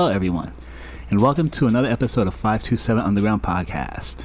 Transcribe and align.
Hello, 0.00 0.10
everyone, 0.10 0.50
and 1.10 1.20
welcome 1.20 1.50
to 1.50 1.66
another 1.66 1.90
episode 1.90 2.26
of 2.26 2.32
527 2.32 3.02
Underground 3.02 3.42
Podcast, 3.42 4.22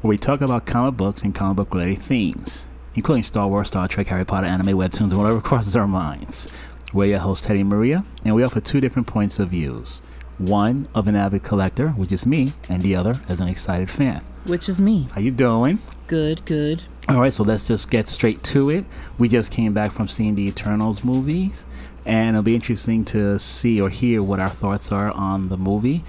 where 0.00 0.08
we 0.08 0.16
talk 0.16 0.40
about 0.40 0.64
comic 0.64 0.96
books 0.96 1.20
and 1.20 1.34
comic 1.34 1.56
book 1.58 1.74
related 1.74 1.98
themes, 1.98 2.66
including 2.94 3.22
Star 3.24 3.46
Wars, 3.46 3.68
Star 3.68 3.86
Trek, 3.88 4.06
Harry 4.06 4.24
Potter, 4.24 4.46
anime, 4.46 4.78
webtoons, 4.78 5.10
and 5.10 5.18
whatever 5.18 5.40
crosses 5.42 5.76
our 5.76 5.86
minds. 5.86 6.50
We're 6.94 7.10
your 7.10 7.18
host, 7.18 7.44
Teddy 7.44 7.62
Maria, 7.62 8.06
and 8.24 8.34
we 8.34 8.42
offer 8.42 8.58
two 8.62 8.80
different 8.80 9.06
points 9.06 9.38
of 9.38 9.50
views. 9.50 10.00
One 10.38 10.88
of 10.94 11.08
an 11.08 11.14
avid 11.14 11.42
collector, 11.42 11.90
which 11.90 12.10
is 12.10 12.24
me, 12.24 12.54
and 12.70 12.80
the 12.80 12.96
other 12.96 13.12
as 13.28 13.42
an 13.42 13.48
excited 13.48 13.90
fan. 13.90 14.22
Which 14.46 14.66
is 14.66 14.80
me. 14.80 15.08
How 15.12 15.20
you 15.20 15.30
doing? 15.30 15.78
Good, 16.06 16.46
good. 16.46 16.84
All 17.10 17.22
right, 17.22 17.32
so 17.32 17.42
let's 17.42 17.66
just 17.66 17.88
get 17.88 18.10
straight 18.10 18.42
to 18.44 18.68
it. 18.68 18.84
We 19.16 19.30
just 19.30 19.50
came 19.50 19.72
back 19.72 19.92
from 19.92 20.08
seeing 20.08 20.34
the 20.34 20.46
Eternals 20.46 21.04
movies, 21.04 21.64
and 22.04 22.36
it'll 22.36 22.42
be 22.42 22.54
interesting 22.54 23.02
to 23.06 23.38
see 23.38 23.80
or 23.80 23.88
hear 23.88 24.22
what 24.22 24.40
our 24.40 24.48
thoughts 24.48 24.92
are 24.92 25.10
on 25.12 25.48
the 25.48 25.56
movie. 25.56 26.04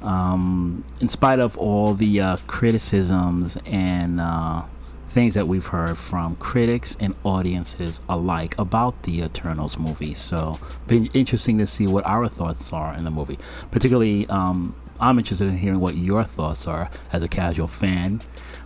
Um, 0.00 0.84
in 1.00 1.08
spite 1.08 1.38
of 1.38 1.58
all 1.58 1.92
the 1.92 2.22
uh, 2.22 2.36
criticisms 2.46 3.58
and 3.66 4.22
uh, 4.22 4.62
things 5.08 5.34
that 5.34 5.48
we've 5.48 5.66
heard 5.66 5.96
from 5.98 6.36
critics 6.36 6.96
and 7.00 7.14
audiences 7.24 8.00
alike 8.08 8.54
about 8.58 9.02
the 9.04 9.22
Eternals 9.22 9.78
movie, 9.78 10.14
so 10.14 10.54
been 10.86 11.06
interesting 11.14 11.58
to 11.58 11.66
see 11.66 11.86
what 11.86 12.04
our 12.06 12.28
thoughts 12.28 12.72
are 12.72 12.94
in 12.94 13.04
the 13.04 13.10
movie. 13.10 13.38
Particularly, 13.70 14.26
um, 14.28 14.74
I'm 15.00 15.18
interested 15.18 15.48
in 15.48 15.56
hearing 15.56 15.80
what 15.80 15.96
your 15.96 16.24
thoughts 16.24 16.66
are 16.66 16.90
as 17.12 17.22
a 17.22 17.28
casual 17.28 17.68
fan 17.68 18.20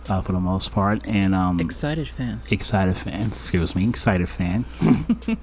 uh, 0.09 0.19
for 0.21 0.33
the 0.33 0.39
most 0.39 0.71
part, 0.71 1.05
and 1.07 1.33
um, 1.33 1.59
Excited 1.59 2.09
fan. 2.09 2.41
excited 2.49 2.97
fan. 2.97 3.27
Excuse 3.27 3.75
me, 3.75 3.87
excited 3.87 4.27
fan. 4.29 4.65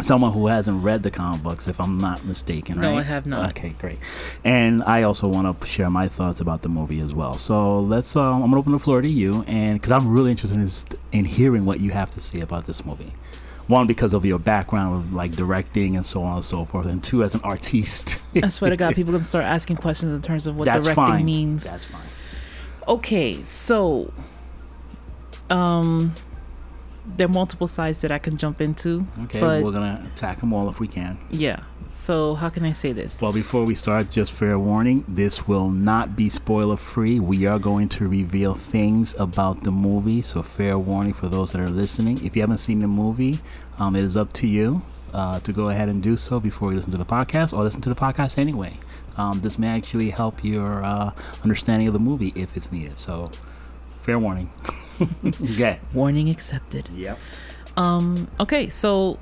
Someone 0.00 0.32
who 0.32 0.48
hasn't 0.48 0.82
read 0.82 1.04
the 1.04 1.10
comic 1.10 1.42
books, 1.42 1.68
if 1.68 1.80
I'm 1.80 1.98
not 1.98 2.24
mistaken, 2.24 2.80
right? 2.80 2.90
No, 2.92 2.98
I 2.98 3.02
have 3.02 3.26
not. 3.26 3.50
Okay, 3.50 3.74
great. 3.78 3.98
And 4.42 4.82
I 4.82 5.04
also 5.04 5.28
want 5.28 5.60
to 5.60 5.66
share 5.66 5.88
my 5.88 6.08
thoughts 6.08 6.40
about 6.40 6.62
the 6.62 6.68
movie 6.68 7.00
as 7.00 7.14
well. 7.14 7.34
So 7.34 7.78
let's. 7.80 8.16
Um, 8.16 8.42
I'm 8.42 8.50
gonna 8.50 8.58
open 8.58 8.72
the 8.72 8.78
floor 8.80 9.00
to 9.00 9.08
you, 9.08 9.44
and 9.46 9.80
because 9.80 9.92
I'm 9.92 10.12
really 10.12 10.32
interested 10.32 10.58
in, 11.12 11.18
in 11.20 11.24
hearing 11.24 11.64
what 11.64 11.78
you 11.78 11.90
have 11.92 12.10
to 12.12 12.20
say 12.20 12.40
about 12.40 12.66
this 12.66 12.84
movie. 12.84 13.12
One, 13.66 13.86
because 13.86 14.12
of 14.12 14.24
your 14.26 14.38
background 14.38 14.96
of 14.96 15.14
like 15.14 15.32
directing 15.32 15.96
and 15.96 16.04
so 16.04 16.22
on 16.22 16.36
and 16.36 16.44
so 16.44 16.64
forth, 16.64 16.86
and 16.86 17.02
two, 17.02 17.22
as 17.22 17.34
an 17.34 17.40
artiste. 17.44 18.20
I 18.42 18.48
swear 18.48 18.70
to 18.70 18.76
God, 18.76 18.94
people 18.94 19.12
gonna 19.12 19.24
start 19.24 19.44
asking 19.44 19.76
questions 19.76 20.10
in 20.12 20.20
terms 20.20 20.46
of 20.46 20.56
what 20.56 20.66
That's 20.66 20.84
directing 20.84 21.06
fine. 21.06 21.24
means. 21.24 21.70
That's 21.70 21.84
fine. 21.84 22.02
Okay, 22.88 23.42
so 23.42 24.12
um 25.50 26.14
there 27.06 27.26
are 27.26 27.30
multiple 27.32 27.66
sides 27.66 28.00
that 28.00 28.10
I 28.10 28.18
can 28.18 28.36
jump 28.36 28.60
into. 28.60 29.06
Okay, 29.24 29.40
But- 29.40 29.62
we're 29.62 29.72
gonna 29.72 30.02
attack 30.14 30.40
them 30.40 30.52
all 30.52 30.68
if 30.68 30.80
we 30.80 30.88
can. 30.88 31.18
Yeah. 31.30 31.60
So 31.94 32.34
how 32.34 32.50
can 32.50 32.64
I 32.66 32.72
say 32.72 32.92
this? 32.92 33.22
Well, 33.22 33.32
before 33.32 33.64
we 33.64 33.74
start, 33.74 34.10
just 34.10 34.32
fair 34.32 34.58
warning 34.58 35.04
this 35.08 35.48
will 35.48 35.70
not 35.70 36.14
be 36.16 36.28
spoiler 36.28 36.76
free. 36.76 37.18
We 37.18 37.46
are 37.46 37.58
going 37.58 37.88
to 37.90 38.06
reveal 38.08 38.54
things 38.54 39.14
about 39.18 39.64
the 39.64 39.70
movie, 39.70 40.20
so 40.20 40.42
fair 40.42 40.76
warning 40.78 41.14
for 41.14 41.28
those 41.28 41.52
that 41.52 41.62
are 41.62 41.70
listening. 41.70 42.22
If 42.22 42.36
you 42.36 42.42
haven't 42.42 42.58
seen 42.58 42.80
the 42.80 42.88
movie, 42.88 43.38
um, 43.78 43.96
it 43.96 44.04
is 44.04 44.18
up 44.18 44.34
to 44.34 44.46
you 44.46 44.82
uh, 45.14 45.40
to 45.40 45.52
go 45.52 45.70
ahead 45.70 45.88
and 45.88 46.02
do 46.02 46.16
so 46.16 46.38
before 46.40 46.70
you 46.72 46.76
listen 46.76 46.92
to 46.92 46.98
the 46.98 47.06
podcast 47.06 47.56
or 47.56 47.62
listen 47.62 47.80
to 47.80 47.88
the 47.88 47.94
podcast 47.94 48.36
anyway. 48.36 48.76
Um, 49.16 49.40
this 49.40 49.58
may 49.58 49.68
actually 49.68 50.10
help 50.10 50.44
your 50.44 50.84
uh, 50.84 51.12
understanding 51.42 51.86
of 51.86 51.94
the 51.94 52.00
movie 52.00 52.32
if 52.36 52.54
it's 52.54 52.70
needed. 52.70 52.98
So, 52.98 53.30
fair 54.02 54.18
warning. 54.18 54.50
okay. 55.26 55.80
Warning 55.92 56.28
accepted. 56.28 56.88
Yep. 56.94 57.18
Um 57.76 58.28
okay, 58.40 58.68
so 58.68 59.18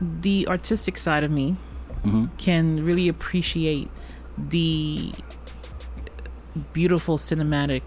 the 0.00 0.46
artistic 0.48 0.96
side 0.96 1.24
of 1.24 1.30
me 1.30 1.56
hmm 2.02 2.26
can 2.38 2.84
really 2.84 3.08
appreciate 3.08 3.90
the 4.38 5.12
beautiful 6.72 7.18
cinematic, 7.18 7.82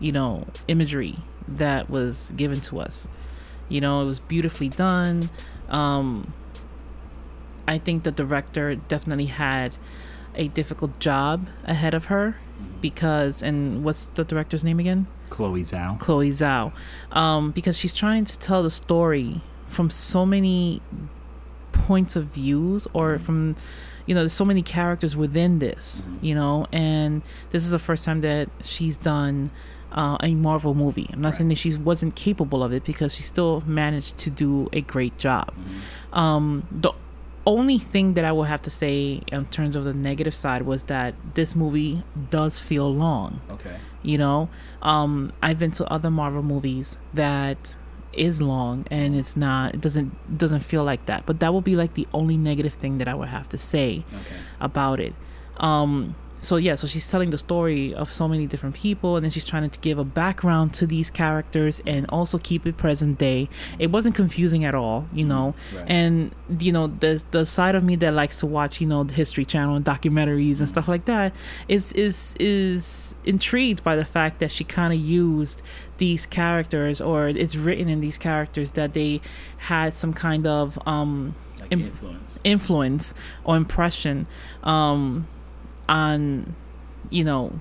you 0.00 0.12
know, 0.12 0.46
imagery 0.68 1.16
that 1.48 1.88
was 1.90 2.32
given 2.36 2.60
to 2.62 2.80
us. 2.80 3.08
You 3.68 3.80
know, 3.80 4.02
it 4.02 4.06
was 4.06 4.20
beautifully 4.20 4.68
done. 4.68 5.28
Um, 5.68 6.32
I 7.66 7.78
think 7.78 8.04
the 8.04 8.12
director 8.12 8.74
definitely 8.74 9.26
had 9.26 9.76
a 10.34 10.48
difficult 10.48 10.98
job 11.00 11.46
ahead 11.64 11.94
of 11.94 12.06
her 12.06 12.36
because, 12.90 13.42
and 13.42 13.82
what's 13.84 14.06
the 14.14 14.24
director's 14.24 14.62
name 14.62 14.78
again? 14.78 15.06
Chloe 15.30 15.62
Zhao. 15.62 15.98
Chloe 15.98 16.30
Zhao, 16.30 16.72
um, 17.10 17.50
because 17.50 17.76
she's 17.76 17.94
trying 17.94 18.24
to 18.24 18.38
tell 18.38 18.62
the 18.62 18.70
story 18.70 19.40
from 19.66 19.90
so 19.90 20.24
many 20.24 20.80
points 21.72 22.14
of 22.16 22.26
views 22.26 22.86
or 22.92 23.18
from 23.18 23.56
you 24.06 24.14
know 24.14 24.22
there's 24.22 24.32
so 24.32 24.44
many 24.44 24.62
characters 24.62 25.16
within 25.16 25.58
this 25.58 26.06
you 26.20 26.34
know? 26.34 26.66
And 26.72 27.22
this 27.50 27.64
is 27.64 27.70
the 27.70 27.78
first 27.78 28.04
time 28.04 28.20
that 28.20 28.48
she's 28.62 28.96
done 28.96 29.50
uh, 29.92 30.16
a 30.22 30.34
marvel 30.34 30.74
movie. 30.74 31.08
I'm 31.12 31.20
not 31.20 31.34
saying 31.34 31.48
that 31.48 31.58
she 31.58 31.76
wasn't 31.76 32.14
capable 32.14 32.62
of 32.62 32.72
it 32.72 32.84
because 32.84 33.14
she 33.14 33.22
still 33.22 33.62
managed 33.66 34.18
to 34.18 34.30
do 34.30 34.68
a 34.72 34.80
great 34.80 35.16
job. 35.18 35.52
Um, 36.12 36.66
the 36.70 36.92
only 37.46 37.78
thing 37.78 38.14
that 38.14 38.24
i 38.24 38.32
will 38.32 38.44
have 38.44 38.60
to 38.62 38.70
say 38.70 39.22
in 39.30 39.44
terms 39.46 39.76
of 39.76 39.84
the 39.84 39.94
negative 39.94 40.34
side 40.34 40.62
was 40.62 40.82
that 40.84 41.14
this 41.34 41.54
movie 41.54 42.02
does 42.30 42.58
feel 42.58 42.92
long 42.92 43.40
Okay. 43.50 43.76
you 44.02 44.18
know 44.18 44.48
um 44.82 45.32
i've 45.42 45.58
been 45.58 45.70
to 45.70 45.84
other 45.86 46.10
marvel 46.10 46.42
movies 46.42 46.98
that 47.14 47.76
is 48.12 48.40
long 48.42 48.84
and 48.90 49.14
it's 49.14 49.36
not 49.36 49.74
it 49.74 49.80
doesn't 49.80 50.38
doesn't 50.38 50.60
feel 50.60 50.82
like 50.84 51.06
that 51.06 51.24
but 51.26 51.38
that 51.40 51.52
will 51.52 51.60
be 51.60 51.76
like 51.76 51.94
the 51.94 52.08
only 52.12 52.36
negative 52.36 52.72
thing 52.74 52.98
that 52.98 53.08
i 53.08 53.14
would 53.14 53.28
have 53.28 53.48
to 53.48 53.58
say 53.58 54.04
Okay. 54.22 54.36
about 54.60 54.98
it 55.00 55.14
um 55.58 56.14
so 56.38 56.56
yeah 56.56 56.74
so 56.74 56.86
she's 56.86 57.10
telling 57.10 57.30
the 57.30 57.38
story 57.38 57.94
of 57.94 58.12
so 58.12 58.28
many 58.28 58.46
different 58.46 58.74
people 58.74 59.16
and 59.16 59.24
then 59.24 59.30
she's 59.30 59.46
trying 59.46 59.68
to 59.70 59.80
give 59.80 59.98
a 59.98 60.04
background 60.04 60.74
to 60.74 60.86
these 60.86 61.10
characters 61.10 61.80
and 61.86 62.04
also 62.10 62.36
keep 62.38 62.66
it 62.66 62.76
present 62.76 63.18
day. 63.18 63.48
It 63.78 63.90
wasn't 63.90 64.14
confusing 64.16 64.64
at 64.64 64.74
all 64.74 65.06
you 65.12 65.24
know? 65.24 65.54
Right. 65.74 65.84
and 65.88 66.34
you 66.60 66.72
know 66.72 66.88
the 66.88 67.22
the 67.30 67.44
side 67.46 67.74
of 67.74 67.82
me 67.82 67.96
that 67.96 68.12
likes 68.12 68.40
to 68.40 68.46
watch 68.46 68.80
you 68.80 68.86
know 68.86 69.02
the 69.04 69.14
history 69.14 69.44
channel 69.44 69.76
and 69.76 69.84
documentaries 69.84 70.58
and 70.58 70.68
stuff 70.68 70.88
like 70.88 71.06
that 71.06 71.32
is 71.68 71.92
is 71.94 72.34
is 72.38 73.16
intrigued 73.24 73.82
by 73.82 73.96
the 73.96 74.04
fact 74.04 74.38
that 74.40 74.52
she 74.52 74.62
kind 74.64 74.92
of 74.92 75.00
used 75.00 75.62
these 75.98 76.26
characters 76.26 77.00
or 77.00 77.28
it's 77.28 77.56
written 77.56 77.88
in 77.88 78.00
these 78.00 78.18
characters 78.18 78.72
that 78.72 78.92
they 78.92 79.20
had 79.58 79.94
some 79.94 80.12
kind 80.12 80.46
of 80.46 80.78
um 80.86 81.34
Like 81.60 81.72
influence. 81.72 82.38
influence 82.44 83.14
or 83.44 83.56
impression. 83.56 84.26
Um, 84.62 85.26
on 85.88 86.54
you 87.10 87.24
know 87.24 87.60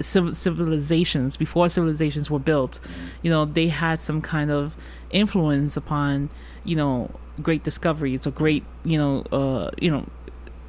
civ- 0.00 0.36
civilizations 0.36 1.36
before 1.36 1.68
civilizations 1.68 2.30
were 2.30 2.38
built 2.38 2.80
you 3.22 3.30
know 3.30 3.44
they 3.44 3.68
had 3.68 4.00
some 4.00 4.20
kind 4.20 4.50
of 4.50 4.76
influence 5.10 5.76
upon 5.76 6.30
you 6.64 6.76
know 6.76 7.10
great 7.42 7.62
discoveries 7.62 8.26
or 8.26 8.30
great 8.30 8.64
you 8.84 8.98
know 8.98 9.22
uh 9.32 9.70
you 9.80 9.90
know 9.90 10.06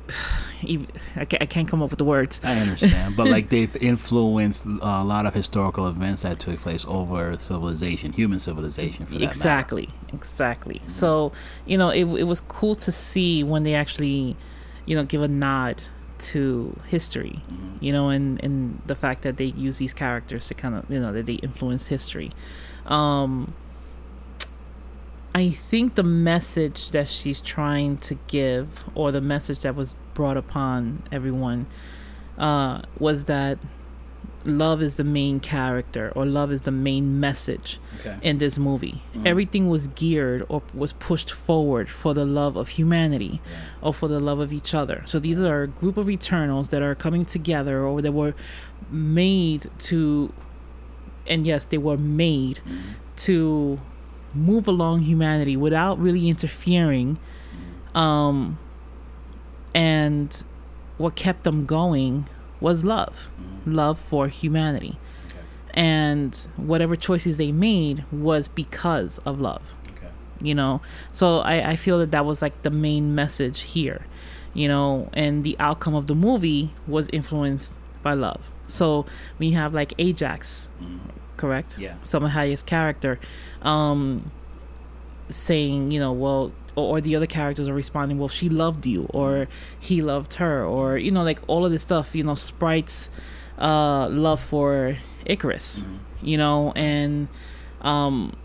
I 1.16 1.24
can't, 1.24 1.70
come 1.70 1.82
up 1.82 1.90
with 1.90 2.00
the 2.00 2.04
words 2.04 2.42
I 2.44 2.54
understand, 2.60 3.16
but 3.16 3.28
like 3.28 3.48
they've 3.54 3.74
influenced 3.78 4.66
a 4.66 5.04
lot 5.04 5.26
of 5.26 5.34
historical 5.34 5.88
events 5.88 6.24
that 6.24 6.42
took 6.42 6.60
place 6.60 6.84
over 6.86 7.38
civilization, 7.38 8.12
human 8.12 8.42
civilization. 8.42 9.06
For 9.06 9.14
that 9.14 9.20
matter. 9.20 9.30
exactly 9.30 9.90
exactly 10.12 10.82
so 10.86 11.32
you 11.66 11.78
know 11.78 11.90
it, 11.92 12.04
it 12.04 12.24
was 12.24 12.42
cool 12.42 12.76
to 12.76 12.92
see 12.92 13.42
when 13.42 13.64
they 13.64 13.74
actually 13.74 14.36
you 14.86 14.98
know 14.98 15.06
give 15.06 15.22
a 15.22 15.30
nod 15.30 15.82
to 16.20 16.76
history 16.88 17.44
you 17.80 17.92
know 17.92 18.10
and 18.10 18.44
and 18.44 18.82
the 18.86 18.96
fact 18.96 19.22
that 19.22 19.38
they 19.38 19.46
use 19.46 19.78
these 19.78 19.94
characters 19.94 20.48
to 20.48 20.54
kind 20.54 20.76
of 20.76 20.90
you 20.90 21.00
know 21.00 21.14
that 21.14 21.26
they 21.26 21.34
influence 21.36 21.88
history. 21.88 22.32
Um 22.86 23.54
i 25.36 25.50
think 25.50 25.94
the 25.94 26.04
message 26.04 26.90
that 26.90 27.08
she's 27.08 27.40
trying 27.40 27.96
to 27.96 28.16
give 28.28 28.84
or 28.96 29.12
the 29.12 29.22
message 29.22 29.60
that 29.60 29.76
was 29.76 29.94
brought 30.16 30.36
upon 30.38 31.04
everyone 31.12 31.68
uh 32.40 32.82
was 32.98 33.26
that 33.26 33.60
love 34.46 34.82
is 34.82 34.96
the 34.96 35.04
main 35.04 35.40
character 35.40 36.12
or 36.16 36.26
love 36.26 36.52
is 36.52 36.62
the 36.62 36.72
main 36.72 37.20
message 37.20 37.80
Okay. 38.00 38.18
in 38.22 38.38
this 38.38 38.58
movie. 38.58 39.02
Mm. 39.14 39.28
Everything 39.28 39.70
was 39.70 39.88
geared 39.88 40.46
or 40.48 40.62
was 40.74 40.94
pushed 40.94 41.32
forward 41.32 41.90
for 41.90 42.14
the 42.14 42.26
love 42.26 42.56
of 42.56 42.70
humanity 42.70 43.42
or 43.82 43.94
for 43.94 44.08
the 44.08 44.20
love 44.20 44.40
of 44.40 44.54
each 44.54 44.74
other. 44.74 45.04
So 45.06 45.20
these 45.20 45.40
are 45.40 45.64
a 45.64 45.68
group 45.68 45.98
of 45.98 46.10
Eternals 46.10 46.70
that 46.70 46.82
are 46.82 46.96
coming 46.96 47.26
together 47.26 47.84
or 47.84 48.02
that 48.02 48.14
were 48.14 48.34
made 48.90 49.70
to, 49.80 50.34
and 51.28 51.46
yes, 51.46 51.66
they 51.66 51.78
were 51.78 51.98
made 51.98 52.62
mm. 52.66 52.80
to 53.18 53.80
move 54.34 54.68
along 54.68 55.02
humanity 55.02 55.58
without 55.58 56.00
really 56.00 56.30
interfering. 56.30 57.20
Mm. 57.94 58.00
Um, 58.00 58.60
and 59.74 60.44
what 60.98 61.16
kept 61.16 61.44
them 61.44 61.66
going 61.66 62.28
was 62.60 62.84
love, 62.84 63.32
love 63.66 64.00
for 64.00 64.28
humanity 64.28 64.98
and 65.74 66.48
whatever 66.58 66.96
choices 66.96 67.38
they 67.38 67.52
made 67.52 68.04
was 68.12 68.48
because 68.48 69.20
of 69.20 69.40
love 69.40 69.76
Okay. 69.96 70.08
you 70.42 70.56
know 70.56 70.82
so 71.12 71.40
I, 71.40 71.72
I 71.72 71.76
feel 71.76 72.00
that 72.00 72.10
that 72.10 72.26
was 72.26 72.42
like 72.42 72.64
the 72.64 72.72
main 72.72 73.14
message 73.14 73.62
here 73.62 74.02
you 74.54 74.68
know, 74.68 75.10
and 75.14 75.44
the 75.44 75.56
outcome 75.60 75.94
of 75.94 76.08
the 76.08 76.16
movie 76.16 76.74
was 76.88 77.08
influenced 77.14 77.80
by 78.02 78.14
love. 78.14 78.52
So 78.68 79.06
we 79.38 79.52
have 79.52 79.74
like 79.74 79.94
Ajax, 80.00 80.70
correct? 81.38 81.80
Yeah. 81.80 81.96
Salma 82.02 82.32
Hayek's 82.32 82.64
character, 82.64 83.20
um, 83.62 84.32
saying, 85.30 85.92
you 85.92 86.00
know, 86.00 86.12
well, 86.12 86.52
or, 86.80 86.98
or 86.98 87.02
the 87.02 87.16
other 87.16 87.28
characters 87.28 87.68
are 87.68 87.74
responding, 87.74 88.18
well, 88.18 88.28
she 88.30 88.50
loved 88.50 88.86
you, 88.88 89.06
or 89.14 89.48
he 89.80 90.02
loved 90.02 90.36
her, 90.36 90.64
or 90.66 90.98
you 90.98 91.12
know, 91.12 91.24
like 91.24 91.40
all 91.48 91.66
of 91.66 91.72
this 91.72 91.82
stuff. 91.82 92.16
You 92.16 92.24
know, 92.24 92.36
Sprite's 92.36 93.12
uh, 93.58 94.08
love 94.10 94.40
for 94.40 94.98
Ikaris, 95.26 95.86
you 96.22 96.38
know, 96.38 96.72
and 96.76 97.28
um, 97.82 98.36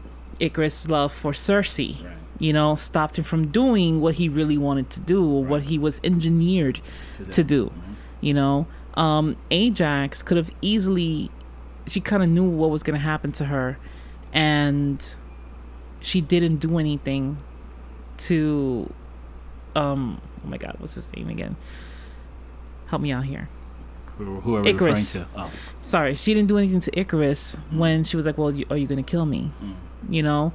Ikaris' 0.40 0.88
love 0.88 1.12
for 1.12 1.32
Sersi 1.32 2.04
Right. 2.04 2.16
you 2.38 2.52
know, 2.52 2.74
stopped 2.74 3.16
him 3.18 3.24
from 3.24 3.46
doing 3.48 4.00
what 4.00 4.16
he 4.16 4.28
really 4.28 4.58
wanted 4.58 4.90
to 4.90 5.00
do 5.00 5.24
or 5.24 5.44
what 5.44 5.62
he 5.64 5.78
was 5.78 6.00
engineered 6.02 6.80
to 7.14 7.42
them. 7.42 7.46
do. 7.46 7.72
You 8.20 8.34
know, 8.34 8.66
um, 8.94 9.36
Ajax 9.50 10.22
could 10.22 10.36
have 10.36 10.50
easily, 10.60 11.30
she 11.86 12.00
kind 12.00 12.22
of 12.22 12.28
knew 12.28 12.48
what 12.48 12.70
was 12.70 12.82
going 12.82 12.98
to 12.98 13.04
happen 13.04 13.32
to 13.32 13.44
her, 13.46 13.78
and 14.32 15.14
she 16.00 16.20
didn't 16.20 16.56
do 16.56 16.78
anything 16.78 17.38
to, 18.18 18.92
um, 19.74 20.20
oh 20.44 20.48
my 20.48 20.58
God, 20.58 20.76
what's 20.78 20.94
his 20.94 21.12
name 21.14 21.28
again? 21.28 21.56
Help 22.86 23.02
me 23.02 23.12
out 23.12 23.24
here. 23.24 23.48
Who, 24.18 24.40
who 24.40 24.56
are 24.56 24.62
Ikaris. 24.62 25.26
Oh, 25.36 25.50
Sorry, 25.80 26.14
she 26.14 26.34
didn't 26.34 26.48
do 26.48 26.56
anything 26.56 26.80
to 26.80 26.90
Ikaris 26.92 27.58
when 27.72 28.04
she 28.04 28.16
was 28.16 28.26
like, 28.26 28.38
"Well, 28.38 28.52
you, 28.52 28.64
are 28.70 28.76
you 28.76 28.86
going 28.86 29.02
to 29.02 29.10
kill 29.10 29.26
me?" 29.26 29.50
You 30.08 30.22
know. 30.22 30.52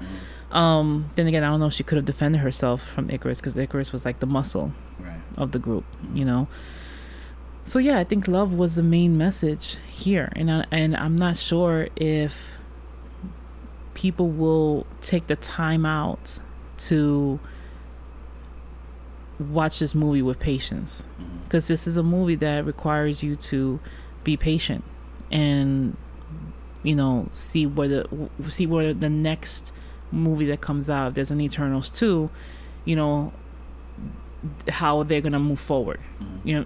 Um, 0.51 1.09
then 1.15 1.27
again, 1.27 1.43
I 1.43 1.49
don't 1.49 1.59
know. 1.59 1.67
if 1.67 1.73
She 1.73 1.83
could 1.83 1.97
have 1.97 2.05
defended 2.05 2.41
herself 2.41 2.81
from 2.81 3.09
Ikaris 3.09 3.37
because 3.37 3.55
Ikaris 3.55 3.91
was 3.91 4.05
like 4.05 4.19
the 4.19 4.25
muscle 4.25 4.71
right. 4.99 5.19
of 5.37 5.51
the 5.51 5.59
group, 5.59 5.83
you 6.13 6.23
know. 6.23 6.47
So 7.65 7.79
yeah, 7.79 7.99
I 7.99 8.03
think 8.03 8.27
love 8.27 8.53
was 8.53 8.75
the 8.75 8.83
main 8.83 9.17
message 9.17 9.77
here, 9.87 10.31
and 10.35 10.49
I, 10.49 10.65
and 10.71 10.95
I'm 10.95 11.17
not 11.17 11.35
sure 11.37 11.89
if 11.97 12.53
people 13.93 14.29
will 14.29 14.87
take 15.01 15.27
the 15.27 15.35
time 15.35 15.85
out 15.85 16.39
to 16.79 17.39
watch 19.39 19.79
this 19.79 19.95
movie 19.95 20.21
with 20.21 20.39
patience. 20.39 21.05
Because 21.43 21.67
this 21.67 21.87
is 21.87 21.97
a 21.97 22.03
movie 22.03 22.35
that 22.35 22.65
requires 22.65 23.23
you 23.23 23.35
to 23.35 23.79
be 24.23 24.35
patient 24.35 24.83
and 25.31 25.95
you 26.83 26.95
know 26.95 27.29
see 27.33 27.65
where 27.65 27.87
the 27.87 28.29
see 28.47 28.65
where 28.65 28.93
the 28.93 29.09
next 29.09 29.73
movie 30.11 30.45
that 30.45 30.59
comes 30.59 30.89
out 30.89 31.09
if 31.09 31.13
there's 31.13 31.31
an 31.31 31.39
eternals 31.39 31.89
2 31.91 32.29
you 32.85 32.95
know 32.95 33.31
how 34.69 35.03
they're 35.03 35.21
gonna 35.21 35.39
move 35.39 35.59
forward. 35.59 35.99
You 36.43 36.59
know 36.59 36.65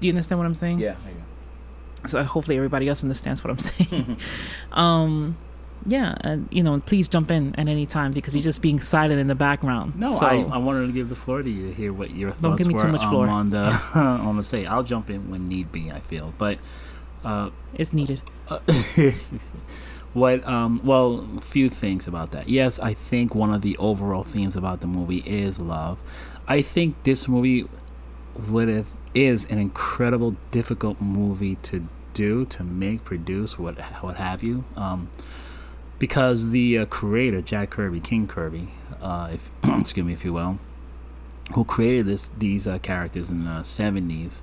do 0.00 0.06
you 0.06 0.12
understand 0.12 0.38
what 0.38 0.46
i'm 0.46 0.54
saying? 0.54 0.78
Yeah. 0.78 0.96
so 2.06 2.22
hopefully 2.22 2.56
everybody 2.56 2.88
else 2.88 3.02
understands 3.02 3.42
what 3.42 3.50
i'm 3.50 3.58
saying. 3.58 4.16
Um 4.72 5.36
yeah 5.86 6.14
and 6.22 6.48
you 6.50 6.62
know 6.62 6.80
please 6.80 7.08
jump 7.08 7.30
in 7.30 7.54
at 7.56 7.68
any 7.68 7.86
time 7.86 8.10
because 8.10 8.34
you're 8.34 8.42
just 8.42 8.62
being 8.62 8.80
silent 8.80 9.20
in 9.20 9.26
the 9.26 9.34
background 9.34 9.94
No, 9.98 10.08
so, 10.08 10.26
I, 10.26 10.36
I 10.40 10.56
wanted 10.56 10.86
to 10.86 10.92
give 10.92 11.08
the 11.08 11.14
floor 11.14 11.42
to 11.42 11.50
you 11.50 11.68
to 11.68 11.74
hear 11.74 11.92
what 11.92 12.10
your 12.10 12.30
thoughts 12.30 12.40
Don't 12.42 12.56
give 12.56 12.66
me 12.66 12.74
were 12.74 12.82
too 12.82 12.88
much 12.88 13.02
um, 13.02 13.10
floor. 13.10 13.28
on 13.28 13.50
the 13.50 13.64
on 13.94 14.36
the 14.36 14.44
say. 14.44 14.64
I'll 14.66 14.82
jump 14.82 15.10
in 15.10 15.30
when 15.30 15.48
need 15.48 15.70
be. 15.72 15.90
I 15.90 16.00
feel, 16.00 16.32
but 16.38 16.58
uh, 17.24 17.50
it's 17.74 17.92
needed 17.92 18.20
what 20.12 20.46
um 20.46 20.80
well 20.84 21.26
a 21.38 21.40
few 21.40 21.68
things 21.70 22.06
about 22.06 22.30
that 22.32 22.48
yes 22.48 22.78
i 22.78 22.92
think 22.94 23.34
one 23.34 23.52
of 23.52 23.62
the 23.62 23.76
overall 23.78 24.22
themes 24.22 24.54
about 24.54 24.80
the 24.80 24.86
movie 24.86 25.22
is 25.26 25.58
love 25.58 25.98
i 26.46 26.60
think 26.62 26.94
this 27.02 27.26
movie 27.26 27.66
would 28.48 28.68
have 28.68 28.88
is 29.14 29.46
an 29.46 29.58
incredible 29.58 30.36
difficult 30.50 31.00
movie 31.00 31.56
to 31.56 31.88
do 32.12 32.44
to 32.44 32.62
make 32.62 33.02
produce 33.04 33.58
what 33.58 33.78
what 34.02 34.16
have 34.16 34.42
you 34.42 34.64
um 34.76 35.08
because 35.98 36.50
the 36.50 36.78
uh, 36.78 36.86
creator 36.86 37.40
jack 37.40 37.70
kirby 37.70 38.00
king 38.00 38.26
kirby 38.26 38.68
uh 39.00 39.30
if 39.32 39.50
excuse 39.64 40.04
me 40.04 40.12
if 40.12 40.24
you 40.24 40.32
will 40.32 40.58
who 41.52 41.64
created 41.64 42.06
this 42.06 42.30
these 42.38 42.66
uh, 42.66 42.78
characters 42.78 43.30
in 43.30 43.44
the 43.44 43.60
70s 43.60 44.42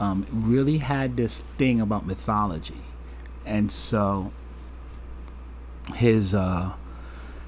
um, 0.00 0.26
really 0.32 0.78
had 0.78 1.16
this 1.18 1.40
thing 1.40 1.80
about 1.80 2.06
mythology. 2.06 2.80
And 3.44 3.70
so 3.70 4.32
his 5.94 6.34
uh 6.34 6.72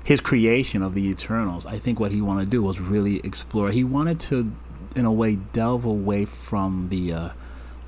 his 0.04 0.20
creation 0.20 0.82
of 0.82 0.94
the 0.94 1.06
eternals 1.08 1.64
i 1.64 1.78
think 1.78 2.00
what 2.00 2.10
he 2.10 2.20
wanted 2.20 2.46
to 2.46 2.50
do 2.50 2.62
was 2.62 2.80
really 2.80 3.20
explore. 3.20 3.70
He 3.70 3.84
wanted 3.84 4.18
to 4.20 4.52
in 4.96 5.04
a 5.04 5.12
way 5.12 5.36
delve 5.36 5.84
away 5.84 6.24
from 6.24 6.88
the 6.88 7.12
uh 7.12 7.28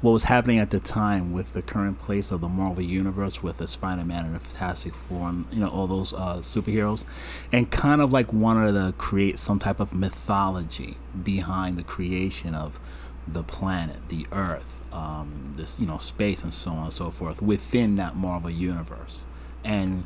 what 0.05 0.13
was 0.13 0.25
happening 0.25 0.59
at 0.59 0.69
the 0.69 0.79
time 0.79 1.33
with 1.33 1.55
the 1.55 1.63
current 1.63 1.99
place 1.99 2.31
of 2.31 2.43
the 2.43 2.49
Marvel 2.49 2.83
universe 2.83 3.43
with 3.43 3.57
the 3.57 3.67
Spider-Man 3.67 4.27
and 4.27 4.35
the 4.35 4.39
Fantastic 4.39 4.95
Four 4.95 5.31
and 5.31 5.47
you 5.51 5.61
know 5.61 5.69
all 5.69 5.87
those 5.87 6.13
uh, 6.13 6.37
superheroes, 6.43 7.05
and 7.51 7.71
kind 7.71 8.03
of 8.03 8.13
like 8.13 8.31
wanted 8.31 8.73
to 8.73 8.93
create 8.99 9.39
some 9.39 9.59
type 9.59 9.81
of 9.81 9.95
mythology 9.95 10.99
behind 11.23 11.79
the 11.79 11.83
creation 11.83 12.55
of 12.55 12.79
the 13.27 13.43
planet, 13.43 13.97
the 14.09 14.27
Earth, 14.31 14.79
um, 14.93 15.55
this 15.57 15.81
you 15.81 15.87
know 15.87 15.97
space 15.97 16.43
and 16.43 16.53
so 16.53 16.73
on 16.73 16.85
and 16.85 16.93
so 16.93 17.11
forth 17.11 17.41
within 17.41 17.97
that 17.97 18.15
Marvel 18.15 18.51
universe, 18.51 19.25
and 19.65 20.05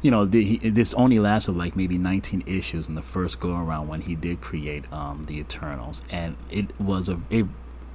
you 0.00 0.10
know 0.10 0.24
the, 0.24 0.42
he, 0.42 0.70
this 0.70 0.94
only 0.94 1.18
lasted 1.18 1.52
like 1.52 1.76
maybe 1.76 1.98
19 1.98 2.44
issues 2.46 2.88
in 2.88 2.94
the 2.94 3.02
first 3.02 3.40
go 3.40 3.50
around 3.50 3.88
when 3.88 4.00
he 4.00 4.14
did 4.14 4.40
create 4.40 4.90
um, 4.90 5.24
the 5.26 5.38
Eternals, 5.38 6.02
and 6.08 6.38
it 6.50 6.80
was 6.80 7.10
a 7.10 7.20
it, 7.28 7.44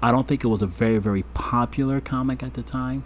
I 0.04 0.12
don't 0.12 0.28
think 0.28 0.44
it 0.44 0.48
was 0.48 0.62
a 0.62 0.68
very 0.68 0.98
very 0.98 1.24
popular 1.34 2.02
comic 2.02 2.44
at 2.44 2.56
the 2.56 2.62
time 2.62 3.06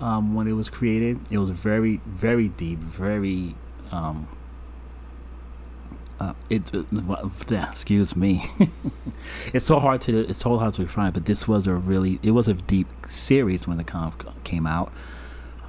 um, 0.00 0.34
when 0.34 0.48
it 0.48 0.54
was 0.54 0.70
created. 0.70 1.20
It 1.30 1.36
was 1.36 1.50
very 1.50 2.00
very 2.06 2.48
deep, 2.48 2.78
very 2.78 3.56
um, 3.92 4.26
uh, 6.18 6.32
it, 6.48 6.74
uh, 6.74 7.28
excuse 7.70 8.16
me. 8.16 8.46
it's 9.52 9.66
so 9.66 9.78
hard 9.78 10.00
to 10.02 10.20
it's 10.30 10.38
so 10.38 10.56
hard 10.56 10.72
to 10.74 10.84
describe, 10.84 11.12
but 11.12 11.26
this 11.26 11.46
was 11.46 11.66
a 11.66 11.74
really 11.74 12.18
it 12.22 12.30
was 12.30 12.48
a 12.48 12.54
deep 12.54 12.88
series 13.06 13.68
when 13.68 13.76
the 13.76 13.84
comic 13.84 14.24
came 14.42 14.66
out. 14.66 14.90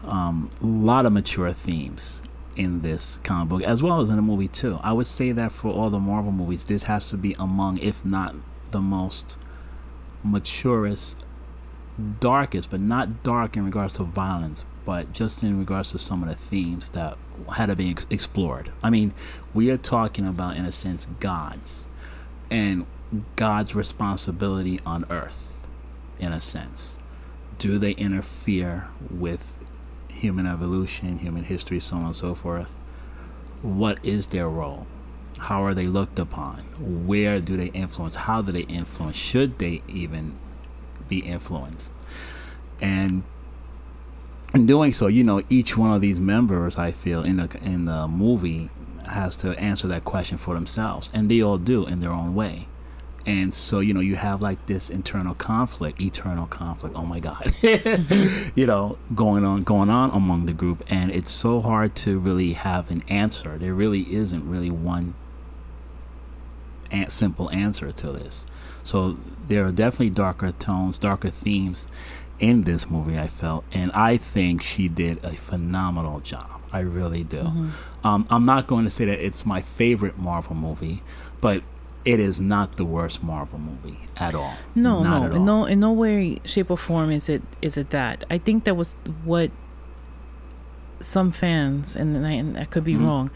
Um, 0.05 0.49
a 0.61 0.65
lot 0.65 1.05
of 1.05 1.11
mature 1.11 1.51
themes 1.51 2.23
in 2.55 2.81
this 2.81 3.19
comic 3.25 3.49
book, 3.49 3.63
as 3.63 3.83
well 3.83 3.99
as 3.99 4.09
in 4.09 4.15
the 4.15 4.21
movie 4.21 4.47
too. 4.47 4.79
I 4.83 4.93
would 4.93 5.07
say 5.07 5.33
that 5.33 5.51
for 5.51 5.69
all 5.69 5.89
the 5.89 5.99
Marvel 5.99 6.31
movies, 6.31 6.63
this 6.63 6.83
has 6.83 7.09
to 7.09 7.17
be 7.17 7.35
among, 7.37 7.77
if 7.79 8.05
not 8.05 8.35
the 8.71 8.79
most 8.79 9.35
maturest, 10.23 11.23
darkest, 12.19 12.69
but 12.69 12.79
not 12.79 13.23
dark 13.23 13.57
in 13.57 13.65
regards 13.65 13.95
to 13.95 14.03
violence, 14.03 14.63
but 14.85 15.13
just 15.13 15.43
in 15.43 15.59
regards 15.59 15.91
to 15.91 15.97
some 15.97 16.23
of 16.23 16.29
the 16.29 16.35
themes 16.35 16.89
that 16.89 17.17
had 17.55 17.67
to 17.67 17.75
be 17.75 17.91
ex- 17.91 18.07
explored. 18.09 18.71
I 18.83 18.89
mean, 18.89 19.13
we 19.53 19.69
are 19.69 19.77
talking 19.77 20.27
about, 20.27 20.57
in 20.57 20.65
a 20.65 20.71
sense, 20.71 21.07
gods 21.19 21.89
and 22.49 22.85
God's 23.35 23.75
responsibility 23.75 24.79
on 24.85 25.05
earth, 25.09 25.51
in 26.19 26.31
a 26.31 26.41
sense. 26.41 26.97
Do 27.57 27.77
they 27.77 27.91
interfere 27.91 28.87
with 29.09 29.43
human 30.07 30.47
evolution, 30.47 31.19
human 31.19 31.43
history, 31.43 31.79
so 31.79 31.97
on 31.97 32.05
and 32.05 32.15
so 32.15 32.35
forth? 32.35 32.71
What 33.61 34.03
is 34.03 34.27
their 34.27 34.49
role? 34.49 34.87
How 35.41 35.63
are 35.63 35.73
they 35.73 35.87
looked 35.87 36.19
upon? 36.19 36.59
Where 36.79 37.39
do 37.41 37.57
they 37.57 37.67
influence? 37.67 38.15
How 38.15 38.43
do 38.43 38.51
they 38.51 38.61
influence? 38.61 39.17
Should 39.17 39.57
they 39.57 39.81
even 39.87 40.37
be 41.09 41.19
influenced? 41.19 41.93
And 42.79 43.23
in 44.53 44.67
doing 44.67 44.93
so, 44.93 45.07
you 45.07 45.23
know, 45.23 45.41
each 45.49 45.75
one 45.75 45.91
of 45.91 45.99
these 45.99 46.19
members, 46.19 46.77
I 46.77 46.91
feel, 46.91 47.23
in 47.23 47.37
the 47.37 47.57
in 47.63 47.85
the 47.85 48.07
movie, 48.07 48.69
has 49.07 49.35
to 49.37 49.57
answer 49.59 49.87
that 49.87 50.05
question 50.05 50.37
for 50.37 50.53
themselves, 50.53 51.09
and 51.11 51.29
they 51.29 51.41
all 51.41 51.57
do 51.57 51.87
in 51.87 52.01
their 52.01 52.11
own 52.11 52.35
way. 52.35 52.67
And 53.25 53.53
so, 53.53 53.79
you 53.79 53.93
know, 53.93 53.99
you 53.99 54.15
have 54.15 54.41
like 54.43 54.65
this 54.67 54.89
internal 54.91 55.33
conflict, 55.33 56.01
eternal 56.01 56.45
conflict. 56.45 56.95
Oh 56.95 57.05
my 57.05 57.19
God, 57.19 57.53
you 58.55 58.67
know, 58.67 58.99
going 59.15 59.43
on, 59.43 59.63
going 59.63 59.89
on 59.89 60.11
among 60.11 60.45
the 60.45 60.53
group, 60.53 60.83
and 60.87 61.09
it's 61.11 61.31
so 61.31 61.61
hard 61.61 61.95
to 61.97 62.19
really 62.19 62.53
have 62.53 62.91
an 62.91 63.03
answer. 63.07 63.57
There 63.57 63.73
really 63.73 64.13
isn't 64.13 64.47
really 64.47 64.69
one 64.69 65.15
simple 67.09 67.49
answer 67.51 67.91
to 67.91 68.11
this. 68.11 68.45
So 68.83 69.17
there 69.47 69.65
are 69.65 69.71
definitely 69.71 70.09
darker 70.11 70.51
tones, 70.53 70.97
darker 70.97 71.29
themes 71.29 71.87
in 72.39 72.61
this 72.63 72.89
movie. 72.89 73.17
I 73.17 73.27
felt, 73.27 73.63
and 73.71 73.91
I 73.91 74.17
think 74.17 74.61
she 74.61 74.87
did 74.87 75.23
a 75.23 75.35
phenomenal 75.35 76.19
job. 76.21 76.61
I 76.73 76.79
really 76.79 77.23
do. 77.23 77.37
Mm-hmm. 77.43 78.07
Um, 78.07 78.25
I'm 78.29 78.45
not 78.45 78.65
going 78.67 78.85
to 78.85 78.89
say 78.89 79.05
that 79.05 79.23
it's 79.23 79.45
my 79.45 79.61
favorite 79.61 80.17
Marvel 80.17 80.55
movie, 80.55 81.03
but 81.41 81.63
it 82.05 82.19
is 82.19 82.41
not 82.41 82.77
the 82.77 82.85
worst 82.85 83.21
Marvel 83.21 83.59
movie 83.59 83.99
at 84.17 84.33
all. 84.33 84.53
No, 84.73 85.03
Not 85.03 85.31
no, 85.31 85.37
all. 85.37 85.43
no, 85.45 85.65
in 85.65 85.79
no 85.81 85.91
way, 85.91 86.39
shape, 86.45 86.71
or 86.71 86.77
form 86.77 87.11
is 87.11 87.29
it 87.29 87.43
is 87.61 87.77
it 87.77 87.89
that. 87.91 88.23
I 88.29 88.37
think 88.39 88.63
that 88.63 88.75
was 88.75 88.95
what 89.23 89.51
some 90.99 91.31
fans, 91.31 91.95
and 91.95 92.25
I, 92.25 92.31
and 92.31 92.57
I 92.57 92.65
could 92.65 92.83
be 92.83 92.93
Mhm. 92.95 93.05
wrong, 93.05 93.31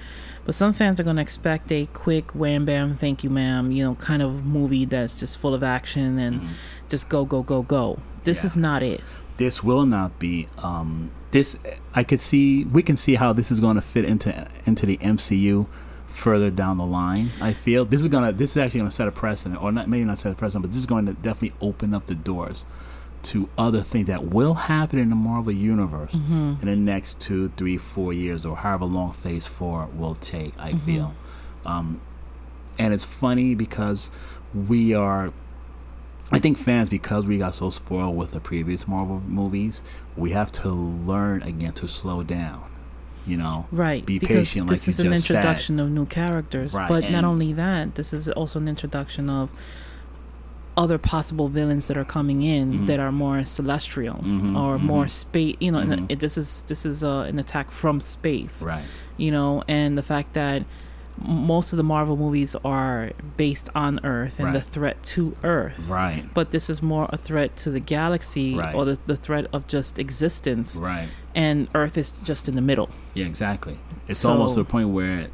but 0.45 0.55
some 0.55 0.71
fans 0.73 0.99
are 0.99 1.03
going 1.03 1.15
to 1.17 1.21
expect 1.21 1.71
a 1.71 1.87
quick 1.93 2.31
wham 2.31 2.65
bam, 2.65 2.95
thank 2.97 3.23
you, 3.23 3.29
ma'am, 3.29 3.71
you 3.71 3.83
know, 3.83 3.95
kind 3.95 4.21
of 4.21 4.45
movie 4.45 4.85
that's 4.85 5.19
just 5.19 5.37
full 5.37 5.53
of 5.53 5.63
action 5.63 6.17
and 6.19 6.41
Mhm. 6.41 6.47
just 6.89 7.09
go, 7.09 7.25
go, 7.25 7.41
go, 7.43 7.61
go. 7.63 7.99
This 8.23 8.43
Yeah. 8.43 8.47
is 8.47 8.57
not 8.57 8.83
it. 8.83 9.01
this 9.37 9.61
will 9.61 9.85
not 9.85 10.17
be 10.17 10.47
um 10.59 11.09
this 11.31 11.57
i 11.93 12.03
could 12.05 12.21
see 12.21 12.63
we 12.63 12.81
can 12.81 12.95
see 12.95 13.15
how 13.15 13.33
this 13.33 13.51
is 13.51 13.59
going 13.59 13.75
to 13.75 13.81
fit 13.81 14.05
into 14.05 14.47
into 14.65 14.85
the 14.85 14.95
mcu 14.99 15.65
further 16.07 16.49
down 16.49 16.77
the 16.77 16.85
line 16.85 17.29
i 17.41 17.51
feel 17.51 17.83
this 17.83 17.99
is 17.99 18.07
gonna 18.07 18.31
this 18.31 18.51
is 18.51 18.57
actually 18.57 18.79
going 18.79 18.89
to 18.89 18.95
set 18.95 19.09
a 19.09 19.11
precedent 19.11 19.61
or 19.61 19.73
not 19.73 19.89
maybe 19.89 20.05
not 20.05 20.17
set 20.17 20.31
a 20.31 20.35
precedent 20.35 20.61
but 20.63 20.71
this 20.71 20.79
is 20.79 20.85
going 20.85 21.05
to 21.05 21.11
definitely 21.15 21.53
open 21.59 21.93
up 21.93 22.05
the 22.05 22.15
doors 22.15 22.63
to 23.25 23.49
other 23.57 23.81
things 23.81 24.07
that 24.07 24.23
will 24.25 24.53
happen 24.53 24.97
in 24.99 25.09
the 25.09 25.15
marvel 25.15 25.51
universe 25.51 26.11
Mm-hmm. 26.11 26.55
in 26.61 26.65
the 26.67 26.75
next 26.75 27.19
two 27.19 27.51
three 27.57 27.77
four 27.77 28.13
years 28.13 28.45
or 28.45 28.55
however 28.57 28.85
long 28.85 29.11
phase 29.13 29.45
four 29.47 29.87
will 29.93 30.15
take 30.15 30.53
i 30.59 30.73
feel 30.73 31.13
um 31.65 31.99
and 32.79 32.93
it's 32.93 33.03
funny 33.05 33.55
because 33.55 34.11
we 34.53 34.93
are 34.93 35.31
I 36.31 36.39
think 36.39 36.57
fans, 36.57 36.89
because 36.89 37.27
we 37.27 37.37
got 37.37 37.53
so 37.53 37.69
spoiled 37.69 38.17
with 38.17 38.31
the 38.31 38.39
previous 38.39 38.87
Marvel 38.87 39.21
movies, 39.27 39.83
we 40.17 40.31
have 40.31 40.51
to 40.53 40.69
learn 40.71 41.43
again 41.43 41.73
to 41.73 41.87
slow 41.87 42.23
down. 42.23 42.63
You 43.27 43.37
know, 43.37 43.67
Right. 43.71 44.03
Be 44.03 44.17
because 44.17 44.35
patient, 44.37 44.65
like 44.67 44.79
this 44.79 44.87
you 44.87 44.91
is 44.91 44.99
an 45.01 45.11
just 45.11 45.27
said. 45.27 45.35
introduction 45.35 45.79
of 45.79 45.91
new 45.91 46.07
characters. 46.07 46.73
Right, 46.73 46.89
But 46.89 47.11
not 47.11 47.25
only 47.25 47.53
that, 47.53 47.93
this 47.93 48.11
is 48.11 48.27
also 48.27 48.57
an 48.59 48.67
introduction 48.67 49.29
of 49.29 49.51
other 50.77 50.97
possible 50.97 51.47
villains 51.47 51.87
that 51.87 51.97
are 51.97 52.03
coming 52.05 52.43
in 52.43 52.65
Mhm. 52.79 52.87
that 52.87 52.99
are 52.99 53.11
more 53.11 53.45
celestial 53.45 54.15
Mhm, 54.23 54.57
or 54.59 54.77
more 54.77 55.05
mhm. 55.05 55.09
space 55.09 55.55
you 55.59 55.71
know 55.71 55.79
and 55.79 55.91
Mhm. 55.93 56.05
it, 56.11 56.19
this 56.19 56.37
is 56.37 56.63
this 56.67 56.85
is 56.85 57.03
uh, 57.03 57.19
an 57.31 57.39
attack 57.39 57.71
from 57.71 57.99
space 58.01 58.61
right? 58.63 58.83
you 59.17 59.31
know 59.31 59.63
and 59.67 59.97
the 59.97 60.01
fact 60.01 60.33
that 60.33 60.63
most 61.17 61.71
of 61.71 61.77
the 61.77 61.83
marvel 61.83 62.17
movies 62.17 62.57
are 62.65 63.11
based 63.37 63.69
on 63.73 64.01
earth 64.03 64.37
and 64.37 64.53
the 64.53 64.59
threat 64.59 65.01
to 65.01 65.33
earth 65.45 65.79
Right, 65.87 66.25
but 66.33 66.51
this 66.51 66.69
is 66.69 66.81
more 66.83 67.07
a 67.09 67.17
threat 67.17 67.55
to 67.63 67.69
the 67.71 67.79
galaxy 67.79 68.53
Right. 68.53 68.75
or 68.75 68.83
the, 68.83 68.97
the 69.05 69.15
threat 69.15 69.45
of 69.53 69.65
just 69.67 69.97
existence 69.97 70.75
right. 70.75 71.07
and 71.33 71.69
earth 71.73 71.97
is 71.97 72.11
just 72.11 72.49
in 72.49 72.55
the 72.55 72.61
middle 72.61 72.89
Yeah, 73.13 73.27
exactly. 73.27 73.79
It's 74.09 74.19
So- 74.19 74.31
almost 74.31 74.55
to 74.55 74.59
the 74.63 74.69
point 74.69 74.89
where, 74.89 75.27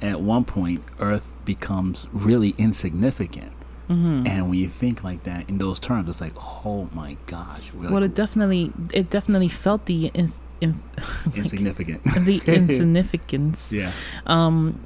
at 0.00 0.20
one 0.20 0.44
point, 0.44 0.82
Earth 1.00 1.28
becomes 1.44 2.06
really 2.12 2.54
insignificant. 2.56 3.50
Hmm 3.90 4.22
And 4.24 4.48
when 4.48 4.58
you 4.60 4.68
think 4.68 5.02
like 5.02 5.24
that 5.24 5.48
in 5.48 5.58
those 5.58 5.80
terms, 5.80 6.08
it's 6.08 6.20
like, 6.20 6.34
oh 6.64 6.88
my 6.92 7.16
gosh, 7.26 7.72
well 7.74 7.90
like 7.90 8.04
it 8.04 8.14
definitely 8.14 8.72
it 8.92 9.10
definitely 9.10 9.48
felt 9.48 9.86
the 9.86 10.06
ins- 10.14 10.40
in, 10.60 10.80
insignificant. 11.34 12.04
the 12.24 12.40
insignificance 12.46 13.72
yeah. 13.74 13.90
um 14.26 14.80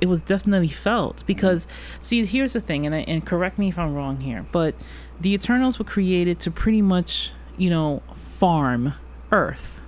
it 0.00 0.06
was 0.06 0.22
definitely 0.22 0.68
felt 0.68 1.24
because 1.26 1.66
see 2.00 2.24
here's 2.24 2.52
the 2.52 2.60
thing 2.60 2.86
and 2.86 2.94
I, 2.94 2.98
and 2.98 3.24
correct 3.24 3.58
me 3.58 3.68
if 3.68 3.78
i'm 3.78 3.94
wrong 3.94 4.20
here 4.20 4.44
but 4.52 4.74
the 5.20 5.32
eternals 5.32 5.78
were 5.78 5.84
created 5.84 6.38
to 6.40 6.50
pretty 6.50 6.82
much 6.82 7.32
you 7.56 7.70
know 7.70 8.02
farm 8.14 8.94
earth 9.30 9.80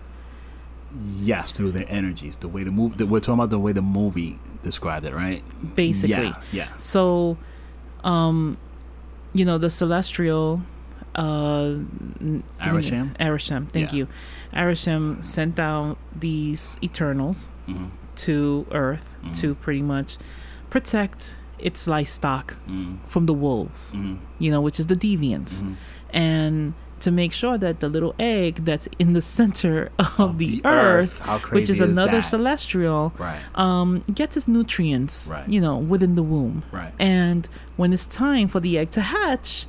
Yes, 1.21 1.51
through 1.51 1.73
their 1.73 1.87
energies, 1.89 2.37
the 2.37 2.47
way 2.47 2.63
the 2.63 2.71
movie. 2.71 2.95
The, 2.99 3.07
we're 3.07 3.19
talking 3.19 3.35
about 3.35 3.51
the 3.51 3.59
way 3.59 3.73
the 3.73 3.83
movie 3.83 4.39
described 4.63 5.05
it, 5.05 5.13
right? 5.13 5.43
basically 5.75 6.27
Yeah. 6.27 6.43
Yeah. 6.53 6.69
so 6.79 7.37
um 8.05 8.57
you 9.33 9.45
know 9.45 9.59
the 9.59 9.71
celestial 9.71 10.61
uh 11.17 11.75
Arishem? 12.61 13.17
Arishem, 13.19 13.69
thank 13.69 13.93
Yeah. 13.93 13.99
you 13.99 14.09
Arishem 14.53 15.25
sent 15.25 15.55
down 15.57 15.97
these 16.15 16.79
eternals 16.83 17.51
hmm 17.67 17.87
to 18.27 18.65
earth 18.71 19.13
Mhm. 19.25 19.35
to 19.41 19.55
pretty 19.57 19.83
much 19.83 20.19
protect 20.71 21.35
its 21.59 21.89
livestock 21.89 22.55
hmm 22.67 22.95
from 23.09 23.27
the 23.27 23.35
wolves 23.35 23.93
hmm 23.95 24.17
you 24.39 24.51
know, 24.53 24.61
which 24.61 24.79
is 24.79 24.87
the 24.87 24.97
deviants, 24.97 25.63
Mhm. 25.63 25.75
and 26.13 26.75
to 27.01 27.11
make 27.11 27.33
sure 27.33 27.59
that 27.59 27.81
the 27.81 27.89
little 27.89 28.15
egg 28.19 28.65
that's 28.65 28.89
in 28.99 29.13
the 29.13 29.21
center 29.21 29.91
of, 30.19 30.39
the, 30.39 30.61
earth, 30.65 31.19
How 31.21 31.35
which 31.35 31.43
crazy 31.43 31.73
is 31.73 31.81
another 31.81 32.19
that? 32.19 32.23
celestial, 32.25 33.13
Right. 33.19 33.41
um, 33.55 34.01
gets 34.15 34.37
its 34.37 34.49
nutrients, 34.49 35.29
Right. 35.31 35.49
you 35.49 35.61
know, 35.61 35.79
within 35.79 36.15
the 36.15 36.23
womb. 36.23 36.63
Right. 36.73 36.93
And 36.99 37.49
when 37.77 37.93
it's 37.93 38.07
time 38.07 38.49
for 38.49 38.61
the 38.61 38.79
egg 38.79 38.91
to 38.93 39.01
hatch, 39.03 39.67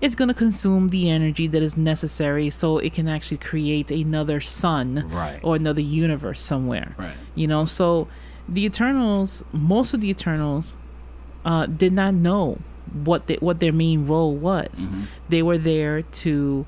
it's 0.00 0.14
going 0.14 0.28
to 0.28 0.34
consume 0.34 0.88
the 0.88 1.10
energy 1.10 1.46
that 1.48 1.62
is 1.62 1.76
necessary 1.76 2.48
so 2.48 2.78
it 2.78 2.94
can 2.94 3.06
actually 3.08 3.36
create 3.36 3.90
another 3.90 4.40
sun 4.40 5.04
Right. 5.12 5.38
or 5.42 5.56
another 5.56 5.82
universe 5.82 6.40
somewhere. 6.40 6.94
Right. 6.96 7.12
You 7.34 7.46
know, 7.46 7.66
so 7.66 8.08
the 8.48 8.64
Eternals, 8.64 9.44
most 9.52 9.92
of 9.92 10.00
the 10.00 10.08
Eternals, 10.08 10.76
uh, 11.44 11.66
did 11.66 11.92
not 11.92 12.14
know 12.14 12.58
what 13.04 13.26
they, 13.26 13.36
what 13.36 13.60
their 13.60 13.72
main 13.72 14.06
role 14.06 14.34
was. 14.34 14.88
Mhm. 14.88 15.02
They 15.28 15.42
were 15.42 15.58
there 15.58 16.02
to. 16.02 16.66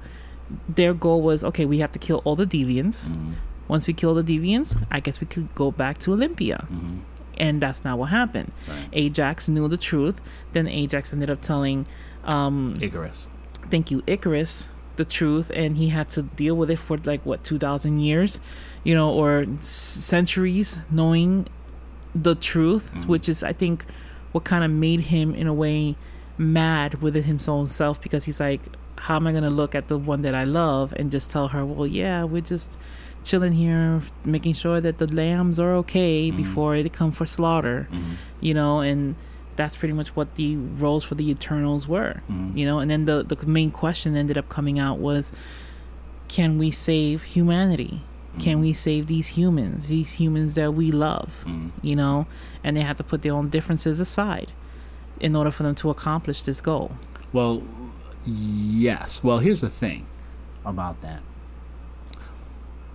Their 0.68 0.92
goal 0.94 1.22
was 1.22 1.42
okay. 1.44 1.64
We 1.64 1.78
have 1.78 1.92
to 1.92 1.98
kill 1.98 2.20
all 2.24 2.36
the 2.36 2.46
deviants. 2.46 3.08
Mhm. 3.10 3.32
Once 3.68 3.86
we 3.86 3.94
kill 3.94 4.14
the 4.14 4.22
deviants, 4.22 4.76
I 4.90 5.00
guess 5.00 5.20
we 5.20 5.26
could 5.26 5.54
go 5.54 5.70
back 5.70 5.98
to 6.00 6.12
Olympia. 6.12 6.66
Mhm. 6.70 6.98
And 7.38 7.60
that's 7.62 7.82
not 7.84 7.98
what 7.98 8.10
happened. 8.10 8.52
Right. 8.68 8.88
Ajax 8.92 9.48
knew 9.48 9.66
the 9.68 9.78
truth. 9.78 10.20
Then 10.52 10.66
Ajax 10.68 11.12
ended 11.12 11.30
up 11.30 11.40
telling, 11.40 11.86
um, 12.24 12.70
Ikaris. 12.78 13.26
thank 13.70 13.90
you, 13.90 14.02
Ikaris, 14.02 14.68
the 14.96 15.06
truth, 15.06 15.50
and 15.56 15.78
he 15.78 15.88
had 15.88 16.10
to 16.10 16.22
deal 16.22 16.54
with 16.54 16.70
it 16.70 16.78
for 16.78 16.98
like 17.04 17.24
what 17.24 17.42
two 17.42 17.58
thousand 17.58 18.00
years, 18.00 18.38
you 18.84 18.94
know, 18.94 19.10
or 19.10 19.46
s- 19.58 19.66
centuries, 19.66 20.78
knowing 20.90 21.46
the 22.14 22.34
truth, 22.34 22.90
Mhm. 22.94 23.06
which 23.06 23.26
is 23.28 23.42
I 23.42 23.54
think 23.54 23.86
what 24.32 24.44
kind 24.44 24.62
of 24.62 24.70
made 24.70 25.00
him 25.14 25.34
in 25.34 25.46
a 25.46 25.54
way 25.54 25.96
mad 26.38 27.00
within 27.02 27.24
himself 27.24 28.00
because 28.00 28.24
he's 28.24 28.40
like, 28.40 28.60
how 28.98 29.16
am 29.16 29.26
I 29.26 29.32
gonna 29.32 29.50
look 29.50 29.74
at 29.74 29.88
the 29.88 29.98
one 29.98 30.22
that 30.22 30.34
I 30.34 30.44
love 30.44 30.92
and 30.96 31.10
just 31.10 31.30
tell 31.30 31.48
her, 31.48 31.64
well, 31.64 31.86
yeah, 31.86 32.24
we're 32.24 32.42
just 32.42 32.78
chilling 33.24 33.52
here, 33.52 34.02
making 34.24 34.54
sure 34.54 34.80
that 34.80 34.98
the 34.98 35.06
lambs 35.12 35.60
are 35.60 35.74
okay 35.76 36.30
Mhm. 36.30 36.36
before 36.36 36.82
they 36.82 36.88
come 36.88 37.12
for 37.12 37.24
slaughter, 37.26 37.88
Mhm. 37.92 38.16
you 38.40 38.52
know, 38.54 38.80
and 38.80 39.14
that's 39.54 39.76
pretty 39.76 39.92
much 39.92 40.08
what 40.16 40.34
the 40.36 40.56
roles 40.56 41.04
for 41.04 41.14
the 41.14 41.28
Eternals 41.30 41.86
were 41.86 42.22
Mhm. 42.30 42.56
you 42.56 42.64
know 42.64 42.78
and 42.78 42.90
then 42.90 43.04
the 43.04 43.22
the 43.22 43.36
main 43.46 43.70
question 43.70 44.16
ended 44.16 44.38
up 44.38 44.48
coming 44.48 44.78
out 44.78 44.98
was 44.98 45.30
can 46.28 46.56
we 46.58 46.70
save 46.70 47.22
humanity 47.22 48.00
can 48.38 48.60
we 48.60 48.72
save 48.72 49.08
these 49.08 49.28
humans 49.36 49.88
these 49.88 50.12
humans 50.12 50.54
that 50.54 50.72
we 50.72 50.90
love 50.90 51.44
Mhm. 51.46 51.70
you 51.82 51.94
know 51.94 52.26
and 52.64 52.76
they 52.78 52.80
had 52.80 52.96
to 52.96 53.04
put 53.04 53.20
their 53.20 53.34
own 53.34 53.50
differences 53.50 54.00
aside 54.00 54.50
in 55.22 55.36
order 55.36 55.50
for 55.50 55.62
them 55.62 55.74
to 55.76 55.88
accomplish 55.88 56.42
this 56.42 56.60
goal 56.60 56.92
Well, 57.32 57.62
yes. 58.26 59.24
Well, 59.24 59.38
here's 59.38 59.62
the 59.62 59.70
thing 59.70 60.06
about 60.64 61.00
that. 61.00 61.22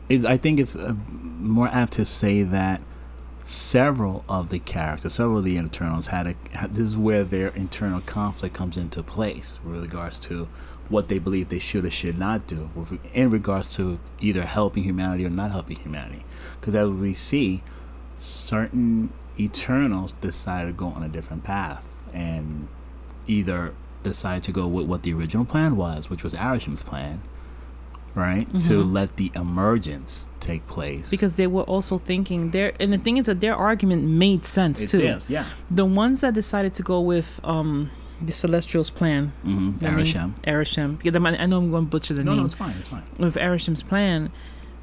Is 0.09 0.25
I 0.25 0.37
think 0.37 0.59
it's 0.59 0.75
uh, 0.75 0.93
more 1.39 1.67
apt 1.67 1.93
to 1.93 2.05
say 2.05 2.43
that 2.43 2.81
several 3.43 4.23
of 4.29 4.49
the 4.49 4.59
characters, 4.59 5.15
several 5.15 5.39
of 5.39 5.43
the 5.43 5.57
Eternals 5.57 6.07
had 6.07 6.27
a. 6.27 6.67
This 6.67 6.87
is 6.87 6.97
where 6.97 7.23
their 7.23 7.49
internal 7.49 8.01
conflict 8.01 8.55
comes 8.55 8.77
into 8.77 9.03
place 9.03 9.59
with 9.65 9.81
regards 9.81 10.19
to 10.19 10.47
what 10.87 11.09
they 11.09 11.19
believe 11.19 11.49
they 11.49 11.59
should 11.59 11.83
or 11.83 11.91
should 11.91 12.17
not 12.17 12.47
do, 12.47 12.69
in 13.13 13.29
regards 13.29 13.75
to 13.75 13.99
either 14.21 14.45
helping 14.45 14.83
humanity 14.83 15.25
or 15.25 15.29
not 15.29 15.51
helping 15.51 15.77
humanity. 15.77 16.23
Because 16.59 16.75
as 16.75 16.89
we 16.89 17.13
see, 17.13 17.63
certain 18.17 19.11
Eternals 19.37 20.13
decide 20.13 20.65
to 20.65 20.71
go 20.71 20.87
on 20.87 21.03
a 21.03 21.09
different 21.09 21.43
path 21.43 21.83
and 22.25 22.67
either 23.27 23.73
decide 24.03 24.41
to 24.43 24.51
go 24.51 24.65
with 24.67 24.85
what 24.91 25.03
the 25.03 25.13
original 25.13 25.45
plan 25.45 25.75
was, 25.75 26.09
which 26.09 26.23
was 26.23 26.33
Arishem's 26.33 26.83
plan, 26.83 27.21
right? 28.15 28.47
To 28.67 28.73
Mhm. 28.83 28.93
let 28.93 29.09
the 29.17 29.31
emergence 29.35 30.27
take 30.39 30.65
place. 30.67 31.09
because 31.09 31.35
they 31.35 31.47
were 31.55 31.63
also 31.63 31.97
thinking 31.97 32.51
there 32.51 32.71
and 32.79 32.89
the 32.93 32.97
thing 33.05 33.17
is 33.17 33.25
that 33.25 33.41
their 33.41 33.55
argument 33.55 34.01
made 34.25 34.41
sense 34.45 34.77
it 34.83 34.87
too 34.93 35.01
is, 35.01 35.29
yeah. 35.29 35.43
the 35.79 35.83
ones 36.03 36.21
that 36.21 36.33
decided 36.33 36.71
to 36.79 36.83
go 36.83 36.97
with 37.01 37.29
um 37.43 37.89
the 38.27 38.31
celestials 38.43 38.89
plan 38.99 39.23
Mm-hmm. 39.45 39.85
I 39.85 39.89
mean, 39.91 40.05
Arishem. 40.05 40.29
Arishem. 40.53 40.91
Yeah, 41.03 41.11
I 41.43 41.45
know 41.47 41.57
I'm 41.57 41.69
going 41.71 41.85
to 41.85 41.89
butcher 41.95 42.13
the 42.13 42.23
No, 42.23 42.31
name. 42.31 42.39
no, 42.41 42.45
it's 42.45 42.53
fine. 42.53 42.75
It's 42.79 42.87
fine. 42.87 43.03
with 43.19 43.35
Arishem's 43.35 43.83
plan, 43.83 44.19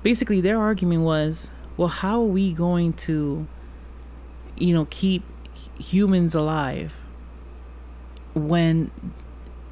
basically 0.03 0.41
their 0.41 0.59
argument 0.71 1.03
was, 1.03 1.51
well, 1.79 1.89
how 2.03 2.17
are 2.21 2.33
we 2.41 2.53
going 2.53 2.93
to, 3.09 3.47
you 4.57 4.73
know, 4.75 4.87
keep 4.91 5.23
humans 5.79 6.35
alive 6.35 6.93
when 8.35 8.91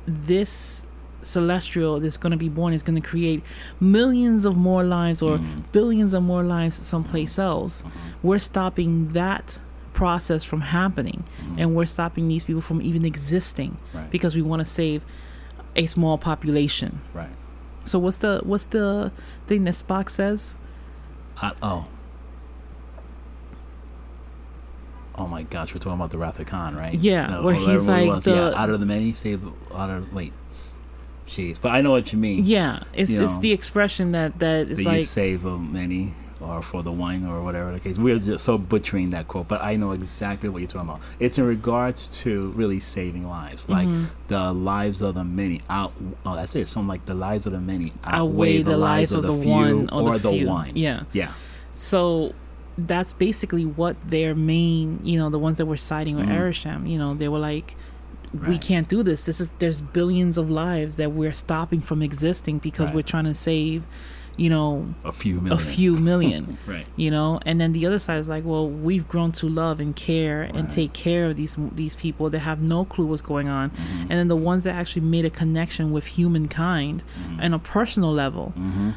this 0.07 0.83
celestial 1.23 2.01
that's 2.01 2.17
going 2.17 2.33
to 2.33 2.37
be 2.37 2.49
born 2.49 2.73
is 2.73 2.83
going 2.83 3.01
to 3.01 3.07
create 3.09 3.43
millions 3.81 4.45
of 4.45 4.57
more 4.57 4.83
lives 4.83 5.23
or 5.23 5.39
Mhm. 5.39 5.63
billions 5.71 6.15
of 6.15 6.23
more 6.23 6.43
lives 6.43 6.75
someplace 6.85 7.39
else? 7.39 7.83
Mhm. 7.83 7.91
We're 8.23 8.41
stopping 8.41 9.11
that 9.11 9.61
process 9.95 10.43
from 10.43 10.63
happening 10.63 11.23
Mhm. 11.45 11.59
and 11.61 11.75
we're 11.77 11.87
stopping 11.87 12.27
these 12.27 12.43
people 12.43 12.63
from 12.63 12.83
even 12.83 13.05
existing 13.05 13.77
Right. 13.95 14.11
because 14.11 14.35
we 14.35 14.43
want 14.43 14.61
to 14.61 14.67
save 14.67 15.05
a 15.77 15.87
small 15.87 16.19
population. 16.19 17.01
right. 17.15 17.29
So 17.85 17.99
what's 17.99 18.19
the 18.19 18.41
what's 18.45 18.67
the 18.67 19.11
thing 19.49 19.65
that 19.65 19.75
Spock 19.75 20.09
says? 20.11 20.57
I, 21.41 21.53
oh. 21.63 21.87
Oh 25.23 25.27
my 25.29 25.43
gosh, 25.45 25.73
we're 25.73 25.79
talking 25.79 25.99
about 26.01 26.11
the 26.11 26.19
Wrath 26.19 26.39
of 26.41 26.47
Khan, 26.47 26.75
right? 26.77 26.95
Yeah, 26.95 27.37
The- 27.37 27.43
where 27.43 27.55
he's 27.55 27.87
like 27.87 28.09
was. 28.09 28.25
the- 28.25 28.33
yeah, 28.35 28.61
out 28.61 28.71
of 28.71 28.81
the 28.81 28.87
many, 28.87 29.13
save 29.13 29.41
out 29.75 29.91
of 29.91 30.13
wait, 30.13 30.33
jeez, 31.29 31.59
but 31.61 31.71
I 31.71 31.81
know 31.81 31.91
what 31.93 32.13
you 32.13 32.19
mean. 32.19 32.45
Yeah, 32.45 32.83
it's 32.93 33.11
You 33.11 33.23
it's 33.23 33.35
know, 33.37 33.41
the 33.41 33.53
expression 33.53 34.13
that 34.13 34.39
that 34.41 34.69
is 34.71 34.79
that 34.79 34.85
you 34.85 34.89
like 34.99 35.03
save 35.07 35.45
of 35.45 35.61
many, 35.61 36.15
or 36.41 36.61
for 36.61 36.83
the 36.83 36.91
one, 36.91 37.25
or 37.27 37.43
whatever 37.45 37.71
the 37.73 37.79
case. 37.81 37.99
We're 37.99 38.19
just 38.19 38.45
so 38.45 38.59
butchering 38.59 39.11
that 39.11 39.29
quote, 39.29 39.47
but 39.49 39.63
I 39.63 39.77
know 39.77 39.93
exactly 39.93 40.49
what 40.49 40.61
you're 40.61 40.69
talking 40.69 40.89
about. 40.91 41.01
It's 41.21 41.39
in 41.39 41.45
regards 41.47 42.09
to 42.23 42.49
really 42.57 42.81
saving 42.81 43.29
lives, 43.29 43.69
like 43.69 43.87
Mm-hmm. 43.87 44.05
the 44.29 44.53
lives 44.53 45.03
of 45.03 45.15
the 45.15 45.25
many 45.25 45.61
out. 45.71 45.93
Oh, 46.27 46.35
that's 46.35 46.55
it. 46.57 46.67
Something 46.69 46.89
like 46.89 47.07
the 47.07 47.15
lives 47.15 47.47
of 47.47 47.53
the 47.53 47.61
many 47.61 47.93
outweigh 48.05 48.63
the 48.63 48.77
lives 48.77 49.13
of 49.15 49.23
the 49.23 49.33
few 49.39 49.51
one 49.51 49.89
or, 49.91 50.15
or 50.15 50.19
the 50.19 50.31
few. 50.33 50.49
one. 50.49 50.73
Yeah. 50.77 51.05
yeah. 51.13 51.31
So 51.75 52.35
that's 52.79 53.13
basically 53.13 53.65
what 53.65 53.97
their 54.09 54.35
main, 54.35 55.01
you 55.05 55.19
know, 55.19 55.29
the 55.31 55.39
ones 55.39 55.59
that 55.59 55.67
were 55.67 55.77
siding 55.77 56.17
with. 56.17 56.27
Mm-hmm. 56.27 56.35
Arishem, 56.41 56.89
you 56.91 56.99
know, 56.99 57.15
they 57.15 57.29
were 57.29 57.39
like, 57.39 57.77
we 58.47 58.57
can't 58.57 58.89
do 58.89 59.03
this. 59.03 59.27
This 59.27 59.41
is 59.43 59.51
there's 59.59 59.83
billions 59.83 60.39
of 60.39 60.51
lives 60.51 60.97
that 60.97 61.13
we're 61.13 61.35
stopping 61.35 61.83
from 61.83 62.03
existing 62.03 62.59
because 62.61 62.87
Right. 62.89 62.95
we're 62.97 63.03
trying 63.03 63.25
to 63.25 63.35
save, 63.35 63.85
you 64.37 64.49
know, 64.49 64.95
A 65.05 65.13
few 65.13 65.41
million. 65.41 65.53
a 65.53 65.59
few 65.61 65.97
million. 66.11 66.59
Right. 66.67 66.87
you 66.97 67.11
know 67.11 67.39
and 67.45 67.61
then 67.61 67.73
the 67.73 67.87
other 67.87 67.99
side 67.99 68.19
is 68.19 68.29
like 68.29 68.45
well 68.45 68.69
we've 68.69 69.07
grown 69.09 69.31
to 69.33 69.47
love 69.49 69.79
and 69.81 69.95
care 69.95 70.43
and 70.43 70.71
take 70.71 70.93
care 70.93 71.27
of 71.27 71.37
these 71.37 71.57
these 71.73 71.95
people 71.95 72.31
that 72.31 72.39
have 72.41 72.61
no 72.63 72.85
clue 72.85 73.07
what's 73.07 73.23
going 73.23 73.49
on 73.49 73.71
Mm-hmm. 73.71 74.01
and 74.03 74.11
then 74.13 74.29
the 74.29 74.37
ones 74.37 74.65
that 74.65 74.75
actually 74.75 75.03
made 75.03 75.25
a 75.25 75.31
connection 75.31 75.93
with 75.93 76.07
humankind 76.07 77.05
Mm-hmm. 77.05 77.41
on 77.43 77.55
a 77.55 77.59
personal 77.59 78.13
level 78.13 78.53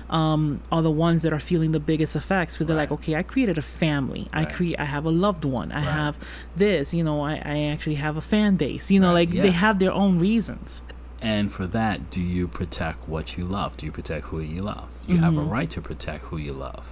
um, 0.09 0.61
are 0.71 0.81
the 0.81 0.91
ones 0.91 1.21
that 1.23 1.33
are 1.33 1.39
feeling 1.39 1.71
the 1.71 1.79
biggest 1.79 2.15
effects 2.15 2.59
where 2.59 2.65
they're 2.65 2.75
like 2.83 2.91
okay 2.91 3.15
i 3.15 3.23
created 3.23 3.57
a 3.57 3.61
family 3.61 4.27
i 4.33 4.45
create 4.45 4.79
i 4.79 4.85
have 4.85 5.05
a 5.05 5.09
loved 5.11 5.43
one 5.45 5.71
i 5.71 5.75
Right. 5.75 5.83
have 5.85 6.17
this 6.55 6.93
you 6.93 7.03
know 7.03 7.21
I, 7.21 7.33
I 7.43 7.57
actually 7.73 7.95
have 7.95 8.15
a 8.17 8.21
fan 8.21 8.55
base 8.55 8.89
you 8.91 8.99
know 8.99 9.07
Right, 9.13 9.27
like 9.27 9.33
yeah. 9.33 9.41
they 9.43 9.51
have 9.51 9.79
their 9.79 9.91
own 9.91 10.19
reasons 10.19 10.81
And 11.21 11.51
for 11.51 11.65
that, 11.67 12.09
do 12.11 12.21
you 12.21 12.47
protect 12.47 13.07
what 13.07 13.37
you 13.37 13.45
love? 13.45 13.77
Do 13.77 13.85
you 13.85 13.91
protect 13.91 14.27
who 14.27 14.39
you 14.41 14.61
love? 14.61 14.89
You 15.07 15.17
have 15.17 15.35
a 15.37 15.39
Mm-hmm. 15.41 15.49
right 15.49 15.69
to 15.71 15.81
protect 15.81 16.25
who 16.25 16.37
you 16.37 16.53
love. 16.53 16.87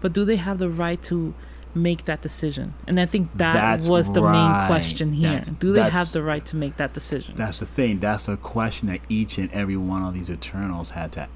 but 0.00 0.12
do 0.12 0.24
they 0.24 0.36
have 0.36 0.58
the 0.58 0.70
right 0.70 1.02
to 1.02 1.34
make 1.74 2.04
that 2.06 2.22
decision 2.22 2.72
and 2.86 2.98
i 2.98 3.04
think 3.06 3.24
that 3.36 3.52
That's 3.52 3.88
was 3.88 4.10
the 4.12 4.22
main 4.22 4.54
question 4.66 5.12
here 5.12 5.32
That's- 5.38 5.48
do 5.64 5.72
they 5.72 5.88
have 5.90 6.12
the 6.12 6.22
right 6.22 6.44
to 6.46 6.56
make 6.56 6.76
that 6.82 6.92
decision 6.94 7.34
That's 7.36 7.58
the 7.60 7.66
thing. 7.66 7.98
That's 8.00 8.26
a 8.28 8.36
question 8.38 8.88
that 8.88 9.00
each 9.08 9.38
and 9.38 9.52
every 9.52 9.76
one 9.76 10.02
of 10.02 10.14
these 10.14 10.30
Eternals 10.30 10.90
had 10.90 11.12
to 11.12 11.28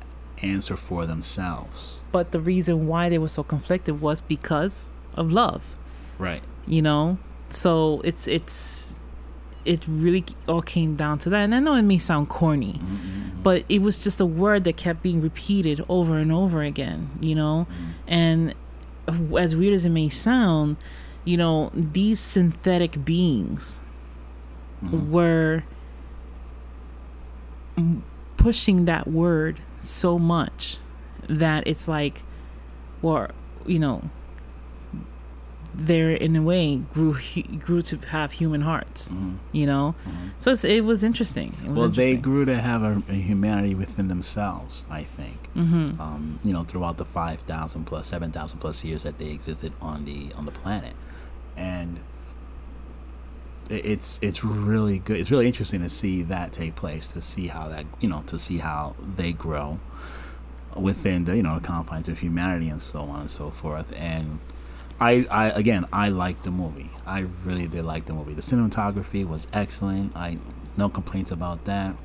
answer 0.43 0.77
for 0.77 1.07
themselves. 1.07 2.03
but 2.13 2.31
the 2.33 2.41
reason 2.41 2.87
why 2.87 3.09
they 3.11 3.19
were 3.19 3.29
so 3.39 3.43
conflicted 3.43 4.01
was 4.01 4.21
because 4.21 4.91
of 5.21 5.31
love 5.33 5.77
Right. 6.19 6.43
you 6.67 6.83
know 6.83 7.19
so 7.51 8.01
it's 8.05 8.27
it's 8.27 8.95
it 9.65 9.87
really 9.87 10.25
all 10.49 10.63
came 10.63 10.97
down 10.97 11.19
to 11.19 11.31
that. 11.31 11.43
And 11.43 11.55
i 11.55 11.61
know 11.61 11.75
it 11.75 11.83
may 11.83 11.99
sound 11.99 12.29
corny 12.29 12.75
mm-hmm. 12.75 13.43
but 13.43 13.65
it 13.69 13.81
was 13.81 14.03
just 14.03 14.21
a 14.21 14.27
word 14.27 14.65
that 14.65 14.77
kept 14.77 15.03
being 15.03 15.21
repeated 15.21 15.85
over 15.89 16.19
and 16.19 16.33
over 16.33 16.63
again 16.63 17.11
you 17.21 17.35
know? 17.35 17.67
Mm-hmm. 17.71 17.91
And 18.07 18.55
as 19.37 19.57
weird 19.57 19.75
as 19.75 19.85
it 19.85 19.91
may 19.91 20.09
sound 20.09 20.77
you 21.25 21.37
know 21.37 21.71
these 21.75 22.21
synthetic 22.21 23.05
beings 23.05 23.81
mm-hmm. 24.83 25.11
were 25.11 25.65
pushing 28.37 28.85
that 28.85 29.07
word 29.07 29.61
so 29.81 30.19
much 30.19 30.79
that 31.29 31.67
it's 31.67 31.89
like 31.89 32.23
well 33.01 33.29
you 33.67 33.79
know 33.79 34.11
there 35.75 36.11
in 36.11 36.37
a 36.37 36.43
way 36.43 36.77
grew 36.93 37.17
grew 37.59 37.81
to 37.83 37.97
have 38.09 38.33
human 38.33 38.61
hearts 38.61 39.11
you 39.53 39.65
know 39.67 39.95
so 40.39 40.51
it's, 40.53 40.65
it 40.65 40.85
was 40.85 41.03
interesting 41.03 41.57
it 41.65 41.71
was 41.71 41.79
Well, 41.79 41.89
they 41.89 42.17
grew 42.17 42.45
to 42.45 42.61
have 42.61 42.83
a, 42.83 43.03
a 43.09 43.15
humanity 43.15 43.75
within 43.75 44.09
themselves, 44.09 44.85
I 44.91 45.05
think. 45.05 45.49
Mhm. 45.55 45.99
Um, 45.99 46.41
you 46.45 46.53
know, 46.53 46.65
throughout 46.65 46.97
the 46.97 47.05
five 47.05 47.41
thousand 47.43 47.85
plus, 47.85 48.09
seven 48.09 48.33
thousand 48.33 48.59
plus 48.59 48.85
years 48.85 49.03
that 49.05 49.19
they 49.19 49.31
existed 49.31 49.73
on 49.81 50.05
the 50.05 50.33
on 50.35 50.45
the 50.45 50.51
planet, 50.51 50.95
and 51.57 52.01
it's 53.69 54.19
it's 54.23 54.45
really 54.45 54.99
good. 54.99 55.19
It's 55.19 55.31
really 55.31 55.47
interesting 55.47 55.81
to 55.83 55.89
see 55.89 56.23
that 56.23 56.53
take 56.53 56.75
place. 56.75 57.09
To 57.09 57.23
see 57.23 57.47
how 57.49 57.69
that 57.69 57.87
you 58.01 58.09
know 58.09 58.23
to 58.27 58.39
see 58.39 58.59
how 58.59 58.95
they 59.17 59.33
grow 59.33 59.79
within 60.77 61.25
the 61.25 61.37
you 61.37 61.43
know 61.43 61.59
the 61.59 61.67
confines 61.67 62.09
of 62.09 62.19
humanity 62.21 62.69
and 62.69 62.83
so 62.83 63.01
on 63.03 63.21
and 63.23 63.31
so 63.31 63.51
forth. 63.51 63.93
And 63.97 64.41
I, 65.03 65.27
I 65.31 65.49
again, 65.51 65.87
I 65.93 66.09
liked 66.09 66.45
the 66.45 66.51
movie. 66.51 66.91
I 67.05 67.27
really 67.45 67.67
did 67.67 67.85
like 67.85 68.07
the 68.07 68.13
movie. 68.13 68.35
The 68.35 68.43
cinematography 68.43 69.27
was 69.27 69.49
excellent. 69.53 70.17
I 70.17 70.39
no 70.77 70.89
complaints 70.89 71.31
about 71.31 71.65
that. 71.65 71.97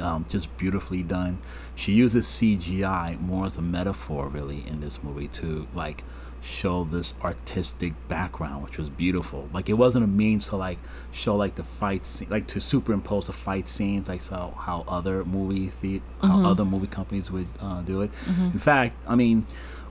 Um, 0.00 0.24
just 0.28 0.56
beautifully 0.56 1.02
done. 1.02 1.38
She 1.74 1.92
uses 1.92 2.26
CGI 2.26 3.20
more 3.20 3.44
as 3.44 3.58
a 3.58 3.62
metaphor, 3.62 4.28
really, 4.28 4.66
in 4.66 4.80
this 4.80 5.02
movie 5.02 5.28
to 5.28 5.66
like 5.74 6.02
show 6.40 6.84
this 6.84 7.14
artistic 7.22 7.92
background, 8.08 8.64
which 8.64 8.78
was 8.78 8.88
beautiful. 8.88 9.48
Like 9.52 9.68
it 9.68 9.74
wasn't 9.74 10.04
a 10.04 10.08
means 10.08 10.48
to 10.48 10.56
like 10.56 10.78
show 11.10 11.36
like 11.36 11.56
the 11.56 11.64
fight 11.64 12.04
scene, 12.04 12.28
like 12.30 12.46
to 12.48 12.60
superimpose 12.60 13.26
the 13.26 13.32
fight 13.32 13.68
scenes, 13.68 14.08
like 14.08 14.22
so 14.22 14.54
how 14.58 14.84
other 14.88 15.24
movie 15.24 15.72
the 15.80 16.00
how 16.22 16.44
other 16.46 16.64
movie 16.64 16.86
companies 16.86 17.30
would 17.30 17.48
uh, 17.60 17.82
do 17.82 18.00
it. 18.02 18.10
In 18.52 18.58
fact, 18.58 18.96
I 19.06 19.14
mean, 19.14 19.46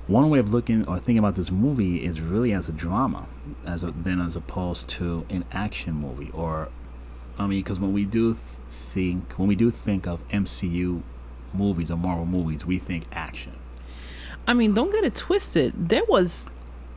one 0.08 0.30
way 0.30 0.40
of 0.40 0.54
looking 0.54 0.86
or 0.88 0.98
thinking 0.98 1.20
about 1.20 1.36
this 1.36 1.52
movie 1.52 2.04
is 2.04 2.20
really 2.22 2.52
as 2.54 2.68
a 2.68 2.72
drama, 2.72 3.28
as 3.66 3.84
a, 3.84 3.92
then 3.92 4.20
as 4.20 4.36
opposed 4.36 4.90
to 4.90 5.26
an 5.30 5.46
action 5.52 5.94
movie. 5.96 6.32
Or, 6.34 6.70
I 7.40 7.48
mean, 7.48 7.60
because 7.60 7.80
when 7.80 7.94
we 7.94 8.06
do 8.06 8.34
think 8.70 9.34
when 9.38 9.48
we 9.48 9.56
do 9.56 9.70
think 9.72 10.08
of 10.08 10.26
MCU 10.30 11.02
movies 11.54 11.92
or 11.92 11.98
Marvel 11.98 12.26
movies, 12.26 12.66
we 12.66 12.78
think 12.80 13.06
action. 13.12 13.54
i 14.48 14.54
mean 14.54 14.74
don't 14.74 14.92
get 14.92 15.04
it 15.04 15.14
twisted 15.14 15.74
there 15.90 16.04
was 16.08 16.48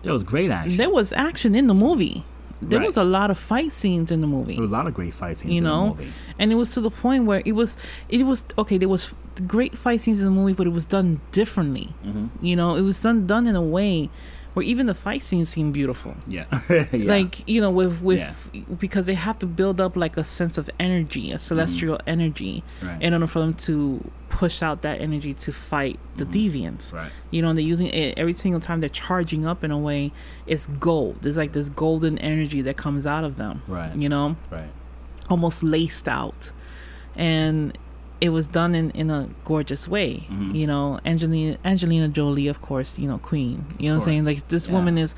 There 0.02 0.12
was 0.12 0.22
great 0.22 0.50
action. 0.50 0.76
there 0.76 0.88
was 0.90 1.12
action 1.12 1.54
in 1.54 1.66
the 1.66 1.74
movie 1.74 2.24
there 2.62 2.78
Right. 2.78 2.86
was 2.86 2.96
a 2.96 3.04
lot 3.04 3.30
of 3.30 3.36
fight 3.38 3.72
scenes 3.72 4.10
in 4.12 4.20
the 4.20 4.26
movie 4.28 4.54
there 4.54 4.62
was 4.62 4.70
a 4.70 4.74
lot 4.80 4.86
of 4.86 4.94
great 4.94 5.12
fight 5.12 5.36
scenes 5.38 5.52
you 5.52 5.58
in 5.58 5.64
know 5.64 5.82
the 5.96 6.02
movie. 6.04 6.12
and 6.38 6.52
it 6.52 6.54
was 6.54 6.70
to 6.70 6.80
the 6.80 6.90
point 6.90 7.24
where 7.24 7.42
it 7.44 7.52
was 7.52 7.76
it 8.08 8.22
was 8.24 8.44
okay 8.56 8.78
there 8.78 8.88
was 8.88 9.12
great 9.40 9.76
fight 9.76 10.00
scenes 10.00 10.20
in 10.20 10.26
the 10.26 10.30
movie 10.32 10.52
but 10.52 10.66
it 10.66 10.70
was 10.70 10.84
done 10.84 11.20
differently 11.32 11.92
Mm-hmm. 12.04 12.44
you 12.44 12.56
know 12.56 12.76
it 12.76 12.82
was 12.82 13.00
done 13.02 13.26
done 13.26 13.46
in 13.46 13.56
a 13.56 13.62
way 13.62 14.10
where 14.54 14.62
even 14.64 14.86
the 14.86 14.94
fight 14.94 15.20
scenes 15.20 15.48
seemed 15.48 15.74
beautiful 15.74 16.14
Yeah. 16.28 16.44
yeah. 16.70 16.86
like 16.92 17.46
you 17.48 17.60
know 17.60 17.70
with 17.72 18.00
with 18.00 18.18
Yeah. 18.20 18.60
because 18.78 19.06
they 19.06 19.14
have 19.14 19.36
to 19.40 19.46
build 19.46 19.80
up 19.80 19.96
like 19.96 20.16
a 20.16 20.22
sense 20.22 20.56
of 20.58 20.70
energy 20.78 21.32
a 21.32 21.38
celestial 21.40 21.98
energy 22.06 22.62
Mm-hmm. 22.78 22.86
Right. 22.86 23.02
in 23.02 23.12
order 23.14 23.26
for 23.26 23.40
them 23.40 23.54
to 23.54 24.08
push 24.28 24.62
out 24.62 24.82
that 24.82 25.00
energy 25.00 25.34
to 25.34 25.52
fight 25.52 25.98
the 26.16 26.24
deviants 26.24 26.88
Mm-hmm. 26.88 26.96
Right. 26.96 27.12
you 27.32 27.42
know 27.42 27.48
and 27.48 27.58
they're 27.58 27.64
using 27.74 27.88
it 27.88 28.16
every 28.16 28.32
single 28.32 28.60
time 28.60 28.78
they're 28.80 28.88
charging 28.88 29.44
up 29.46 29.64
in 29.64 29.70
a 29.72 29.78
way 29.78 30.12
it's 30.46 30.66
gold 30.66 31.22
there's 31.22 31.36
like 31.36 31.52
this 31.52 31.68
golden 31.68 32.18
energy 32.18 32.62
that 32.62 32.76
comes 32.76 33.06
out 33.06 33.24
of 33.24 33.36
them 33.36 33.62
Right. 33.66 33.94
you 33.96 34.08
know 34.08 34.36
right. 34.52 34.70
almost 35.28 35.62
laced 35.64 36.06
out 36.08 36.52
and 37.16 37.76
it 38.26 38.30
was 38.30 38.46
done 38.60 38.72
in, 38.80 38.86
in 39.02 39.08
a 39.18 39.20
gorgeous 39.50 39.84
way 39.94 40.10
Mm-hmm. 40.30 40.54
you 40.60 40.66
know 40.72 40.86
angelina 41.12 41.52
angelina 41.72 42.08
jolie 42.18 42.48
of 42.54 42.58
course 42.68 42.90
you 43.00 43.06
know 43.10 43.18
queen 43.30 43.56
you 43.78 43.88
know 43.88 43.94
what 43.96 44.02
i'm 44.02 44.06
saying 44.10 44.24
like 44.30 44.40
this 44.54 44.64
Yeah. 44.66 44.74
woman 44.76 44.94
is 45.04 45.10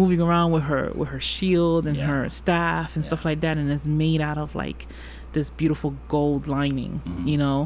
moving 0.00 0.20
around 0.26 0.48
with 0.56 0.64
her 0.72 0.84
with 1.00 1.08
her 1.14 1.20
shield 1.34 1.82
and 1.88 1.96
Yeah. 1.96 2.06
her 2.12 2.22
staff 2.40 2.88
and 2.96 3.02
stuff 3.08 3.22
like 3.28 3.40
that 3.44 3.54
and 3.60 3.66
it's 3.76 3.86
made 4.04 4.20
out 4.28 4.38
of 4.44 4.48
like 4.64 4.80
this 5.36 5.48
beautiful 5.60 5.90
gold 6.14 6.42
lining 6.58 6.92
Mm-hmm. 7.06 7.28
you 7.30 7.38
know 7.44 7.58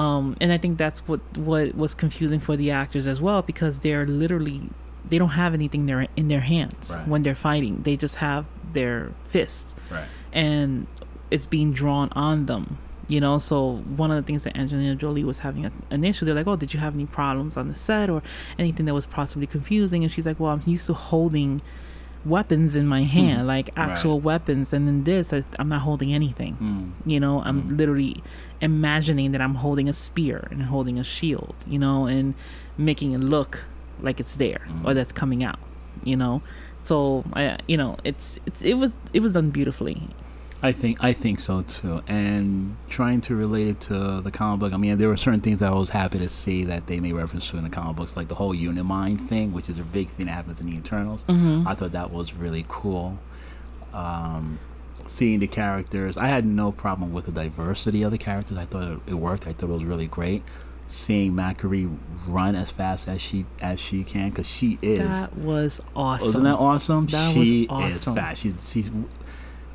um 0.00 0.24
and 0.42 0.48
i 0.56 0.58
think 0.62 0.72
that's 0.84 1.00
what 1.08 1.20
what 1.50 1.66
was 1.84 1.92
confusing 2.04 2.40
for 2.46 2.54
the 2.62 2.68
actors 2.82 3.06
as 3.12 3.18
well 3.26 3.40
because 3.52 3.74
they're 3.84 4.06
literally 4.22 4.60
they 5.10 5.18
don't 5.22 5.36
have 5.44 5.52
anything 5.60 5.82
there 5.90 6.02
in 6.20 6.26
their 6.32 6.44
hands 6.54 6.84
Right. 6.96 7.08
when 7.10 7.20
they're 7.24 7.42
fighting 7.50 7.74
they 7.86 7.96
just 8.06 8.16
have 8.28 8.42
their 8.78 8.98
fists 9.32 9.74
Right. 9.90 10.08
and 10.32 10.86
it's 11.34 11.46
being 11.56 11.70
drawn 11.80 12.08
on 12.28 12.46
them 12.46 12.64
you 13.10 13.20
know 13.20 13.38
so 13.38 13.76
one 13.96 14.10
of 14.10 14.16
the 14.16 14.22
things 14.22 14.44
that 14.44 14.56
angelina 14.56 14.94
jolie 14.94 15.24
was 15.24 15.40
having 15.40 15.66
a, 15.66 15.72
an 15.90 16.04
issue 16.04 16.24
they're 16.24 16.34
like 16.34 16.46
oh 16.46 16.56
did 16.56 16.72
you 16.72 16.80
have 16.80 16.94
any 16.94 17.06
problems 17.06 17.56
on 17.56 17.68
the 17.68 17.74
set 17.74 18.08
or 18.08 18.22
anything 18.58 18.86
that 18.86 18.94
was 18.94 19.06
possibly 19.06 19.46
confusing? 19.46 20.02
And 20.02 20.12
she's 20.12 20.26
like 20.26 20.38
well 20.38 20.52
i'm 20.52 20.62
used 20.64 20.86
to 20.86 20.94
holding 20.94 21.60
weapons 22.24 22.76
in 22.76 22.86
my 22.86 23.00
hmm. 23.02 23.08
hand 23.08 23.46
like 23.46 23.70
actual 23.76 24.16
Right. 24.16 24.24
weapons 24.24 24.72
and 24.72 24.88
in 24.88 25.04
this 25.04 25.32
I, 25.32 25.42
i'm 25.58 25.68
not 25.68 25.80
holding 25.80 26.12
anything. 26.12 26.56
Mm. 26.60 27.10
you 27.10 27.18
know 27.18 27.40
i'm 27.42 27.62
hmm. 27.62 27.76
literally 27.76 28.22
imagining 28.60 29.32
that 29.32 29.40
i'm 29.40 29.54
holding 29.56 29.88
a 29.88 29.92
spear 29.92 30.46
and 30.50 30.62
holding 30.64 30.98
a 30.98 31.04
shield 31.04 31.54
you 31.66 31.78
know 31.78 32.06
and 32.06 32.34
making 32.76 33.12
it 33.12 33.18
look 33.18 33.64
like 34.00 34.20
it's 34.20 34.36
there 34.36 34.66
hmm. 34.68 34.86
or 34.86 34.94
that's 34.94 35.12
coming 35.12 35.42
out 35.42 35.58
you 36.04 36.16
know? 36.16 36.42
So 36.82 37.24
I, 37.34 37.58
you 37.66 37.76
know 37.76 37.98
it's 38.04 38.38
it's 38.46 38.62
it 38.62 38.74
was 38.74 38.96
it 39.12 39.20
was 39.20 39.32
done 39.32 39.50
beautifully 39.50 40.08
I 40.62 40.72
think 40.72 41.02
I 41.02 41.12
think 41.12 41.40
so 41.40 41.62
too. 41.62 42.02
And 42.06 42.76
trying 42.88 43.22
to 43.22 43.34
relate 43.34 43.68
it 43.68 43.80
to 43.82 44.20
the 44.20 44.30
comic 44.30 44.60
book, 44.60 44.72
I 44.72 44.76
mean, 44.76 44.98
there 44.98 45.08
were 45.08 45.16
certain 45.16 45.40
things 45.40 45.60
that 45.60 45.72
I 45.72 45.74
was 45.74 45.90
happy 45.90 46.18
to 46.18 46.28
see 46.28 46.64
that 46.64 46.86
they 46.86 47.00
made 47.00 47.14
reference 47.14 47.48
to 47.50 47.56
in 47.56 47.64
the 47.64 47.70
comic 47.70 47.96
books, 47.96 48.16
like 48.16 48.28
the 48.28 48.34
whole 48.34 48.54
Unimind 48.54 49.20
thing, 49.20 49.52
which 49.52 49.68
is 49.68 49.78
a 49.78 49.82
big 49.82 50.08
thing 50.08 50.26
that 50.26 50.32
happens 50.32 50.60
in 50.60 50.66
the 50.66 50.76
Eternals. 50.76 51.24
Mm-hmm. 51.24 51.66
I 51.66 51.74
thought 51.74 51.92
that 51.92 52.10
was 52.10 52.34
really 52.34 52.66
cool. 52.68 53.18
Um, 53.94 54.58
seeing 55.06 55.40
the 55.40 55.46
characters, 55.46 56.16
I 56.16 56.28
had 56.28 56.44
no 56.44 56.72
problem 56.72 57.12
with 57.12 57.26
the 57.26 57.32
diversity 57.32 58.02
of 58.02 58.10
the 58.10 58.18
characters. 58.18 58.58
I 58.58 58.66
thought 58.66 59.00
it, 59.06 59.14
worked. 59.14 59.46
I 59.46 59.52
thought 59.52 59.70
it 59.70 59.72
was 59.72 59.84
really 59.84 60.06
great. 60.06 60.42
Seeing 60.86 61.32
Makkari 61.32 61.96
run 62.26 62.54
as 62.54 62.70
fast 62.70 63.08
as 63.08 63.22
she 63.22 63.46
as 63.60 63.78
she 63.78 64.02
can, 64.02 64.30
because 64.30 64.48
she 64.48 64.78
is. 64.82 65.08
That 65.08 65.36
was 65.36 65.80
awesome. 65.94 66.26
Wasn't 66.26 66.44
that 66.44 66.56
awesome? 66.56 67.06
That 67.06 67.36
was 67.36 67.48
she 67.48 67.68
awesome. 67.68 68.12
is 68.12 68.18
fast. 68.18 68.40
She's 68.42 68.70
she's. 68.70 68.90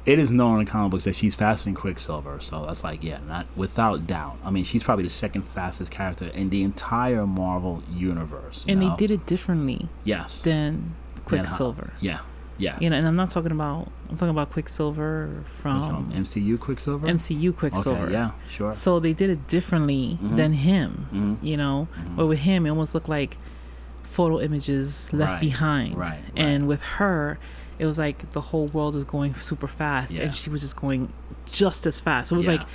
It 0.06 0.20
is 0.20 0.30
known 0.30 0.60
in 0.60 0.66
comic 0.68 0.92
books 0.92 1.06
that 1.06 1.16
she's 1.16 1.34
faster 1.34 1.66
than 1.66 1.74
Quicksilver, 1.74 2.40
so 2.40 2.66
that's 2.66 2.84
like 2.84 3.04
yeah, 3.04 3.20
not 3.28 3.48
without 3.56 4.06
doubt. 4.06 4.38
I 4.44 4.52
mean, 4.52 4.64
she's 4.64 4.84
probably 4.84 5.04
the 5.04 5.10
second 5.10 5.42
fastest 5.44 5.90
character 5.92 6.28
in 6.28 6.50
the 6.50 6.62
entire 6.64 7.26
Marvel 7.26 7.82
universe. 7.92 8.64
and 8.68 8.80
know? 8.80 8.90
they 8.90 8.96
did 8.96 9.10
it 9.12 9.26
differently 9.26 9.88
yes, 10.04 10.44
than 10.44 10.94
how- 11.16 11.22
Quicksilver. 11.24 11.94
yeah, 12.02 12.20
yes. 12.60 12.80
You 12.82 12.92
know, 12.92 12.98
and 12.98 13.08
I'm 13.08 13.16
not 13.16 13.32
talking 13.32 13.52
about 13.52 13.92
I'm 14.10 14.16
talking 14.16 14.30
about 14.30 14.52
Quicksilver 14.52 15.44
from? 15.58 16.12
MCU 16.12 16.60
Quicksilver. 16.60 17.08
MCU 17.08 17.56
Quicksilver. 17.58 18.04
Okay, 18.04 18.12
yeah, 18.14 18.32
sure. 18.48 18.74
So 18.76 19.00
they 19.00 19.14
did 19.14 19.32
it 19.32 19.48
differently 19.48 20.20
Mhm. 20.22 20.36
than 20.38 20.54
him. 20.54 21.08
Mhm. 21.12 21.38
You 21.44 21.58
know, 21.58 21.88
Mhm. 21.98 22.16
but 22.18 22.28
with 22.28 22.40
him, 22.40 22.68
it 22.68 22.70
almost 22.70 22.94
looked 22.94 23.10
like 23.10 23.38
photo 24.04 24.40
images 24.40 25.10
left 25.12 25.34
Right, 25.34 25.42
behind. 25.42 25.98
right, 25.98 26.20
And 26.36 26.64
right. 26.64 26.68
with 26.70 26.82
her, 26.84 27.40
it 27.80 27.86
was 27.86 27.98
like 27.98 28.32
the 28.32 28.42
whole 28.42 28.68
world 28.68 28.96
was 28.96 29.04
going 29.04 29.34
super 29.36 29.68
fast, 29.68 30.14
Yeah. 30.14 30.24
and 30.24 30.36
she 30.36 30.50
was 30.50 30.62
just 30.62 30.76
going 30.76 31.12
just 31.46 31.86
as 31.86 32.00
fast. 32.00 32.30
So 32.30 32.36
it 32.36 32.38
was 32.38 32.46
Yeah. 32.46 32.52
like 32.54 32.68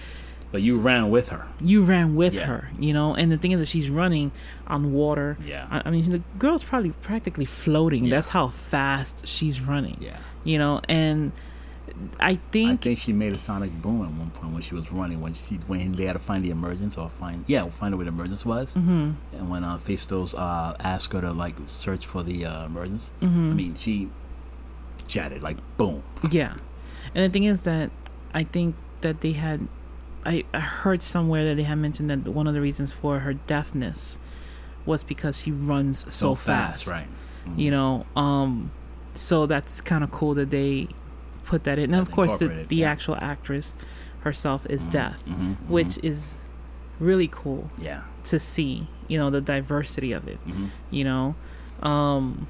But 0.52 0.62
you 0.62 0.80
ran 0.80 1.10
with 1.10 1.28
her. 1.30 1.46
you 1.60 1.82
ran 1.82 2.16
with 2.16 2.34
Yeah. 2.34 2.46
her, 2.46 2.70
you 2.78 2.92
know. 2.92 3.14
And 3.14 3.30
the 3.30 3.38
thing 3.38 3.52
is 3.52 3.60
that 3.60 3.68
she's 3.68 3.88
running 3.88 4.32
on 4.66 4.92
water. 4.92 5.38
Yeah. 5.46 5.66
I, 5.70 5.82
I 5.86 5.90
mean, 5.90 6.10
the 6.10 6.22
girl's 6.38 6.64
probably 6.64 6.90
practically 6.90 7.44
floating. 7.44 8.04
Yeah. 8.04 8.10
That's 8.16 8.28
how 8.30 8.48
fast 8.48 9.26
she's 9.26 9.60
running. 9.60 9.96
Yeah. 10.00 10.16
You 10.44 10.58
know, 10.58 10.80
and 10.88 11.32
I 12.20 12.38
think 12.52 12.70
I 12.70 12.76
think, 12.84 12.98
she 13.00 13.12
made 13.12 13.32
a 13.32 13.38
sonic 13.38 13.72
boom 13.82 14.02
at 14.04 14.12
one 14.12 14.30
point 14.30 14.52
when 14.52 14.62
she 14.62 14.74
was 14.74 14.90
running 14.92 15.20
when 15.20 15.34
she 15.34 15.56
when 15.66 15.92
they 15.92 16.04
had 16.06 16.12
to 16.12 16.18
find 16.20 16.44
the 16.44 16.50
emergence 16.50 16.96
or 16.96 17.08
find 17.08 17.44
yeah 17.48 17.68
find 17.68 17.92
out 17.92 17.98
where 17.98 18.04
the 18.04 18.12
emergence 18.12 18.46
was 18.46 18.74
Mhm. 18.76 19.14
and 19.36 19.50
when 19.50 19.64
uh, 19.64 19.76
Phastos 19.76 20.32
uh, 20.38 20.74
asked 20.78 21.12
her 21.12 21.20
to 21.20 21.32
like 21.32 21.56
search 21.66 22.06
for 22.06 22.22
the 22.22 22.46
uh, 22.46 22.64
emergence 22.66 23.10
Mhm. 23.20 23.50
I 23.50 23.54
mean 23.54 23.74
she 23.74 24.08
jetted 25.10 25.42
like 25.42 25.58
boom 25.76 26.02
Yeah. 26.30 26.54
And 27.14 27.24
the 27.24 27.28
thing 27.32 27.44
is 27.44 27.62
that 27.62 27.90
I 28.32 28.44
think 28.44 28.74
that 29.00 29.20
they 29.20 29.32
had 29.32 29.66
I, 30.24 30.44
I 30.54 30.60
heard 30.60 31.00
somewhere 31.02 31.44
that 31.48 31.56
they 31.56 31.64
had 31.64 31.78
mentioned 31.78 32.10
that 32.10 32.28
one 32.30 32.46
of 32.46 32.54
the 32.54 32.60
reasons 32.60 32.92
for 32.92 33.20
her 33.20 33.32
deafness 33.34 34.18
was 34.86 35.02
because 35.02 35.40
she 35.42 35.50
runs 35.50 35.96
so, 36.12 36.34
fast. 36.34 36.86
right 36.88 37.06
Mhm. 37.46 37.58
You 37.58 37.70
know, 37.70 38.06
um 38.16 38.70
so 39.14 39.46
that's 39.46 39.80
kind 39.80 40.04
of 40.04 40.10
cool 40.12 40.34
that 40.34 40.50
they 40.50 40.88
put 41.44 41.64
that 41.64 41.78
in. 41.78 41.92
And 41.94 42.00
of 42.00 42.10
course 42.12 42.38
the, 42.38 42.48
the 42.68 42.76
yeah. 42.76 42.90
actual 42.92 43.16
actress 43.16 43.76
herself 44.20 44.66
is 44.68 44.84
Mhm, 44.86 44.90
deaf, 44.90 45.16
mhm, 45.26 45.34
mhm. 45.34 45.56
which 45.68 45.98
is 46.02 46.44
really 47.00 47.28
cool 47.28 47.70
yeah 47.78 48.02
to 48.24 48.38
see, 48.38 48.86
you 49.08 49.16
know, 49.18 49.30
the 49.30 49.40
diversity 49.40 50.12
of 50.12 50.28
it, 50.28 50.38
mhm. 50.46 50.68
you 50.90 51.02
know. 51.04 51.34
Um 51.82 52.46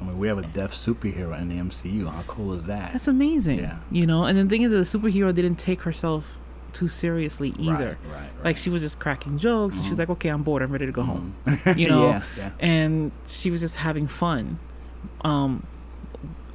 I 0.00 0.04
mean 0.04 0.18
we 0.18 0.28
have 0.28 0.38
a 0.38 0.42
deaf 0.42 0.72
superhero 0.72 1.38
in 1.40 1.48
the 1.48 1.56
MCU 1.56 2.06
how 2.10 2.22
cool 2.26 2.52
is 2.52 2.66
that 2.66 2.92
That's 2.92 3.08
amazing. 3.08 3.60
Yeah. 3.60 3.78
You 3.90 4.06
know, 4.06 4.24
and 4.24 4.36
the 4.38 4.44
thing 4.46 4.62
is, 4.62 4.70
that 4.72 4.76
the 4.78 4.98
superhero 4.98 5.34
didn't 5.34 5.56
take 5.56 5.82
herself 5.82 6.38
too 6.72 6.88
seriously 6.88 7.54
either. 7.58 7.96
right, 8.02 8.12
right, 8.12 8.20
right. 8.36 8.44
Like 8.44 8.56
she 8.58 8.68
was 8.68 8.82
just 8.82 8.98
cracking 8.98 9.38
jokes, 9.38 9.76
and 9.76 9.84
she 9.84 9.90
was 9.90 9.96
Mhm. 9.96 10.00
like, 10.00 10.10
"Okay, 10.10 10.28
I'm 10.28 10.42
bored. 10.42 10.62
I'm 10.62 10.70
ready 10.70 10.84
to 10.86 10.92
go 10.92 11.02
home." 11.02 11.34
Mhm. 11.46 11.76
You 11.82 11.88
know, 11.88 12.08
yeah, 12.10 12.22
yeah. 12.36 12.50
And 12.60 13.12
she 13.26 13.50
was 13.50 13.60
just 13.62 13.76
having 13.76 14.06
fun. 14.06 14.58
Um, 15.22 15.62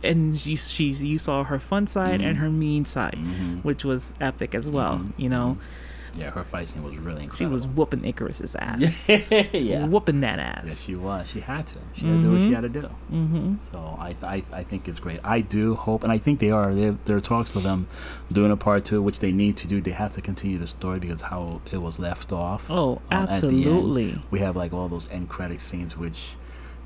and 0.04 0.44
you, 0.46 0.56
she's 0.58 1.04
you 1.04 1.18
saw 1.18 1.44
her 1.44 1.60
fun 1.60 1.88
side 1.88 2.22
and 2.22 2.38
Mhm. 2.38 2.40
her 2.42 2.50
mean 2.52 2.86
side, 2.86 3.18
Mhm. 3.18 3.64
which 3.64 3.84
was 3.84 4.14
epic 4.22 4.54
as 4.56 4.70
well. 4.70 5.00
Mhm, 5.00 5.14
You 5.18 5.30
know, 5.30 5.58
yeah 6.13 6.30
her 6.32 6.43
fight 6.43 6.67
scene 6.67 6.84
was 6.84 6.95
really 6.97 7.24
incredible 7.24 7.36
she 7.38 7.45
was 7.45 7.65
whooping 7.67 8.02
Ikaris's 8.02 8.56
ass, 8.60 9.10
yeah 9.54 9.86
whooping 9.86 10.21
that 10.21 10.39
ass. 10.39 10.63
Yes, 10.65 10.84
she 10.84 10.95
was. 10.95 11.30
She 11.30 11.39
had 11.39 11.67
to. 11.67 11.76
She 11.93 12.06
had 12.06 12.17
to 12.17 12.21
do 12.24 12.32
what 12.34 12.41
she 12.41 12.47
Mhm. 12.50 12.56
had 12.56 12.62
to 12.62 12.69
do. 12.69 12.82
mm-hmm. 13.12 13.56
So 13.71 13.97
I, 14.00 14.15
I, 14.24 14.43
I 14.52 14.63
think 14.63 14.88
it's 14.88 15.00
great. 15.00 15.19
I 15.24 15.41
do 15.41 15.76
hope, 15.76 16.04
and 16.04 16.12
I 16.12 16.17
think 16.17 16.39
they 16.39 16.52
are. 16.52 16.74
There, 16.74 16.97
there 17.06 17.15
are 17.15 17.21
talks 17.21 17.56
of 17.56 17.63
them 17.63 17.88
doing 18.32 18.52
a 18.52 18.58
part 18.58 18.84
two, 18.86 19.02
which 19.02 19.19
they 19.19 19.32
need 19.32 19.56
to 19.58 19.67
do. 19.67 19.80
They 19.82 19.91
have 19.91 20.13
to 20.13 20.21
continue 20.21 20.58
the 20.58 20.67
story 20.67 21.00
because 21.00 21.21
how 21.24 21.62
it 21.71 21.78
was 21.78 22.00
left 22.00 22.32
off. 22.32 22.69
Oh, 22.69 22.93
um, 22.93 23.00
the 23.10 23.15
end. 23.15 23.30
absolutely. 23.30 24.21
We 24.32 24.39
have 24.39 24.56
like 24.56 24.74
all 24.74 24.88
those 24.89 25.10
end 25.10 25.30
credit 25.30 25.62
scenes, 25.62 25.95
which 25.97 26.36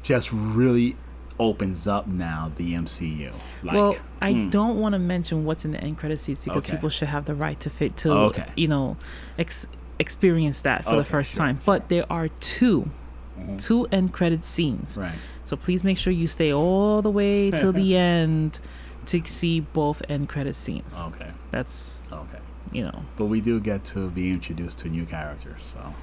just 0.03 0.31
really 0.31 0.95
opens 1.39 1.87
up 1.87 2.07
now 2.07 2.51
the 2.55 2.73
MCU. 2.73 3.33
Like, 3.63 3.75
well, 3.75 3.97
I 4.21 4.33
hmm. 4.33 4.49
don't 4.49 4.79
want 4.79 4.93
to 4.93 4.99
mention 4.99 5.45
what's 5.45 5.65
in 5.65 5.71
the 5.71 5.81
end 5.81 5.97
credit 5.97 6.19
scenes 6.19 6.41
because 6.43 6.65
Okay. 6.65 6.75
people 6.75 6.89
should 6.89 7.09
have 7.09 7.25
the 7.25 7.35
right 7.35 7.59
to 7.59 7.69
fit 7.69 7.97
to, 7.97 8.11
Okay. 8.11 8.47
you 8.55 8.67
know, 8.67 8.97
ex- 9.37 9.67
experience 9.99 10.61
that 10.61 10.83
for 10.85 10.95
the 10.95 11.03
first 11.03 11.33
sure, 11.33 11.45
time. 11.45 11.59
But 11.65 11.89
there 11.89 12.05
are 12.09 12.27
two, 12.27 12.89
Mhm. 13.39 13.61
two 13.61 13.85
end 13.91 14.13
credit 14.13 14.45
scenes. 14.45 14.97
Right. 14.97 15.13
So 15.43 15.55
please 15.55 15.83
make 15.83 15.97
sure 15.97 16.13
you 16.13 16.27
stay 16.27 16.53
all 16.53 17.01
the 17.01 17.11
way 17.11 17.51
till 17.55 17.73
the 17.73 17.95
end 17.95 18.59
to 19.07 19.21
see 19.25 19.59
both 19.59 20.01
end 20.09 20.29
credit 20.29 20.55
scenes. 20.55 21.01
Okay. 21.07 21.29
That's 21.51 22.09
Okay. 22.11 22.39
you 22.71 22.83
know, 22.83 23.03
But 23.17 23.25
we 23.25 23.41
do 23.41 23.59
get 23.59 23.83
to 23.85 24.09
be 24.09 24.31
introduced 24.31 24.79
to 24.79 24.89
new 24.89 25.05
characters, 25.05 25.61
so 25.61 25.93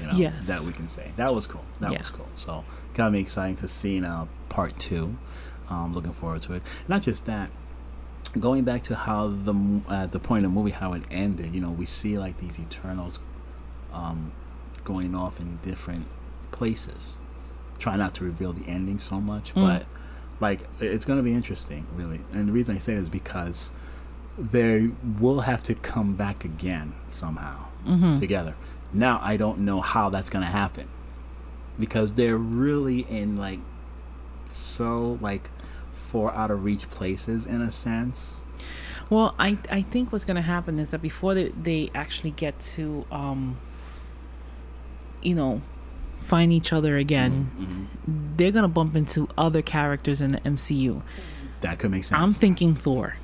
you 0.00 0.06
know 0.06 0.12
Yes. 0.14 0.46
that 0.48 0.66
we 0.66 0.72
can 0.72 0.88
say 0.88 1.10
that 1.16 1.34
was 1.34 1.46
cool. 1.46 1.64
That 1.80 1.92
Yeah. 1.92 1.98
was 1.98 2.10
cool. 2.10 2.28
So 2.36 2.64
gonna 2.94 3.10
be 3.12 3.20
exciting 3.20 3.56
to 3.56 3.68
see 3.68 4.00
now 4.00 4.28
part 4.48 4.78
two. 4.78 5.16
Um, 5.68 5.94
looking 5.94 6.12
forward 6.12 6.42
to 6.42 6.54
it. 6.54 6.62
Not 6.88 7.02
just 7.02 7.26
that. 7.26 7.50
Going 8.38 8.64
back 8.64 8.82
to 8.84 8.94
how 8.96 9.28
the 9.28 9.54
uh, 9.88 10.06
the 10.06 10.18
point 10.20 10.44
of 10.44 10.50
the 10.52 10.54
movie 10.54 10.70
how 10.72 10.92
it 10.94 11.02
ended, 11.10 11.54
you 11.54 11.60
know, 11.60 11.70
we 11.70 11.86
see 11.86 12.18
like 12.18 12.38
these 12.38 12.58
Eternals, 12.58 13.18
um, 13.92 14.32
going 14.84 15.14
off 15.14 15.38
in 15.40 15.58
different 15.62 16.06
places. 16.52 17.16
Try 17.78 17.96
not 17.96 18.14
to 18.14 18.24
reveal 18.24 18.52
the 18.52 18.66
ending 18.68 18.98
so 18.98 19.20
much, 19.20 19.54
Mm. 19.54 19.62
but 19.62 19.86
like 20.40 20.60
it's 20.80 21.04
gonna 21.04 21.22
be 21.22 21.32
interesting, 21.32 21.86
really. 21.96 22.20
And 22.32 22.48
the 22.48 22.52
reason 22.52 22.74
I 22.76 22.78
say 22.78 22.92
it 22.94 22.98
is 22.98 23.08
because 23.10 23.70
they 24.38 24.90
will 25.18 25.40
have 25.40 25.62
to 25.64 25.74
come 25.74 26.14
back 26.14 26.44
again 26.44 26.94
somehow 27.10 27.66
Mhm. 27.86 28.18
together. 28.18 28.54
Now 28.92 29.20
I 29.22 29.36
don't 29.36 29.60
know 29.60 29.80
how 29.80 30.10
that's 30.10 30.28
gonna 30.30 30.46
happen 30.46 30.88
because 31.78 32.14
they're 32.14 32.36
really 32.36 33.00
in 33.08 33.36
like 33.36 33.60
so 34.48 35.18
like 35.20 35.50
four 35.92 36.32
out 36.34 36.50
of 36.50 36.64
reach 36.64 36.90
places 36.90 37.46
in 37.46 37.60
a 37.60 37.70
sense. 37.70 38.40
Well, 39.08 39.34
I 39.38 39.58
I 39.70 39.82
think 39.82 40.12
what's 40.12 40.24
gonna 40.24 40.42
happen 40.42 40.78
is 40.78 40.90
that 40.90 41.00
before 41.02 41.34
they, 41.34 41.48
they 41.50 41.90
actually 41.94 42.32
get 42.32 42.58
to 42.60 43.04
um 43.10 43.56
you 45.22 45.34
know 45.34 45.60
find 46.20 46.52
each 46.52 46.72
other 46.72 46.96
again, 46.96 47.50
Mhm. 47.58 48.36
they're 48.36 48.52
gonna 48.52 48.68
bump 48.68 48.94
into 48.96 49.28
other 49.38 49.62
characters 49.62 50.20
in 50.20 50.32
the 50.32 50.40
MCU. 50.40 51.02
That 51.60 51.78
could 51.78 51.90
make 51.90 52.04
sense. 52.04 52.20
I'm 52.20 52.30
thinking 52.32 52.74
Thor. 52.74 53.14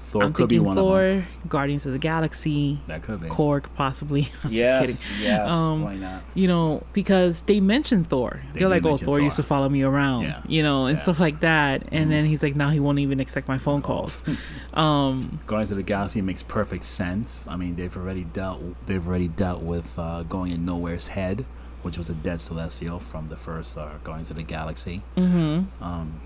Thor 0.00 0.24
I'm 0.24 0.32
could 0.32 0.48
be 0.48 0.56
thinking 0.56 0.66
one 0.68 0.78
of 0.78 0.84
them. 0.84 1.22
Thor, 1.22 1.28
Guardians 1.48 1.86
of 1.86 1.92
the 1.92 1.98
Galaxy, 1.98 2.80
That 2.86 3.02
could 3.02 3.20
be. 3.20 3.28
Korg, 3.28 3.64
possibly. 3.74 4.30
I'm 4.44 4.52
yes, 4.52 4.88
just 4.88 5.02
kidding. 5.04 5.22
yes. 5.24 5.48
Um, 5.48 5.82
why 5.84 5.94
not? 5.96 6.22
You 6.34 6.48
know, 6.48 6.82
because 6.92 7.42
they 7.42 7.60
mentioned 7.60 8.08
Thor. 8.08 8.42
They 8.52 8.60
They're 8.60 8.68
like, 8.68 8.84
"Oh, 8.84 8.90
mention 8.90 9.06
Thor, 9.06 9.20
used 9.20 9.36
to 9.36 9.42
follow 9.42 9.68
me 9.68 9.82
around," 9.82 10.22
Yeah. 10.24 10.42
you 10.46 10.62
know, 10.62 10.86
and 10.86 10.96
Yeah. 10.98 11.02
stuff 11.02 11.20
like 11.20 11.40
that. 11.40 11.84
And 11.92 12.06
Mhm. 12.06 12.10
then 12.10 12.24
he's 12.26 12.42
like, 12.42 12.56
"Now 12.56 12.70
he 12.70 12.80
won't 12.80 12.98
even 12.98 13.20
accept 13.20 13.46
my 13.48 13.58
phone 13.58 13.82
calls." 13.82 14.22
um, 14.74 15.38
Guardians 15.46 15.70
of 15.70 15.76
the 15.76 15.82
Galaxy 15.82 16.20
makes 16.22 16.42
perfect 16.42 16.84
sense. 16.84 17.44
I 17.48 17.56
mean, 17.56 17.76
they've 17.76 17.96
already 17.96 18.24
dealt 18.24 18.60
they've 18.86 19.06
already 19.06 19.28
dealt 19.28 19.62
with 19.62 19.98
uh, 19.98 20.22
going 20.24 20.52
in 20.52 20.64
Knowhere's 20.64 21.08
head, 21.08 21.44
which 21.82 21.96
was 21.98 22.08
a 22.10 22.14
dead 22.14 22.40
celestial 22.40 22.98
from 23.00 23.28
the 23.28 23.36
first 23.36 23.76
uh, 23.78 23.88
Guardians 24.04 24.30
of 24.30 24.36
the 24.36 24.42
Galaxy. 24.42 25.02
mhm. 25.16 25.66
Um, 25.80 26.20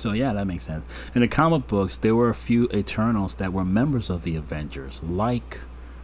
so 0.00 0.12
yeah, 0.12 0.32
that 0.32 0.46
makes 0.46 0.64
sense. 0.64 0.84
In 1.14 1.20
the 1.20 1.28
comic 1.28 1.66
books, 1.66 1.96
there 1.96 2.14
were 2.14 2.28
a 2.28 2.34
few 2.34 2.68
Eternals 2.72 3.36
that 3.36 3.52
were 3.52 3.64
members 3.64 4.10
of 4.10 4.22
the 4.22 4.36
Avengers, 4.36 5.02
like 5.02 5.60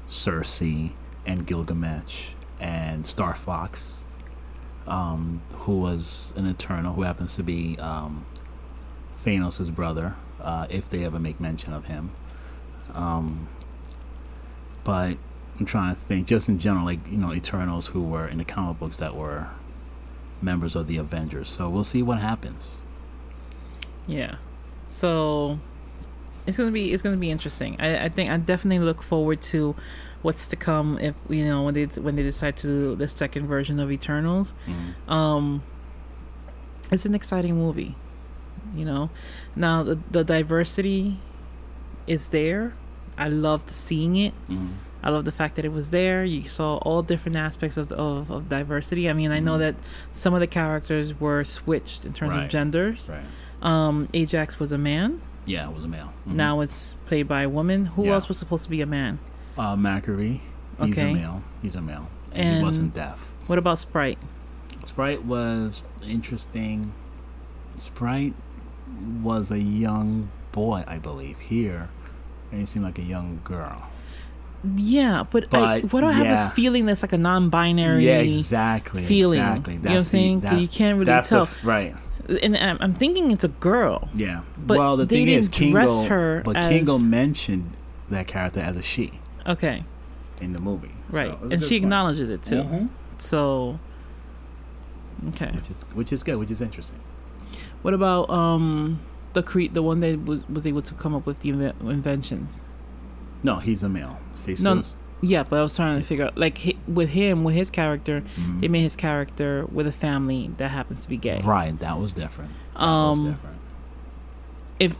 Sersi 0.06 0.92
and 1.26 1.46
Gilgamesh 1.46 2.30
and 2.60 3.06
Star 3.06 3.34
Fox, 3.34 4.04
um, 4.86 5.42
who 5.52 5.78
was 5.80 6.32
an 6.36 6.46
Eternal 6.46 6.94
who 6.94 7.02
happens 7.02 7.34
to 7.36 7.42
be 7.42 7.78
um, 7.78 8.26
Thanos' 9.24 9.74
brother, 9.74 10.14
uh, 10.40 10.66
if 10.68 10.88
they 10.88 11.04
ever 11.04 11.18
make 11.18 11.40
mention 11.40 11.72
of 11.72 11.86
him. 11.86 12.10
Um, 12.94 13.48
but 14.84 15.16
I'm 15.58 15.66
trying 15.66 15.94
to 15.94 16.00
think, 16.00 16.26
just 16.26 16.48
in 16.48 16.58
general, 16.58 16.84
like 16.84 17.00
you 17.10 17.18
know, 17.18 17.32
Eternals 17.32 17.88
who 17.88 18.02
were 18.02 18.26
in 18.26 18.38
the 18.38 18.44
comic 18.44 18.78
books 18.78 18.96
that 18.98 19.14
were 19.14 19.48
members 20.40 20.74
of 20.74 20.86
the 20.86 20.96
Avengers. 20.96 21.48
So 21.48 21.68
we'll 21.68 21.84
see 21.84 22.02
what 22.02 22.18
happens. 22.18 22.82
Yeah. 24.06 24.36
So 24.88 25.58
it's 26.46 26.56
gonna 26.56 26.70
be 26.72 26.92
it's 26.92 27.02
gonna 27.02 27.16
be 27.16 27.30
interesting. 27.30 27.76
I, 27.80 28.04
I 28.04 28.08
think 28.08 28.30
I 28.30 28.36
definitely 28.36 28.84
look 28.84 29.02
forward 29.02 29.40
to 29.52 29.74
what's 30.22 30.46
to 30.48 30.56
come 30.56 30.98
if 30.98 31.14
you 31.28 31.44
know 31.44 31.62
when 31.62 31.74
they 31.74 31.84
when 31.84 32.16
they 32.16 32.22
decide 32.22 32.56
to 32.58 32.66
do 32.66 32.96
the 32.96 33.08
second 33.08 33.46
version 33.46 33.78
of 33.80 33.90
Eternals. 33.90 34.54
Mhm. 34.66 35.10
Um, 35.10 35.62
it's 36.90 37.06
an 37.06 37.14
exciting 37.14 37.56
movie, 37.56 37.94
you 38.74 38.84
know. 38.84 39.10
Now 39.56 39.82
the 39.82 39.98
the 40.10 40.24
diversity 40.24 41.18
is 42.06 42.28
there. 42.28 42.74
I 43.16 43.28
loved 43.28 43.70
seeing 43.70 44.16
it. 44.16 44.34
Mhm. 44.48 44.72
I 45.04 45.10
love 45.10 45.24
the 45.24 45.32
fact 45.32 45.56
that 45.56 45.64
it 45.64 45.72
was 45.72 45.90
there. 45.90 46.24
You 46.24 46.48
saw 46.48 46.76
all 46.78 47.02
different 47.02 47.36
aspects 47.36 47.76
of 47.76 47.90
of, 47.92 48.30
of 48.30 48.48
diversity. 48.48 49.08
I 49.08 49.12
mean, 49.12 49.30
I 49.30 49.40
know 49.40 49.54
Mhm. 49.54 49.58
that 49.60 49.74
some 50.12 50.34
of 50.34 50.40
the 50.40 50.46
characters 50.46 51.18
were 51.18 51.44
switched 51.44 52.04
in 52.04 52.12
terms 52.12 52.34
Right. 52.34 52.44
of 52.44 52.50
genders. 52.50 53.08
Right. 53.10 53.22
Um, 53.62 54.08
Ajax 54.12 54.58
was 54.58 54.72
a 54.72 54.78
man. 54.78 55.20
Yeah, 55.46 55.68
it 55.68 55.74
was 55.74 55.84
a 55.84 55.88
male. 55.88 56.12
Mhm. 56.28 56.34
Now 56.34 56.60
it's 56.60 56.94
played 57.06 57.26
by 57.28 57.42
a 57.42 57.48
woman. 57.48 57.86
Who 57.86 58.04
Yeah. 58.04 58.12
else 58.12 58.28
was 58.28 58.38
supposed 58.38 58.64
to 58.64 58.70
be 58.70 58.80
a 58.80 58.86
man? 58.86 59.18
uh, 59.58 59.76
Makkari. 59.76 60.40
He's 60.82 60.96
Okay. 60.98 61.10
a 61.10 61.14
male. 61.14 61.42
He's 61.60 61.76
a 61.76 61.82
male, 61.82 62.08
and, 62.32 62.48
And- 62.48 62.56
he 62.58 62.62
wasn't 62.64 62.94
deaf. 62.94 63.28
What 63.46 63.58
about 63.58 63.78
Sprite? 63.78 64.18
Sprite 64.86 65.24
was 65.24 65.82
interesting. 66.08 66.92
Sprite 67.78 68.34
was 69.22 69.50
a 69.50 69.58
young 69.60 70.28
boy, 70.52 70.84
I 70.86 70.98
believe. 70.98 71.38
Here, 71.38 71.88
and 72.50 72.60
he 72.60 72.66
seemed 72.66 72.84
like 72.84 72.98
a 72.98 73.02
young 73.02 73.40
girl. 73.44 73.88
Yeah, 74.76 75.24
but, 75.30 75.52
I, 75.52 75.80
what 75.80 76.00
do 76.02 76.06
I 76.06 76.12
have 76.12 76.50
a 76.52 76.54
feeling 76.54 76.86
that's 76.86 77.02
like 77.02 77.12
a 77.12 77.18
non-binary 77.18 78.06
yeah, 78.06 78.18
exactly. 78.18 79.02
feeling. 79.02 79.40
Exactly. 79.40 79.74
You 79.74 79.78
know 79.80 79.82
what 79.82 79.90
I'm 79.90 79.94
That's 79.96 80.06
the- 80.06 80.10
saying? 80.10 80.40
'Cause 80.40 80.50
you 80.52 80.56
that's- 80.60 80.76
can't 80.76 80.94
really 80.98 81.04
that's 81.06 81.28
the 81.28 81.34
tell. 81.36 81.42
f- 81.42 81.64
right. 81.64 81.96
And 82.28 82.56
I'm, 82.56 82.78
I'm 82.80 82.92
thinking 82.94 83.30
it's 83.30 83.44
a 83.44 83.48
girl. 83.48 84.08
Yeah. 84.14 84.42
But 84.56 84.78
well, 84.78 84.96
the 84.96 85.04
they 85.06 85.16
thing 85.16 85.28
is, 85.28 85.48
didn't 85.48 85.72
dress 85.72 85.90
Kingo, 86.00 86.08
her 86.08 86.42
but 86.44 86.56
as- 86.56 86.68
Kingo 86.68 86.98
mentioned 86.98 87.72
that 88.10 88.26
character 88.26 88.60
as 88.60 88.76
a 88.76 88.82
she 88.82 89.18
Okay, 89.46 89.84
in 90.40 90.52
the 90.52 90.60
movie. 90.60 90.92
Right, 91.10 91.30
it 91.30 91.40
was 91.40 91.50
a 91.50 91.54
and 91.54 91.62
she 91.62 91.68
point. 91.76 91.84
acknowledges 91.84 92.30
it 92.30 92.42
too. 92.42 92.62
Mhm. 92.62 92.88
So, 93.18 93.78
okay. 95.28 95.50
Which 95.52 95.70
is 95.70 95.76
which 95.94 96.12
is 96.12 96.22
good, 96.22 96.36
which 96.36 96.50
is 96.50 96.60
interesting. 96.60 96.98
What 97.82 97.94
about 97.94 98.30
um 98.30 99.00
the 99.32 99.42
cre- 99.42 99.72
the 99.72 99.82
one 99.82 100.00
that 100.00 100.24
was 100.24 100.48
was 100.48 100.66
able 100.66 100.82
to 100.82 100.94
come 100.94 101.14
up 101.14 101.26
with 101.26 101.40
the 101.40 101.50
inve- 101.52 101.80
inventions? 101.90 102.62
No, 103.42 103.56
he's 103.56 103.82
a 103.82 103.88
male. 103.88 104.18
Face 104.44 104.62
No, 104.62 104.76
those. 104.76 104.94
Yeah, 105.24 105.44
but 105.48 105.58
I 105.60 105.62
was 105.62 105.76
trying 105.76 106.00
to 106.00 106.04
figure 106.04 106.24
out 106.26 106.36
like 106.36 106.58
hi- 106.58 106.74
with 106.88 107.10
him 107.10 107.44
with 107.44 107.54
his 107.54 107.70
character, 107.70 108.22
Mhm. 108.36 108.60
they 108.60 108.68
made 108.68 108.82
his 108.82 108.96
character 108.96 109.66
with 109.70 109.86
a 109.86 109.92
family 109.92 110.50
that 110.56 110.70
happens 110.72 111.02
to 111.04 111.08
be 111.08 111.16
gay. 111.16 111.40
Right, 111.44 111.78
that 111.78 111.98
was 112.00 112.12
different. 112.12 112.50
That 112.74 112.80
was 112.82 113.18
Um, 113.20 113.24
different. 113.26 113.56
if 114.80 114.96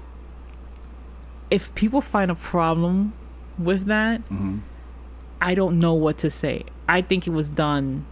if 1.50 1.74
people 1.74 2.00
find 2.00 2.30
a 2.30 2.34
problem 2.34 3.12
with 3.58 3.84
that, 3.86 4.20
hmm 4.28 4.58
I 5.40 5.56
don't 5.56 5.80
know 5.80 5.92
what 5.94 6.18
to 6.18 6.30
say. 6.30 6.64
I 6.88 7.02
think 7.02 7.26
it 7.26 7.30
was 7.32 7.50
done 7.50 8.04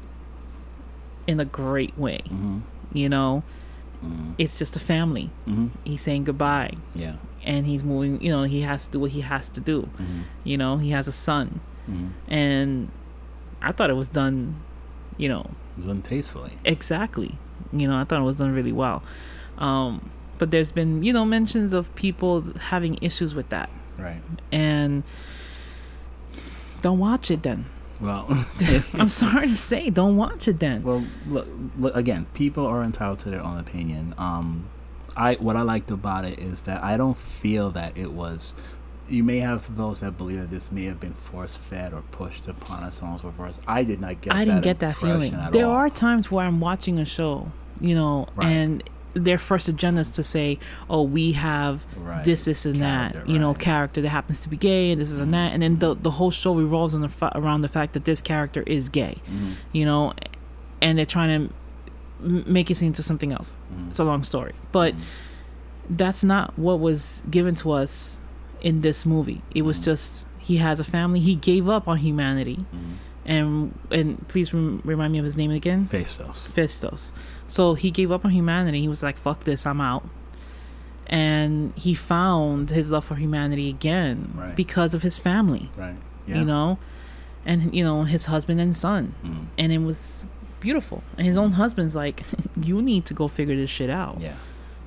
in 1.28 1.38
a 1.38 1.44
great 1.44 1.96
way. 1.96 2.20
hmm 2.28 2.58
You 2.92 3.08
know, 3.08 3.44
hmm 4.00 4.32
it's 4.38 4.58
just 4.58 4.76
a 4.76 4.80
family. 4.80 5.30
hmm 5.44 5.68
He's 5.84 6.00
saying 6.00 6.24
goodbye, 6.24 6.74
Yeah. 6.94 7.16
and 7.44 7.66
he's 7.66 7.84
moving. 7.84 8.20
You 8.22 8.30
know, 8.32 8.42
he 8.44 8.62
has 8.62 8.86
to 8.86 8.92
do 8.92 9.00
what 9.00 9.10
he 9.10 9.20
has 9.20 9.48
to 9.50 9.60
do. 9.60 9.82
hmm 9.96 10.20
You 10.44 10.56
know, 10.58 10.76
he 10.78 10.90
has 10.90 11.06
a 11.08 11.12
son, 11.12 11.60
hmm 11.86 12.08
and 12.28 12.88
I 13.62 13.72
thought 13.72 13.90
it 13.90 13.96
was 13.96 14.08
done. 14.08 14.56
You 15.18 15.28
know, 15.28 15.50
done 15.84 16.00
tastefully. 16.02 16.52
exactly. 16.64 17.36
You 17.72 17.86
know, 17.88 17.96
I 18.00 18.04
thought 18.04 18.20
it 18.20 18.24
was 18.24 18.38
done 18.38 18.54
really 18.54 18.72
well. 18.72 19.02
Um, 19.58 20.10
but 20.38 20.50
there's 20.50 20.72
been 20.72 21.02
you 21.02 21.12
know 21.12 21.24
mentions 21.26 21.74
of 21.74 21.94
people 21.94 22.40
having 22.72 22.96
issues 23.02 23.34
with 23.34 23.50
that, 23.50 23.68
Right. 23.98 24.22
and 24.50 25.02
don't 26.80 26.98
watch 26.98 27.30
it 27.30 27.42
then. 27.42 27.66
Well, 28.00 28.26
I'm 28.94 29.08
sorry 29.08 29.48
to 29.48 29.56
say, 29.56 29.90
don't 29.90 30.16
watch 30.16 30.48
it 30.48 30.58
then. 30.60 30.82
well, 30.82 31.04
look, 31.28 31.46
look, 31.78 31.94
again, 31.96 32.26
people 32.34 32.64
are 32.66 32.82
entitled 32.82 33.18
to 33.20 33.30
their 33.30 33.42
own 33.42 33.58
opinion. 33.58 34.14
Um, 34.16 34.68
I 35.16 35.34
what 35.34 35.56
I 35.56 35.62
liked 35.62 35.90
about 35.90 36.24
it 36.24 36.38
is 36.38 36.62
that 36.62 36.82
I 36.82 36.96
don't 36.96 37.18
feel 37.18 37.70
that 37.72 37.96
it 37.98 38.12
was. 38.12 38.54
You 39.08 39.24
may 39.24 39.40
have 39.40 39.76
those 39.76 39.98
that 40.00 40.16
believe 40.16 40.38
that 40.38 40.50
this 40.50 40.70
may 40.70 40.84
have 40.84 41.00
been 41.00 41.14
force 41.14 41.56
fed 41.56 41.92
or 41.92 42.02
pushed 42.12 42.46
upon 42.46 42.84
us, 42.84 43.00
so 43.00 43.06
on 43.06 43.12
and 43.12 43.20
so 43.20 43.32
forth. 43.32 43.58
I 43.66 43.82
did 43.82 44.00
not 44.00 44.20
get. 44.20 44.32
I 44.32 44.44
didn't 44.44 44.62
get 44.62 44.78
that 44.78 44.96
feeling. 44.96 45.36
There 45.50 45.66
all. 45.66 45.72
are 45.72 45.90
times 45.90 46.30
where 46.30 46.46
I'm 46.46 46.60
watching 46.60 46.98
a 46.98 47.04
show, 47.04 47.50
you 47.80 47.94
know, 47.96 48.28
Right. 48.36 48.46
and 48.46 48.82
their 49.14 49.38
first 49.38 49.68
agenda 49.68 50.00
is 50.02 50.10
to 50.10 50.22
say, 50.22 50.58
"Oh, 50.88 51.02
we 51.02 51.32
have 51.32 51.84
Right. 51.96 52.22
this, 52.24 52.44
this, 52.44 52.64
and 52.66 52.80
that," 52.80 53.12
Character, 53.12 53.32
you 53.32 53.38
know, 53.38 53.54
character 53.54 54.00
that 54.02 54.08
happens 54.08 54.40
to 54.40 54.48
be 54.48 54.56
gay, 54.56 54.92
and 54.92 55.00
this 55.00 55.10
is 55.10 55.18
and 55.18 55.34
that, 55.34 55.52
and 55.52 55.62
then 55.62 55.78
the 55.78 55.94
the 55.94 56.12
whole 56.12 56.30
show 56.30 56.54
revolves 56.54 56.94
on 56.94 57.00
the 57.00 57.08
fa- 57.08 57.32
around 57.34 57.62
the 57.62 57.68
fact 57.68 57.92
that 57.94 58.04
this 58.04 58.20
character 58.20 58.62
is 58.66 58.88
gay, 58.88 59.16
Mhm. 59.30 59.52
you 59.72 59.84
know, 59.84 60.12
and 60.80 60.96
they're 60.96 61.04
trying 61.06 61.48
to 61.48 61.54
m- 62.24 62.44
make 62.46 62.70
it 62.70 62.76
seem 62.76 62.92
to 62.92 63.02
something 63.02 63.32
else. 63.32 63.56
Mhm. 63.74 63.88
It's 63.90 63.98
a 63.98 64.04
long 64.04 64.22
story, 64.24 64.52
but 64.72 64.94
Mhm. 64.94 65.00
that's 65.90 66.22
not 66.22 66.58
what 66.58 66.78
was 66.80 67.24
given 67.30 67.54
to 67.56 67.72
us 67.72 68.18
in 68.62 68.82
this 68.82 69.04
movie. 69.06 69.42
It 69.54 69.62
was 69.62 69.80
Mhm. 69.80 69.84
just 69.84 70.26
he 70.38 70.58
has 70.58 70.80
a 70.80 70.84
family. 70.84 71.20
He 71.20 71.34
gave 71.34 71.68
up 71.68 71.88
on 71.88 71.98
humanity, 71.98 72.64
Mhm. 72.74 72.96
And 73.30 73.78
and 73.92 74.26
please 74.28 74.52
rem- 74.52 74.82
remind 74.84 75.12
me 75.12 75.18
of 75.20 75.24
his 75.24 75.36
name 75.36 75.52
again. 75.52 75.86
Phastos. 75.86 76.50
Phastos. 76.52 77.12
So 77.46 77.74
he 77.74 77.90
gave 77.92 78.10
up 78.10 78.24
on 78.24 78.32
humanity. 78.32 78.80
He 78.80 78.88
was 78.88 79.02
like, 79.02 79.16
"Fuck 79.18 79.44
this, 79.44 79.64
I'm 79.66 79.80
out." 79.80 80.04
And 81.06 81.72
he 81.76 81.94
found 81.94 82.70
his 82.70 82.90
love 82.90 83.04
for 83.04 83.16
humanity 83.16 83.68
again 83.68 84.32
Right. 84.36 84.54
because 84.54 84.94
of 84.94 85.02
his 85.02 85.18
family, 85.18 85.68
Right. 85.76 85.96
Yeah. 86.26 86.38
you 86.38 86.44
know, 86.44 86.78
and 87.44 87.74
you 87.74 87.82
know 87.82 88.04
his 88.04 88.26
husband 88.26 88.60
and 88.60 88.76
son, 88.76 89.14
Mhm. 89.24 89.46
and 89.58 89.72
it 89.72 89.78
was 89.78 90.26
beautiful. 90.60 91.02
And 91.16 91.26
his 91.26 91.36
own 91.36 91.52
husband's 91.52 91.96
like, 91.96 92.22
"You 92.60 92.80
need 92.82 93.04
to 93.06 93.14
go 93.14 93.26
figure 93.28 93.56
this 93.56 93.70
shit 93.70 93.90
out," 93.90 94.18
Yeah. 94.20 94.34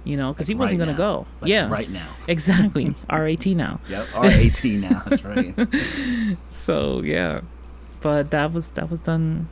you 0.06 0.16
know, 0.16 0.32
because 0.34 0.48
Like 0.48 0.56
he 0.56 0.60
wasn't 0.60 0.80
right 0.80 0.86
gonna 0.86 0.98
now. 0.98 1.22
go. 1.24 1.26
Like 1.42 1.50
yeah, 1.50 1.70
Right 1.70 1.90
now. 1.92 2.08
exactly. 2.28 2.94
RAT 3.10 3.46
now. 3.56 3.80
Yep. 3.90 4.08
R 4.16 4.26
eighteen 4.28 4.82
now. 4.82 5.02
That's 5.08 5.24
right. 5.26 5.56
So 6.50 7.02
yeah, 7.02 7.42
but 8.04 8.30
that 8.30 8.54
was 8.54 8.70
that 8.70 8.92
was 8.92 9.00
done. 9.00 9.50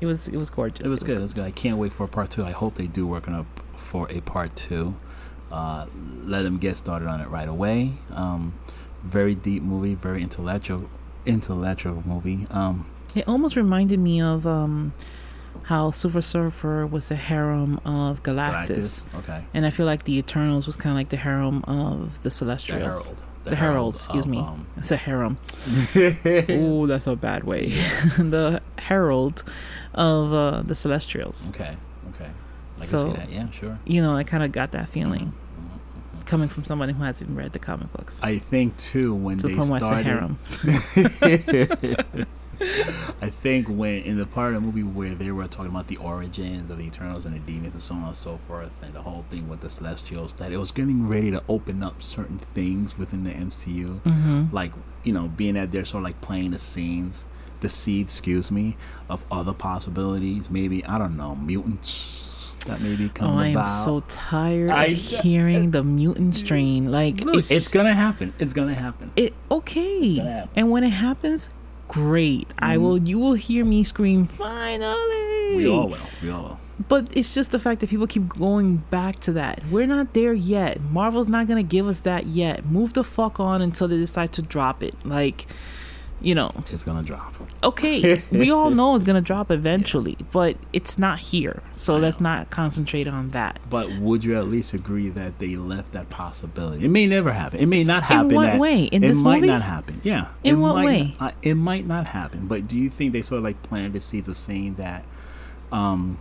It 0.00 0.06
was 0.06 0.28
it 0.28 0.36
was 0.36 0.48
gorgeous. 0.48 0.86
It 0.86 0.90
was 0.90 1.02
good. 1.02 1.18
It 1.18 1.22
was 1.22 1.34
good. 1.34 1.44
I 1.44 1.50
can't 1.50 1.76
wait 1.78 1.92
for 1.92 2.04
a 2.04 2.08
part 2.08 2.30
two. 2.30 2.44
I 2.44 2.52
hope 2.52 2.76
they 2.76 2.86
do 2.86 3.06
work 3.06 3.28
on 3.28 3.34
a 3.34 3.44
for 3.78 4.10
a 4.10 4.20
part 4.22 4.56
two. 4.56 4.94
Uh, 5.52 5.86
let 6.24 6.42
them 6.42 6.58
get 6.58 6.76
started 6.76 7.06
on 7.08 7.20
it 7.20 7.28
right 7.28 7.48
away. 7.48 7.92
Um, 8.12 8.54
very 9.04 9.34
deep 9.34 9.62
movie. 9.62 9.94
Very 9.94 10.22
intellectual. 10.22 10.88
Intellectual 11.26 12.02
movie. 12.06 12.46
Um, 12.50 12.86
It 13.14 13.26
almost 13.28 13.56
reminded 13.56 13.98
me 13.98 14.20
of 14.20 14.46
um, 14.46 14.92
how 15.64 15.90
Silver 15.90 16.20
Surfer 16.22 16.86
was 16.86 17.08
the 17.08 17.16
harem 17.16 17.80
of 17.84 18.22
Galactus. 18.22 19.04
Galactus. 19.04 19.18
Okay. 19.20 19.44
And 19.54 19.64
I 19.66 19.70
feel 19.70 19.86
like 19.86 20.04
the 20.04 20.16
Eternals 20.18 20.66
was 20.66 20.76
kind 20.76 20.92
of 20.92 20.96
like 20.96 21.08
the 21.08 21.16
harem 21.16 21.62
of 21.64 22.16
the 22.22 22.24
The 22.24 22.30
Celestials. 22.30 23.06
Herald. 23.08 23.22
The, 23.50 23.56
Herald, 23.56 23.94
excuse 23.94 24.24
of, 24.24 24.30
me. 24.30 24.38
um, 24.38 24.66
It's 24.76 24.90
a 24.90 24.96
harem. 24.96 25.38
Ooh, 26.50 26.86
that's 26.86 27.06
a 27.06 27.16
bad 27.16 27.44
way. 27.44 27.68
the 28.18 28.60
Herald 28.78 29.44
of 29.94 30.32
uh, 30.32 30.62
the 30.62 30.74
Celestials. 30.74 31.50
okay. 31.50 31.76
Okay. 32.10 32.26
I 32.26 32.78
can 32.78 32.86
So- 32.86 33.10
see 33.12 33.16
that. 33.18 33.30
Yeah. 33.30 33.50
Sure. 33.50 33.78
You 33.84 34.02
know, 34.02 34.16
I 34.16 34.24
kind 34.24 34.42
of 34.42 34.52
got 34.52 34.72
that 34.72 34.88
feeling 34.88 35.32
Mhm, 35.32 36.20
mhm. 36.20 36.26
coming 36.26 36.48
from 36.48 36.64
someone 36.64 36.88
who 36.88 37.02
hasn't 37.02 37.30
read 37.36 37.52
the 37.52 37.58
comic 37.58 37.92
books. 37.92 38.20
I 38.22 38.38
think 38.38 38.76
too 38.76 39.14
when 39.14 39.36
to 39.38 39.42
the 39.44 39.48
they 39.48 39.54
point 39.56 39.70
where 39.70 39.82
I 39.82 40.02
say 40.02 40.02
started. 40.02 42.26
harem. 42.58 43.14
I 43.20 43.30
think 43.30 43.68
when 43.68 43.96
in 44.02 44.16
the 44.18 44.26
part 44.26 44.54
of 44.54 44.62
the 44.62 44.66
movie 44.66 44.82
where 44.82 45.10
they 45.10 45.30
were 45.30 45.46
talking 45.48 45.70
about 45.70 45.86
the 45.88 45.96
origins 45.98 46.70
of 46.70 46.78
the 46.78 46.84
Eternals 46.84 47.24
and 47.24 47.34
the 47.34 47.38
demons 47.40 47.74
and 47.74 47.82
so 47.82 47.94
on 47.94 48.04
and 48.04 48.16
so 48.16 48.38
forth, 48.48 48.70
and 48.82 48.94
the 48.94 49.02
whole 49.02 49.24
thing 49.30 49.48
with 49.48 49.60
the 49.60 49.70
Celestials, 49.70 50.32
that 50.34 50.52
it 50.52 50.56
was 50.58 50.70
getting 50.72 51.08
ready 51.08 51.30
to 51.30 51.42
open 51.48 51.82
up 51.82 52.02
certain 52.02 52.38
things 52.38 52.96
within 52.98 53.24
the 53.24 53.30
MCU, 53.30 54.00
hmm 54.00 54.44
like 54.52 54.72
you 55.04 55.12
know, 55.12 55.28
being 55.28 55.54
that 55.54 55.70
they're 55.70 55.84
sort 55.84 56.00
of 56.02 56.04
like 56.04 56.20
playing 56.20 56.50
the 56.50 56.58
scenes, 56.58 57.26
the 57.60 57.68
seeds, 57.68 58.12
excuse 58.12 58.50
me, 58.50 58.76
of 59.08 59.24
other 59.30 59.52
possibilities. 59.52 60.50
Maybe 60.50 60.84
I 60.84 60.98
don't 60.98 61.16
know, 61.16 61.36
mutants 61.36 62.52
that 62.66 62.80
maybe 62.80 63.08
come 63.08 63.30
Oh, 63.36 63.38
I 63.38 63.46
am 63.48 63.52
about. 63.52 63.66
so 63.68 64.00
tired 64.08 64.70
I- 64.70 64.86
of 64.86 64.96
hearing 64.96 65.70
the 65.70 65.84
mutant 65.84 66.34
strain. 66.34 66.90
Like 66.90 67.20
Look, 67.20 67.36
it's, 67.36 67.50
it's, 67.52 67.68
gonna 67.68 67.94
happen. 67.94 68.32
It's 68.40 68.52
gonna 68.52 68.74
happen. 68.74 69.12
it 69.14 69.34
okay. 69.50 70.16
gonna 70.16 70.32
happen. 70.32 70.50
And 70.56 70.70
when 70.72 70.82
it 70.82 70.90
happens, 70.90 71.48
great. 71.88 72.52
I 72.58 72.76
Mhm. 72.76 72.80
will. 72.80 72.98
You 72.98 73.18
will 73.18 73.34
hear 73.34 73.64
me 73.64 73.82
scream 73.84 74.26
finally. 74.26 75.56
We 75.56 75.68
all 75.68 75.88
will. 75.88 75.98
We 76.22 76.30
all 76.30 76.42
will. 76.42 76.58
But 76.88 77.08
it's 77.14 77.34
just 77.34 77.52
the 77.52 77.58
fact 77.58 77.80
that 77.80 77.88
people 77.88 78.06
keep 78.06 78.28
going 78.28 78.84
back 78.90 79.20
to 79.20 79.32
that. 79.32 79.62
We're 79.70 79.86
not 79.86 80.12
there 80.12 80.34
yet. 80.34 80.78
Marvel's 80.92 81.26
not 81.28 81.46
gonna 81.46 81.62
give 81.62 81.86
us 81.86 82.00
that 82.00 82.26
yet. 82.26 82.66
Move 82.66 82.92
the 82.92 83.02
fuck 83.04 83.40
on 83.40 83.62
until 83.62 83.88
they 83.88 83.96
decide 83.96 84.32
to 84.34 84.42
drop 84.42 84.82
it. 84.82 84.94
Like, 85.04 85.46
you 86.26 86.34
know, 86.34 86.50
It's 86.72 86.82
gonna 86.82 87.04
drop. 87.04 87.34
okay, 87.62 88.20
we 88.32 88.50
all 88.50 88.70
know 88.70 88.96
it's 88.96 89.04
gonna 89.04 89.20
drop 89.20 89.50
eventually, 89.52 90.16
but 90.32 90.56
it's 90.72 90.98
not 90.98 91.20
here. 91.20 91.62
So 91.76 91.94
I 91.94 91.98
let's 91.98 92.20
know. 92.20 92.30
not 92.34 92.50
concentrate 92.50 93.06
on 93.06 93.30
that. 93.30 93.60
But 93.70 93.90
would 93.98 94.24
you 94.24 94.36
at 94.36 94.48
least 94.48 94.74
agree 94.74 95.08
that 95.10 95.38
they 95.38 95.54
left 95.54 95.92
that 95.92 96.10
possibility? 96.10 96.84
It 96.84 96.88
may 96.88 97.06
never 97.06 97.32
happen. 97.32 97.60
It 97.60 97.66
may 97.66 97.84
not 97.84 98.02
happen 98.02 98.30
In 98.30 98.36
what 98.36 98.46
that- 98.46 98.58
way? 98.58 98.84
In 98.84 99.04
it 99.04 99.06
this 99.08 99.22
might 99.22 99.36
movie? 99.36 99.46
not 99.46 99.62
happen. 99.62 100.00
Yeah. 100.02 100.26
In 100.42 100.56
it 100.56 100.58
what 100.58 100.76
way? 100.84 101.14
Not, 101.20 101.34
it 101.42 101.54
might 101.54 101.86
not 101.86 102.08
happen. 102.08 102.48
But 102.48 102.66
do 102.66 102.76
you 102.76 102.90
think 102.90 103.12
they 103.12 103.22
sort 103.22 103.38
of 103.38 103.44
like 103.44 103.62
planted 103.62 103.92
the 103.92 104.00
seeds 104.00 104.28
of 104.28 104.36
saying 104.36 104.74
that? 104.76 105.04
Um. 105.70 106.18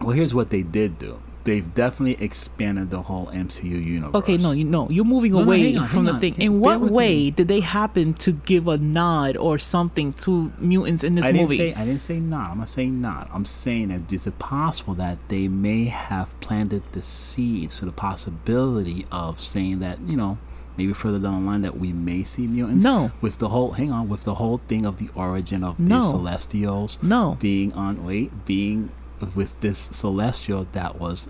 Well, 0.00 0.10
here's 0.12 0.32
what 0.32 0.50
they 0.50 0.62
did 0.62 0.98
do. 0.98 1.20
They've 1.44 1.74
definitely 1.74 2.22
expanded 2.22 2.90
the 2.90 3.02
whole 3.02 3.26
MCU 3.28 3.64
universe. 3.64 4.14
Okay, 4.16 4.36
no, 4.36 4.50
you 4.52 4.64
know, 4.64 4.90
you're 4.90 5.06
moving 5.06 5.32
No, 5.32 5.38
no, 5.38 5.44
away 5.44 5.72
hang 5.72 5.78
on, 5.78 5.88
from 5.88 6.04
the 6.04 6.12
on. 6.12 6.20
thing. 6.20 6.34
In 6.38 6.60
what 6.60 6.80
way 6.80 7.14
me. 7.16 7.30
did 7.30 7.48
they 7.48 7.60
happen 7.60 8.12
to 8.14 8.32
give 8.32 8.68
a 8.68 8.76
nod 8.76 9.36
or 9.38 9.56
something 9.58 10.12
to 10.14 10.52
mutants 10.58 11.02
in 11.02 11.14
this 11.14 11.24
I 11.24 11.28
didn't 11.32 11.42
movie? 11.42 11.56
say 11.56 11.74
I 11.74 11.84
didn't 11.86 12.02
say 12.02 12.20
not. 12.20 12.50
I'm 12.50 12.58
not 12.58 12.68
saying 12.68 13.00
not. 13.00 13.30
I'm 13.32 13.46
saying 13.46 13.88
that 13.88 14.12
is 14.12 14.26
it 14.26 14.38
possible 14.38 14.92
that 14.94 15.16
they 15.28 15.48
may 15.48 15.84
have 15.86 16.38
planted 16.40 16.82
the 16.92 17.00
seeds 17.00 17.78
to 17.78 17.86
the 17.86 17.92
possibility 17.92 19.06
of 19.10 19.40
saying 19.40 19.78
that 19.80 19.98
you 20.02 20.16
know 20.16 20.36
maybe 20.76 20.92
further 20.92 21.18
down 21.18 21.44
the 21.44 21.50
line 21.50 21.62
that 21.62 21.78
we 21.78 21.92
may 21.92 22.22
see 22.22 22.46
mutants. 22.46 22.84
No. 22.84 23.12
With 23.20 23.38
the 23.38 23.48
whole 23.48 23.72
hang 23.72 23.90
on 23.90 24.08
with 24.08 24.24
the 24.24 24.34
whole 24.34 24.60
thing 24.68 24.84
of 24.86 24.98
the 24.98 25.08
origin 25.14 25.64
of 25.64 25.78
No. 25.80 26.00
the 26.00 26.02
Celestials 26.06 26.98
no. 27.02 27.36
being 27.40 27.72
on 27.72 28.04
wait 28.04 28.44
being 28.46 28.90
with 29.34 29.58
this 29.60 29.78
Celestial 29.92 30.66
that 30.72 30.98
was 30.98 31.28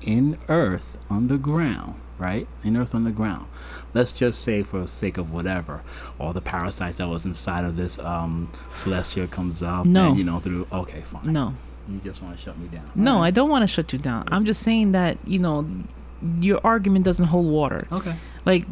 in 0.00 0.38
Earth 0.48 0.98
underground. 1.10 1.94
Right 2.16 2.46
in 2.62 2.76
Earth 2.76 2.94
underground. 2.94 3.48
Let's 3.92 4.12
just 4.12 4.40
say, 4.40 4.62
for 4.62 4.80
the 4.80 4.86
sake 4.88 5.18
of 5.18 5.32
whatever, 5.32 5.82
all 6.20 6.32
the 6.32 6.40
parasites 6.40 6.98
that 6.98 7.08
was 7.08 7.24
inside 7.24 7.64
of 7.64 7.74
this 7.74 7.98
um, 7.98 8.52
celestial 8.74 9.26
comes 9.26 9.64
up. 9.64 9.84
No. 9.84 10.10
and, 10.10 10.18
you 10.18 10.24
know 10.24 10.38
through. 10.38 10.68
Okay, 10.72 11.00
fine. 11.00 11.32
No. 11.32 11.54
You 11.88 11.98
just 12.04 12.22
want 12.22 12.36
to 12.36 12.42
shut 12.42 12.56
me 12.56 12.68
down. 12.68 12.90
No, 12.94 13.22
I 13.22 13.30
don't 13.30 13.50
want 13.50 13.62
to 13.62 13.66
shut 13.66 13.92
you 13.92 13.98
down. 13.98 14.28
I'm 14.30 14.44
just 14.44 14.62
saying 14.62 14.92
that, 14.92 15.18
you 15.26 15.40
know, 15.40 15.68
your 16.40 16.60
argument 16.64 17.04
doesn't 17.04 17.26
hold 17.26 17.46
water. 17.46 17.86
Okay. 17.90 18.14
Like 18.46 18.64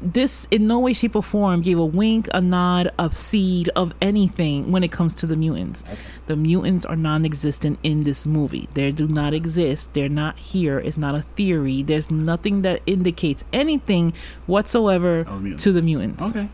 this 0.00 0.46
in 0.52 0.66
no 0.68 0.78
way 0.78 0.92
shape 0.92 1.16
or 1.16 1.22
form 1.22 1.60
gave 1.60 1.78
a 1.78 1.84
wink, 1.84 2.28
a 2.32 2.40
nod, 2.40 2.92
a 2.98 3.12
seed 3.12 3.68
of 3.74 3.92
anything 4.00 4.70
when 4.70 4.84
it 4.84 4.92
comes 4.92 5.14
to 5.14 5.26
the 5.26 5.36
mutants. 5.36 5.82
The 6.26 6.36
mutants 6.36 6.86
are 6.86 6.94
non-existent 6.96 7.80
in 7.82 8.04
this 8.04 8.24
movie. 8.24 8.68
They 8.74 8.92
do 8.92 9.08
not 9.08 9.34
exist. 9.34 9.92
They're 9.94 10.08
not 10.08 10.38
here. 10.38 10.78
It's 10.78 10.96
not 10.96 11.14
a 11.16 11.22
theory. 11.22 11.82
There's 11.82 12.10
nothing 12.10 12.62
that 12.62 12.82
indicates 12.86 13.42
anything 13.52 14.12
whatsoever 14.46 15.20
Of 15.20 15.42
mutants. 15.42 15.64
to 15.64 15.72
the 15.72 15.82
mutants. 15.82 16.30
Okay. 16.30 16.48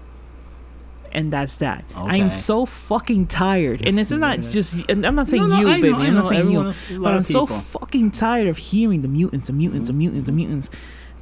And 1.13 1.33
that's 1.33 1.57
that. 1.57 1.85
I 1.95 2.17
am 2.19 2.31
so 2.31 2.65
fucking 2.67 3.27
tired. 3.27 3.87
And 3.87 3.99
this 3.99 4.13
is 4.13 4.19
not 4.19 4.39
just 4.41 4.89
and 4.89 5.05
I'm 5.05 5.17
not 5.17 5.29
saying 5.29 5.43
No, 5.43 5.57
no, 5.57 5.61
you, 5.61 5.69
I 5.69 5.81
baby. 5.81 5.93
I'm 5.93 6.15
not 6.15 6.27
saying 6.27 6.51
you. 6.51 6.63
else- 6.63 6.85
But 6.89 7.09
I'm 7.13 7.19
of 7.19 7.27
so 7.27 7.47
fucking 7.47 8.13
tired 8.13 8.47
of 8.47 8.57
hearing 8.57 9.01
the 9.01 9.09
mutants, 9.09 9.49
the 9.49 9.53
mutants, 9.53 9.89
the 9.89 9.93
mutants, 9.93 10.27
the 10.27 10.33
mutants. 10.33 10.71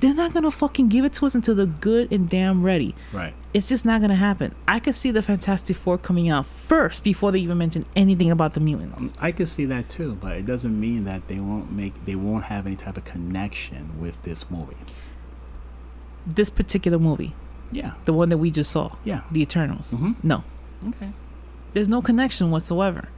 They're 0.00 0.14
not 0.14 0.32
gonna 0.32 0.50
fucking 0.52 0.88
give 0.88 1.04
it 1.04 1.12
to 1.14 1.26
us 1.26 1.34
until 1.34 1.54
they're 1.56 1.66
good 1.66 2.12
and 2.12 2.28
damn 2.28 2.62
ready. 2.62 2.94
Right. 3.12 3.34
It's 3.52 3.68
just 3.68 3.84
not 3.84 4.00
gonna 4.00 4.14
happen. 4.14 4.54
I 4.68 4.78
could 4.78 4.94
see 4.94 5.10
the 5.10 5.22
Fantastic 5.22 5.76
Four 5.76 5.98
coming 5.98 6.28
out 6.28 6.46
first 6.46 7.02
before 7.02 7.32
they 7.32 7.40
even 7.40 7.58
mention 7.58 7.84
anything 7.96 8.30
about 8.30 8.54
the 8.54 8.60
mutants. 8.60 9.12
I 9.18 9.32
could 9.32 9.48
see 9.48 9.64
that 9.66 9.88
too, 9.88 10.16
but 10.20 10.36
it 10.36 10.46
doesn't 10.46 10.78
mean 10.78 11.04
that 11.04 11.26
they 11.26 11.40
won't 11.40 11.72
make 11.72 12.04
they 12.04 12.14
won't 12.14 12.44
have 12.44 12.66
any 12.66 12.76
type 12.76 12.96
of 12.96 13.04
connection 13.04 14.00
with 14.00 14.22
this 14.22 14.48
movie. 14.50 14.76
This 16.26 16.50
particular 16.50 16.98
movie, 16.98 17.34
Yeah. 17.72 17.92
the 18.04 18.12
one 18.12 18.28
that 18.28 18.38
we 18.38 18.50
just 18.50 18.70
saw, 18.70 18.92
Yeah. 19.04 19.22
The 19.32 19.42
Eternals. 19.42 19.94
Mhm. 19.94 20.16
No, 20.22 20.44
Okay. 20.86 21.10
there's 21.72 21.88
no 21.88 22.02
connection 22.02 22.50
whatsoever. 22.50 23.08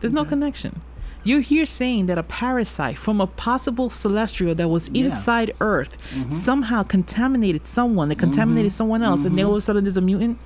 There's 0.00 0.12
no 0.12 0.24
connection. 0.24 0.80
You're 1.22 1.40
here 1.40 1.66
saying 1.66 2.06
that 2.06 2.16
a 2.18 2.22
parasite 2.22 2.96
from 2.98 3.20
a 3.20 3.26
possible 3.26 3.90
celestial 3.90 4.54
that 4.54 4.68
was 4.68 4.88
Yeah. 4.92 5.04
inside 5.06 5.52
Earth 5.60 5.96
Mhm. 6.14 6.32
somehow 6.32 6.82
contaminated 6.82 7.66
someone, 7.66 8.08
that 8.08 8.18
contaminated 8.18 8.70
Mhm. 8.72 8.74
someone 8.74 9.02
else, 9.02 9.24
and 9.24 9.36
then 9.36 9.44
all 9.44 9.52
of 9.52 9.58
a 9.58 9.60
sudden 9.60 9.84
there's 9.84 9.96
a 9.98 10.00
mutant? 10.00 10.38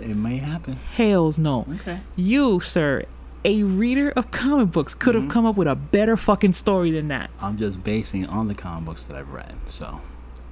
It 0.00 0.16
may 0.16 0.38
happen. 0.38 0.76
Hells 0.94 1.38
no. 1.38 1.66
Okay. 1.80 2.00
You, 2.16 2.60
sir, 2.60 3.04
a 3.44 3.62
reader 3.62 4.10
of 4.10 4.30
comic 4.30 4.72
books, 4.72 4.94
could 4.94 5.14
have 5.14 5.24
Mhm. 5.24 5.30
come 5.30 5.46
up 5.46 5.56
with 5.56 5.68
a 5.68 5.76
better 5.76 6.16
fucking 6.16 6.54
story 6.54 6.90
than 6.90 7.08
that. 7.08 7.30
I'm 7.40 7.58
just 7.58 7.84
basing 7.84 8.24
on 8.26 8.48
the 8.48 8.54
comic 8.54 8.86
books 8.86 9.06
that 9.06 9.16
I've 9.16 9.30
read, 9.32 9.54
so 9.66 10.00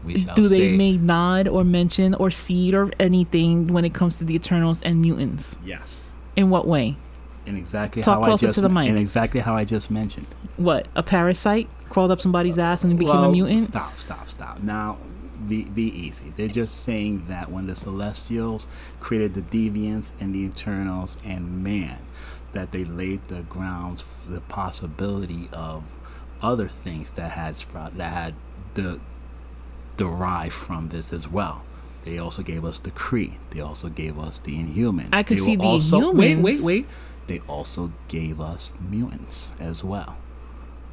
we 0.04 0.20
shall 0.20 0.34
Do 0.34 0.48
they 0.48 0.70
see. 0.70 0.76
make 0.76 1.00
nod 1.00 1.48
or 1.48 1.64
mention 1.64 2.14
or 2.14 2.30
seed 2.30 2.74
or 2.74 2.90
anything 3.00 3.68
when 3.68 3.84
it 3.86 3.94
comes 3.94 4.16
to 4.16 4.24
the 4.24 4.34
Eternals 4.34 4.82
and 4.82 5.00
mutants? 5.00 5.58
Yes. 5.64 6.08
In 6.36 6.50
what 6.50 6.68
way? 6.68 6.96
In 7.46 7.56
exactly 7.56 8.02
Talk 8.02 8.16
how 8.16 8.22
I 8.22 8.26
closer 8.26 8.46
just 8.46 8.56
to 8.56 8.60
the 8.60 8.68
mic. 8.68 8.88
In 8.88 8.98
exactly 8.98 9.40
how 9.40 9.56
I 9.56 9.64
just 9.64 9.90
mentioned. 9.90 10.26
What? 10.56 10.88
A 10.94 11.02
parasite 11.02 11.68
crawled 11.88 12.10
up 12.10 12.20
somebody's 12.20 12.58
ass 12.58 12.82
and 12.84 12.98
became 12.98 13.16
a 13.16 13.30
mutant? 13.30 13.60
Stop, 13.60 13.98
stop, 13.98 14.28
stop. 14.28 14.62
Now, 14.62 14.98
be, 15.48 15.64
be 15.64 15.84
easy. 15.84 16.32
They're 16.36 16.48
just 16.48 16.82
saying 16.82 17.26
that 17.28 17.50
when 17.50 17.66
the 17.66 17.74
Celestials 17.74 18.66
created 19.00 19.34
the 19.34 19.42
Deviants 19.42 20.12
and 20.18 20.34
the 20.34 20.40
Eternals 20.40 21.16
and 21.24 21.62
man, 21.62 21.98
that 22.52 22.72
they 22.72 22.84
laid 22.84 23.28
the 23.28 23.42
grounds 23.42 24.00
for 24.00 24.30
the 24.30 24.40
possibility 24.40 25.48
of 25.52 25.84
other 26.42 26.68
things 26.68 27.12
that 27.12 27.32
had 27.32 27.56
sprout 27.56 27.96
that 27.96 28.12
had 28.12 28.34
the 28.74 29.00
derived 29.96 30.54
from 30.54 30.88
this 30.88 31.12
as 31.12 31.28
well. 31.28 31.64
They 32.04 32.18
also 32.18 32.42
gave 32.42 32.64
us 32.64 32.78
the 32.78 32.90
Kree. 32.92 33.34
They 33.50 33.60
also 33.60 33.88
gave 33.88 34.18
us 34.18 34.38
the 34.38 34.56
Inhumans. 34.56 35.08
I 35.12 35.22
could 35.22 35.38
They 35.38 35.42
see 35.42 35.56
the 35.56 35.64
also, 35.64 36.12
Wait, 36.12 36.36
wait, 36.36 36.62
wait. 36.62 36.86
They 37.26 37.40
also 37.48 37.92
gave 38.08 38.40
us 38.40 38.72
mutants 38.80 39.52
as 39.60 39.82
well. 39.84 40.16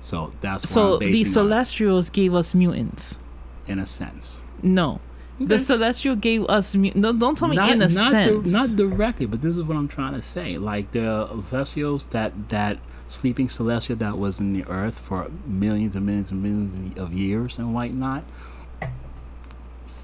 So 0.01 0.33
that's 0.41 0.69
So 0.69 0.93
I'm 0.95 0.99
the 0.99 1.11
basing 1.11 1.27
on, 1.27 1.31
Celestials 1.33 2.09
gave 2.09 2.33
us 2.33 2.53
mutants. 2.55 3.19
in 3.67 3.79
a 3.79 3.85
sense. 3.85 4.41
No. 4.61 4.99
The 5.39 5.55
Okay. 5.55 5.63
Celestial 5.63 6.15
gave 6.15 6.45
us 6.45 6.75
mu- 6.75 6.91
no, 6.95 7.11
don't 7.13 7.37
tell 7.37 7.47
me 7.47 7.55
not, 7.55 7.71
in 7.71 7.81
a 7.81 7.87
not 7.87 8.11
sense. 8.11 8.45
di- 8.45 8.51
not 8.51 8.75
directly, 8.75 9.25
but 9.25 9.41
this 9.41 9.57
is 9.57 9.63
what 9.63 9.75
I'm 9.77 9.87
trying 9.87 10.13
to 10.13 10.21
say. 10.21 10.57
Like 10.57 10.91
the 10.91 11.27
Celestials, 11.49 12.05
that 12.11 12.49
that 12.49 12.77
sleeping 13.07 13.49
celestial 13.49 13.95
that 13.97 14.17
was 14.17 14.39
in 14.39 14.53
the 14.53 14.63
earth 14.67 14.97
for 14.99 15.29
millions 15.47 15.95
and 15.95 16.05
millions 16.05 16.31
and 16.31 16.41
millions 16.43 16.97
of 16.99 17.13
years 17.13 17.57
and 17.57 17.73
whatnot. 17.73 18.23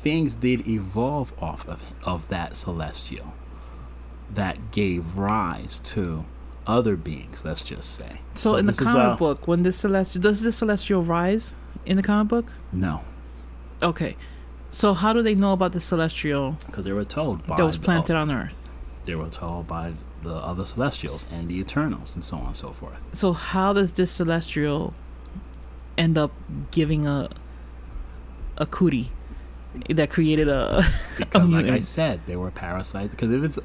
Things 0.02 0.34
did 0.36 0.68
evolve 0.68 1.34
off 1.42 1.68
of 1.68 1.84
of 2.04 2.28
that 2.30 2.56
celestial, 2.56 3.34
that 4.34 4.72
gave 4.72 5.18
rise 5.18 5.80
to 5.86 6.26
other 6.68 6.96
beings. 6.96 7.44
Let's 7.44 7.64
just 7.64 7.96
say. 7.96 8.20
so, 8.36 8.56
in 8.56 8.66
the 8.66 8.74
comic 8.74 9.18
book, 9.18 9.48
when 9.48 9.64
this 9.64 9.78
celestial 9.78 10.22
does 10.22 10.44
this 10.44 10.58
celestial 10.58 11.02
rise 11.02 11.56
in 11.86 11.98
the 11.98 12.04
comic 12.04 12.28
book? 12.28 12.52
no, 12.72 13.02
Okay. 13.82 14.16
So 14.72 14.94
how 14.94 15.14
do 15.14 15.24
they 15.24 15.34
know 15.34 15.54
about 15.54 15.72
the 15.72 15.80
celestial 15.80 16.58
because 16.68 16.86
they 16.86 16.92
were 16.92 17.04
told 17.06 17.48
by 17.48 17.56
that 17.58 17.66
was 17.66 17.80
the- 17.80 17.86
planted 17.86 18.16
on 18.16 18.30
Earth? 18.30 18.58
they 19.06 19.16
were 19.16 19.30
told 19.30 19.68
by 19.68 19.94
the 20.22 20.36
other 20.36 20.64
celestials 20.66 21.26
and 21.32 21.50
the 21.50 21.58
Eternals 21.60 22.14
and 22.14 22.24
so 22.24 22.38
on 22.38 22.48
and 22.48 22.56
so 22.58 22.72
forth. 22.74 22.98
So 23.14 23.32
how 23.34 23.74
does 23.74 23.94
this 23.94 24.12
celestial 24.12 24.94
end 25.98 26.18
up 26.20 26.32
giving 26.72 27.08
a 27.08 27.30
a 28.58 28.66
cootie 28.68 29.12
that 29.90 30.10
created 30.12 30.48
a, 30.48 30.80
a 30.80 30.86
because 31.18 31.50
like 31.50 31.66
i 31.68 31.80
said 31.80 32.20
they 32.28 32.36
were 32.36 32.52
parasites 32.52 33.12
because 33.12 33.32
if 33.32 33.44
it's 33.44 33.60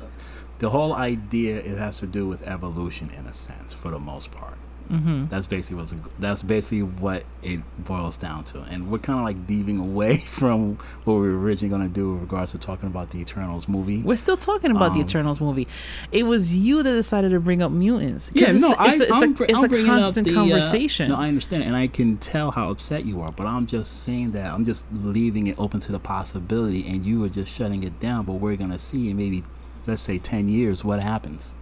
the 0.64 0.70
whole 0.76 0.94
idea 1.12 1.52
it 1.70 1.76
has 1.86 1.94
to 2.04 2.06
do 2.18 2.22
with 2.32 2.40
evolution 2.56 3.06
in 3.18 3.24
a 3.26 3.34
sense 3.34 3.70
for 3.80 3.90
the 3.96 4.02
most 4.12 4.28
part 4.40 4.58
hmm 4.88 5.24
that's 5.32 5.46
basically 5.46 5.76
what's 5.80 5.94
that's 6.24 6.42
basically 6.42 6.82
what 7.04 7.20
it 7.42 7.58
boils 7.90 8.16
down 8.26 8.40
to 8.50 8.56
and 8.72 8.80
we're 8.90 8.98
kind 9.08 9.18
of 9.18 9.24
like 9.30 9.38
deviating 9.52 9.80
away 9.90 10.12
from 10.38 10.76
what 11.04 11.14
we 11.14 11.26
were 11.30 11.38
originally 11.44 11.70
going 11.74 11.86
to 11.90 11.94
do 12.00 12.04
with 12.12 12.20
regards 12.26 12.52
to 12.52 12.58
talking 12.58 12.88
about 12.94 13.06
the 13.12 13.18
eternals 13.18 13.64
movie 13.66 14.00
We're 14.10 14.22
still 14.26 14.36
talking 14.50 14.70
about 14.78 14.90
the 14.92 15.00
Um, 15.00 15.06
Eternals 15.06 15.40
movie. 15.46 15.66
It 16.12 16.24
was 16.32 16.54
you 16.66 16.82
that 16.82 16.94
decided 17.02 17.30
to 17.36 17.40
bring 17.48 17.60
up 17.66 17.72
mutants 17.72 18.24
yeah, 18.34 18.50
it's, 18.50 18.62
no, 18.62 18.72
it's, 18.72 19.00
I, 19.00 19.04
a, 19.04 19.08
it's 19.08 19.22
I'm, 19.22 19.32
a, 19.40 19.42
it's 19.52 19.62
a 19.62 19.68
constant 19.92 20.24
the, 20.28 20.34
uh, 20.34 20.40
conversation. 20.40 21.06
no, 21.12 21.16
I 21.24 21.28
understand, 21.28 21.62
and 21.68 21.74
I 21.84 21.86
can 21.98 22.10
tell 22.32 22.48
how 22.50 22.66
upset 22.74 23.02
you 23.10 23.16
are, 23.22 23.32
but 23.40 23.46
I'm 23.54 23.66
just 23.76 23.90
saying 24.04 24.32
that 24.36 24.46
I'm 24.54 24.64
just 24.72 24.84
leaving 24.92 25.46
it 25.50 25.56
open 25.64 25.80
to 25.86 25.92
the 25.96 26.02
possibility, 26.14 26.82
and 26.90 26.98
you 27.08 27.16
are 27.24 27.30
just 27.40 27.50
shutting 27.56 27.82
it 27.84 27.94
down. 28.06 28.20
But 28.28 28.34
we're 28.34 28.56
gonna 28.62 28.78
see 28.78 29.08
in 29.10 29.16
maybe, 29.16 29.44
let's 29.86 30.02
say, 30.02 30.18
ten 30.18 30.48
years, 30.48 30.84
what 30.84 31.00
happens 31.02 31.54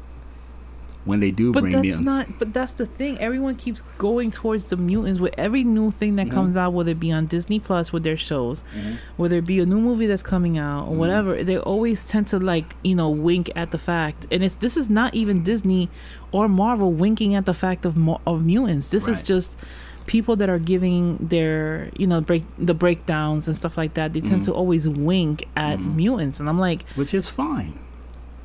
when 1.04 1.18
they 1.18 1.32
do 1.32 1.50
but 1.50 1.62
bring 1.62 1.72
that's 1.72 1.82
mutants. 2.00 2.00
not. 2.04 2.38
But 2.38 2.54
that's 2.54 2.74
the 2.74 2.86
thing. 2.86 3.18
Everyone 3.18 3.56
keeps 3.56 3.82
going 3.98 4.30
towards 4.30 4.66
the 4.66 4.76
mutants 4.76 5.18
with 5.18 5.34
every 5.36 5.64
new 5.64 5.90
thing 5.90 6.14
that 6.14 6.28
Mhm. 6.28 6.30
comes 6.30 6.56
out, 6.56 6.72
whether 6.74 6.92
it 6.92 7.00
be 7.00 7.10
on 7.10 7.26
Disney 7.26 7.58
Plus 7.58 7.92
with 7.92 8.04
their 8.04 8.16
shows, 8.16 8.62
Mhm. 8.76 8.98
whether 9.16 9.38
it 9.38 9.44
be 9.46 9.58
a 9.58 9.66
new 9.66 9.80
movie 9.80 10.06
that's 10.06 10.22
coming 10.22 10.58
out 10.58 10.86
or 10.86 10.92
Mhm. 10.94 10.98
whatever. 10.98 11.42
They 11.42 11.58
always 11.58 12.06
tend 12.08 12.28
to 12.28 12.38
like 12.38 12.76
you 12.84 12.94
know 12.94 13.10
wink 13.10 13.50
at 13.56 13.72
the 13.72 13.78
fact, 13.78 14.28
and 14.30 14.44
it's 14.44 14.54
this 14.54 14.76
is 14.76 14.88
not 14.88 15.12
even 15.16 15.42
Disney 15.42 15.90
or 16.30 16.48
Marvel 16.48 16.92
winking 16.92 17.34
at 17.34 17.46
the 17.46 17.54
fact 17.54 17.84
of 17.84 17.98
of 18.24 18.44
mutants. 18.44 18.90
This 18.90 19.08
is 19.08 19.24
just 19.24 19.58
people 20.06 20.36
that 20.36 20.48
are 20.48 20.60
giving 20.60 21.16
their 21.20 21.88
you 21.96 22.06
know 22.06 22.20
break 22.20 22.44
the 22.60 22.74
breakdowns 22.74 23.48
and 23.48 23.56
stuff 23.56 23.76
like 23.76 23.94
that 23.94 24.12
they 24.12 24.20
tend 24.20 24.42
Mhm. 24.42 24.46
to 24.46 24.52
always 24.52 24.88
wink 24.88 25.46
at 25.56 25.78
Mhm. 25.78 25.94
mutants 25.94 26.40
and 26.40 26.48
i'm 26.48 26.58
like 26.58 26.84
which 26.96 27.14
is 27.14 27.28
fine. 27.28 27.74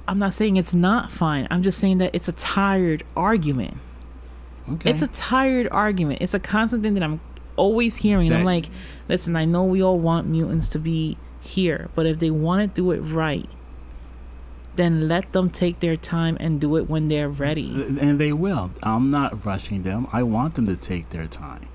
I'm 0.07 0.19
not 0.19 0.33
saying 0.33 0.55
it's 0.57 0.73
not 0.73 1.11
fine 1.11 1.47
i'm 1.51 1.61
just 1.63 1.77
saying 1.79 1.97
that 1.97 2.13
it's 2.13 2.27
a 2.27 2.33
tired 2.33 3.03
argument 3.15 3.77
Okay. 4.69 4.89
it's 4.89 5.01
a 5.01 5.07
tired 5.07 5.69
argument 5.71 6.21
it's 6.21 6.33
a 6.33 6.39
constant 6.39 6.83
thing 6.83 6.93
that 6.95 7.03
i'm 7.03 7.21
always 7.55 7.95
hearing 7.97 8.27
and 8.27 8.37
i'm 8.37 8.43
like 8.45 8.69
listen 9.07 9.35
i 9.35 9.45
know 9.45 9.63
we 9.63 9.81
all 9.81 9.97
want 9.97 10.27
mutants 10.27 10.67
to 10.69 10.79
be 10.79 11.17
here 11.39 11.89
but 11.95 12.05
if 12.05 12.19
they 12.19 12.29
want 12.29 12.75
to 12.75 12.81
do 12.81 12.91
it 12.91 12.99
right 12.99 13.49
then 14.75 15.07
let 15.07 15.31
them 15.31 15.49
take 15.49 15.79
their 15.79 15.95
time 15.95 16.37
and 16.39 16.61
do 16.61 16.75
it 16.75 16.87
when 16.89 17.07
they're 17.07 17.29
ready 17.29 17.69
and 17.99 18.19
they 18.19 18.31
will. 18.31 18.69
I'm 18.83 19.09
not 19.09 19.43
rushing 19.43 19.81
them. 19.81 20.05
I 20.13 20.21
want 20.21 20.53
them 20.53 20.67
to 20.67 20.75
take 20.75 21.09
their 21.09 21.25
time. 21.25 21.67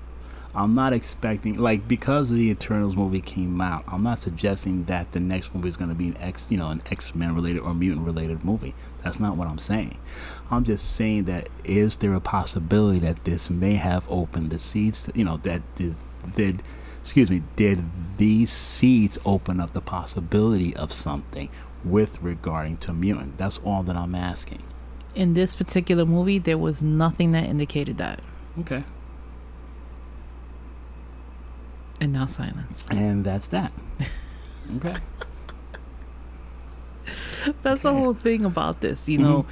I'm 0.55 0.75
not 0.75 0.93
expecting 0.93 1.57
like 1.57 1.87
because 1.87 2.29
the 2.29 2.49
Eternals 2.49 2.95
movie 2.95 3.21
came 3.21 3.59
out. 3.59 3.83
I'm 3.87 4.03
not 4.03 4.19
suggesting 4.19 4.83
that 4.85 5.11
the 5.11 5.19
next 5.19 5.53
movie 5.55 5.69
is 5.69 5.77
going 5.77 5.89
to 5.89 5.95
be 5.95 6.07
an 6.07 6.17
X, 6.17 6.45
you 6.49 6.57
know, 6.57 6.69
an 6.69 6.81
X 6.91 7.15
Men 7.15 7.33
related 7.33 7.59
or 7.61 7.73
mutant 7.73 8.05
related 8.05 8.43
movie. 8.45 8.75
That's 9.03 9.19
not 9.19 9.35
what 9.35 9.47
I'm 9.47 9.57
saying. 9.57 9.97
I'm 10.51 10.63
just 10.63 10.95
saying 10.95 11.23
that 11.25 11.49
is 11.63 11.97
there 11.97 12.13
a 12.13 12.19
possibility 12.19 12.99
that 12.99 13.23
this 13.25 13.49
may 13.49 13.75
have 13.75 14.05
opened 14.11 14.51
the 14.51 14.59
seeds? 14.59 15.01
To, 15.03 15.11
you 15.15 15.25
know, 15.25 15.37
that 15.37 15.61
did, 15.75 15.95
did 16.35 16.61
excuse 17.01 17.31
me, 17.31 17.41
did 17.55 17.83
these 18.17 18.51
seeds 18.51 19.17
open 19.25 19.59
up 19.59 19.71
the 19.73 19.81
possibility 19.81 20.75
of 20.75 20.91
something 20.91 21.49
with 21.83 22.21
regarding 22.21 22.77
to 22.77 22.93
mutant? 22.93 23.37
That's 23.39 23.57
all 23.65 23.81
that 23.83 23.95
I'm 23.95 24.13
asking. 24.15 24.61
in 25.15 25.33
this 25.35 25.55
particular 25.55 26.05
movie 26.05 26.39
there 26.39 26.57
was 26.57 26.81
nothing 26.81 27.33
that 27.33 27.43
indicated 27.45 27.97
that 27.97 28.19
Okay. 28.59 28.83
And 32.01 32.11
now 32.13 32.25
silence 32.25 32.87
And 32.91 33.23
that's 33.23 33.47
that. 33.49 33.71
okay. 34.77 34.93
that's 37.61 37.81
the 37.81 37.91
whole 37.93 38.13
thing 38.13 38.45
about 38.45 38.79
this 38.81 39.09
you 39.09 39.17
know 39.17 39.45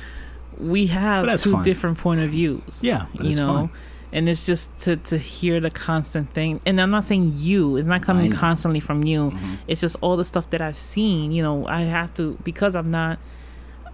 we 0.57 0.87
have 0.87 1.39
two 1.39 1.51
fine. 1.53 1.63
different 1.63 1.97
point 1.97 2.21
of 2.21 2.31
views 2.31 2.81
Yeah, 2.83 3.05
but 3.15 3.25
you 3.25 3.35
know 3.35 3.53
fine. 3.53 3.69
and 4.13 4.29
it's 4.29 4.45
just 4.45 4.77
to 4.79 4.95
to 4.95 5.17
hear 5.17 5.59
the 5.59 5.69
constant 5.71 6.29
thing 6.31 6.61
and 6.65 6.79
i'm 6.79 6.91
not 6.91 7.03
saying 7.03 7.33
you 7.35 7.75
it's 7.77 7.87
not 7.87 8.01
coming 8.01 8.31
constantly 8.31 8.79
from 8.79 9.03
you 9.03 9.31
Mhm. 9.31 9.57
it's 9.67 9.81
just 9.81 9.97
all 10.01 10.15
the 10.17 10.25
stuff 10.25 10.49
that 10.51 10.61
i've 10.61 10.77
seen 10.77 11.31
you 11.31 11.43
know 11.43 11.67
i 11.67 11.81
have 11.81 12.13
to 12.15 12.37
because 12.43 12.75
i'm 12.75 12.91
not 12.91 13.19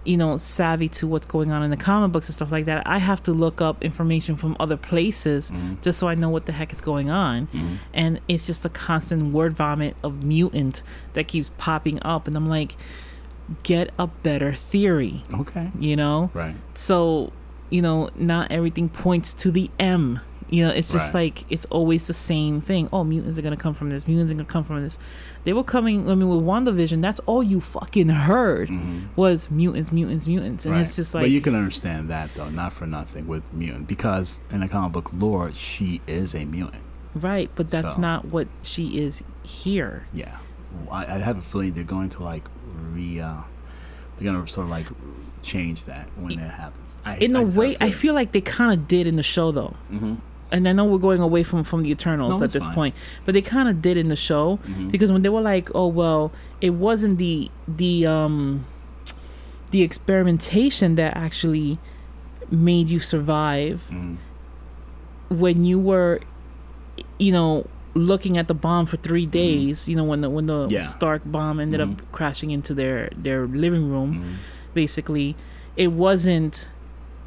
you 0.04 0.16
know 0.16 0.36
savvy 0.36 0.88
to 0.88 1.06
what's 1.06 1.26
going 1.26 1.50
on 1.50 1.62
in 1.62 1.70
the 1.70 1.76
comic 1.76 2.12
books 2.12 2.28
and 2.28 2.34
stuff 2.34 2.50
like 2.52 2.64
that 2.66 2.82
i 2.86 2.98
have 2.98 3.22
to 3.22 3.32
look 3.32 3.60
up 3.60 3.82
information 3.82 4.36
from 4.36 4.56
other 4.60 4.76
places 4.76 5.50
Mhm. 5.50 5.80
just 5.82 5.98
so 5.98 6.08
i 6.08 6.14
know 6.14 6.30
what 6.30 6.46
the 6.46 6.52
heck 6.52 6.72
is 6.72 6.80
going 6.80 7.10
on 7.10 7.48
Mhm. 7.48 7.76
and 7.92 8.20
it's 8.28 8.46
just 8.46 8.64
a 8.64 8.68
constant 8.68 9.32
word 9.32 9.52
vomit 9.54 9.96
of 10.02 10.22
mutant 10.24 10.82
that 11.14 11.28
keeps 11.28 11.50
popping 11.58 11.98
up 12.02 12.26
and 12.26 12.36
i'm 12.36 12.48
like 12.48 12.76
get 13.62 13.90
a 13.98 14.06
better 14.06 14.52
theory 14.52 15.24
Okay. 15.32 15.70
you 15.78 15.96
know 15.96 16.30
Right. 16.34 16.54
so 16.74 17.32
you 17.70 17.82
know 17.82 18.10
not 18.16 18.50
everything 18.52 18.88
points 18.88 19.32
to 19.34 19.50
the 19.50 19.70
m 19.78 20.20
you 20.50 20.64
know 20.66 20.70
it's 20.72 20.92
just 20.92 21.12
Right. 21.14 21.24
like 21.36 21.44
it's 21.50 21.64
always 21.66 22.06
the 22.06 22.14
same 22.14 22.60
thing 22.60 22.88
oh 22.92 23.04
mutants 23.04 23.38
are 23.38 23.42
gonna 23.42 23.56
come 23.56 23.74
from 23.74 23.90
this 23.90 24.06
mutants 24.06 24.30
are 24.32 24.34
gonna 24.34 24.46
come 24.46 24.64
from 24.64 24.82
this 24.82 24.98
they 25.44 25.52
were 25.52 25.62
coming 25.64 26.10
i 26.10 26.14
mean 26.14 26.28
with 26.28 26.40
wandavision 26.44 27.02
that's 27.02 27.20
all 27.26 27.42
you 27.42 27.60
fucking 27.60 28.08
heard 28.08 28.68
Mhm. 28.70 29.08
was 29.16 29.50
mutants 29.50 29.92
mutants 29.92 30.26
mutants 30.26 30.64
and 30.64 30.74
right. 30.74 30.80
it's 30.80 30.96
just 30.96 31.14
like 31.14 31.22
but 31.24 31.30
you 31.30 31.40
can 31.40 31.54
understand 31.54 32.08
that 32.08 32.34
though, 32.34 32.48
not 32.48 32.72
for 32.72 32.86
nothing 32.86 33.26
with 33.26 33.42
mutant, 33.52 33.86
because 33.88 34.40
in 34.50 34.60
the 34.60 34.68
comic 34.68 34.92
book 34.92 35.10
lore, 35.12 35.52
she 35.52 36.00
is 36.06 36.34
a 36.34 36.44
mutant. 36.44 36.82
right 37.14 37.50
but 37.54 37.70
that's 37.70 37.94
So- 37.96 38.00
not 38.00 38.24
what 38.26 38.48
she 38.62 38.98
is 38.98 39.22
here 39.42 40.06
Yeah. 40.12 40.36
I, 40.90 41.04
I 41.14 41.18
have 41.18 41.38
a 41.38 41.42
feeling 41.42 41.72
they're 41.72 41.82
going 41.84 42.10
to 42.10 42.22
like 42.22 42.44
re. 42.92 43.20
Uh, 43.20 43.36
they're 44.18 44.30
gonna 44.32 44.46
sort 44.46 44.64
of 44.66 44.70
like 44.70 44.86
change 45.42 45.84
that 45.86 46.08
when 46.16 46.36
that 46.36 46.50
happens. 46.50 46.96
I, 47.04 47.16
in 47.18 47.36
a 47.36 47.40
I 47.40 47.44
way 47.44 47.76
i 47.80 47.90
feel 47.90 48.12
like 48.12 48.32
they 48.32 48.40
kind 48.40 48.72
of 48.78 48.86
did 48.88 49.06
in 49.06 49.16
the 49.16 49.22
show 49.22 49.50
though 49.52 49.74
feeling. 49.88 50.20
And 50.50 50.66
I 50.68 50.72
know 50.72 50.84
we're 50.84 50.98
going 50.98 51.20
away 51.20 51.42
from 51.42 51.64
from 51.64 51.82
the 51.82 51.90
Eternals 51.90 52.40
No, 52.40 52.44
at 52.46 52.52
this 52.52 52.66
fine. 52.66 52.74
point, 52.74 52.94
but 53.24 53.34
they 53.34 53.42
kind 53.42 53.68
of 53.68 53.82
did 53.82 53.96
in 53.96 54.08
the 54.08 54.16
show 54.16 54.58
Mhm. 54.66 54.90
because 54.90 55.10
when 55.12 55.22
they 55.22 55.28
were 55.28 55.40
like, 55.42 55.70
"Oh 55.74 55.86
well, 55.88 56.32
it 56.60 56.70
wasn't 56.74 57.18
the 57.18 57.50
the 57.66 58.06
um 58.06 58.64
the 59.70 59.82
experimentation 59.82 60.94
that 60.96 61.16
actually 61.16 61.78
made 62.50 62.88
you 62.88 62.98
survive 62.98 63.88
Mhm. 63.92 64.16
when 65.28 65.64
you 65.64 65.78
were, 65.78 66.20
you 67.18 67.32
know." 67.32 67.66
looking 67.94 68.38
at 68.38 68.46
the 68.46 68.54
bomb 68.54 68.86
for 68.86 68.96
three 68.98 69.26
days 69.26 69.88
you 69.88 69.96
know 69.96 70.04
when 70.04 70.20
the 70.20 70.30
when 70.30 70.46
the 70.46 70.52
Mm-hmm. 70.66 70.72
Yeah. 70.72 70.84
stark 70.84 71.22
bomb 71.26 71.58
ended 71.58 71.80
Mhm. 71.80 71.94
up 71.94 72.12
crashing 72.12 72.52
into 72.52 72.72
their 72.72 73.10
their 73.16 73.44
living 73.48 73.90
room 73.90 74.10
Mhm. 74.14 74.72
basically 74.72 75.34
it 75.74 75.88
wasn't 75.90 76.68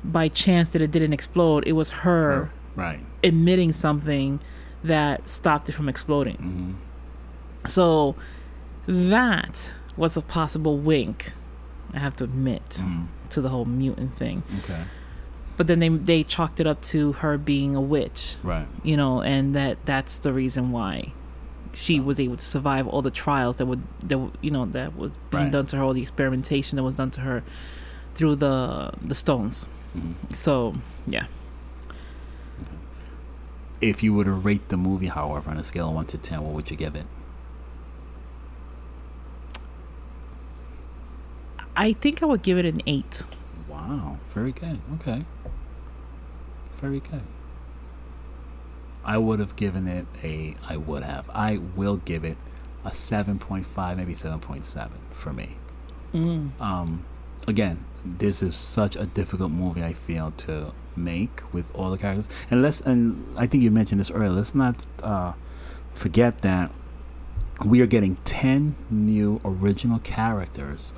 by 0.02 0.30
chance 0.30 0.70
that 0.70 0.82
it 0.82 0.90
didn't 0.92 1.12
explode 1.12 1.66
it 1.68 1.74
was 1.74 1.90
her 2.08 2.52
Right. 2.76 3.00
emitting 3.24 3.72
something 3.74 4.40
that 4.84 5.30
stopped 5.30 5.70
it 5.70 5.74
from 5.74 5.88
exploding. 5.90 6.78
Mhm. 7.64 7.70
So 7.70 8.16
that 8.88 9.74
was 9.98 10.18
a 10.18 10.22
possible 10.22 10.78
wink, 10.78 11.34
I 11.94 12.00
have 12.00 12.16
to 12.18 12.24
admit, 12.24 12.82
Mhm. 12.84 13.06
to 13.30 13.42
the 13.42 13.50
whole 13.50 13.66
mutant 13.66 14.14
thing. 14.16 14.44
Okay. 14.64 14.84
But 15.58 15.68
then 15.68 15.80
they 15.80 15.90
they 15.90 16.24
chalked 16.24 16.60
it 16.60 16.66
up 16.66 16.82
to 16.84 17.14
her 17.14 17.38
being 17.38 17.76
a 17.76 17.82
witch, 17.82 18.38
Right. 18.42 18.68
you 18.84 18.98
know, 18.98 19.22
and 19.22 19.54
that 19.54 19.78
that's 19.86 20.18
the 20.20 20.34
reason 20.34 20.72
why 20.72 21.12
she 21.74 22.00
was 22.00 22.20
able 22.20 22.36
to 22.36 22.46
survive 22.46 22.88
all 22.88 23.02
the 23.02 23.12
trials 23.12 23.58
that 23.58 23.66
would 23.66 23.84
that 24.02 24.20
you 24.42 24.50
know 24.52 24.66
that 24.66 24.96
was 24.98 25.18
being 25.30 25.44
Right. 25.44 25.52
done 25.52 25.66
to 25.68 25.78
her, 25.78 25.84
all 25.84 25.94
the 25.94 26.02
experimentation 26.02 26.78
that 26.78 26.84
was 26.84 26.96
done 26.96 27.12
to 27.12 27.22
her 27.22 27.44
through 28.16 28.36
the 28.38 28.92
the 29.02 29.14
stones. 29.16 29.68
Mhm. 29.96 30.36
So 30.36 30.76
yeah, 31.06 31.26
If 33.82 34.04
you 34.04 34.14
were 34.14 34.24
to 34.24 34.32
rate 34.32 34.70
the 34.70 34.78
movie, 34.78 35.08
however, 35.08 35.50
on 35.50 35.58
a 35.58 35.64
scale 35.64 35.90
of 35.90 35.96
one 35.96 36.06
to 36.06 36.18
ten, 36.18 36.44
what 36.44 36.54
would 36.54 36.70
you 36.70 36.78
give 36.78 36.96
it? 36.96 37.08
I 41.76 41.94
think 41.94 42.22
I 42.22 42.28
would 42.28 42.44
give 42.44 42.60
it 42.60 42.66
an 42.66 42.82
eight. 42.86 43.24
Wow, 43.68 44.20
very 44.34 44.52
good. 44.52 44.80
Okay, 44.96 45.26
very 46.80 47.00
good. 47.00 47.24
I 49.04 49.18
would 49.18 49.40
have 49.40 49.56
given 49.56 49.88
it 49.88 50.06
a. 50.22 50.56
I 50.68 50.78
would 50.78 51.02
have. 51.02 51.28
I 51.32 51.58
will 51.58 51.98
give 51.98 52.24
it 52.24 52.38
a 52.86 52.94
seven 52.94 53.40
point 53.40 53.66
five, 53.66 53.98
maybe 53.98 54.14
seven 54.14 54.40
point 54.40 54.66
seven 54.66 55.00
for 55.10 55.34
me. 55.34 55.56
Mm. 56.14 56.52
Um, 56.62 57.06
again, 57.48 57.84
this 58.06 58.44
is 58.44 58.56
such 58.56 58.96
a 58.96 59.06
difficult 59.06 59.52
movie. 59.52 59.84
I 59.84 59.94
feel 59.94 60.32
to 60.38 60.74
make 60.96 61.42
with 61.54 61.66
all 61.76 61.92
the 61.92 61.98
characters, 61.98 62.28
and 62.50 62.62
let's. 62.62 62.82
And 62.82 63.26
I 63.38 63.48
think 63.48 63.64
you 63.64 63.72
mentioned 63.72 64.00
this 64.00 64.12
earlier. 64.12 64.30
Let's 64.32 64.56
not 64.56 64.76
uh, 65.04 65.34
forget 65.94 66.42
that 66.42 66.72
we 67.66 67.82
are 67.82 67.86
getting 67.88 68.16
ten 68.26 68.76
new 68.90 69.40
original 69.46 70.00
characters 70.00 70.92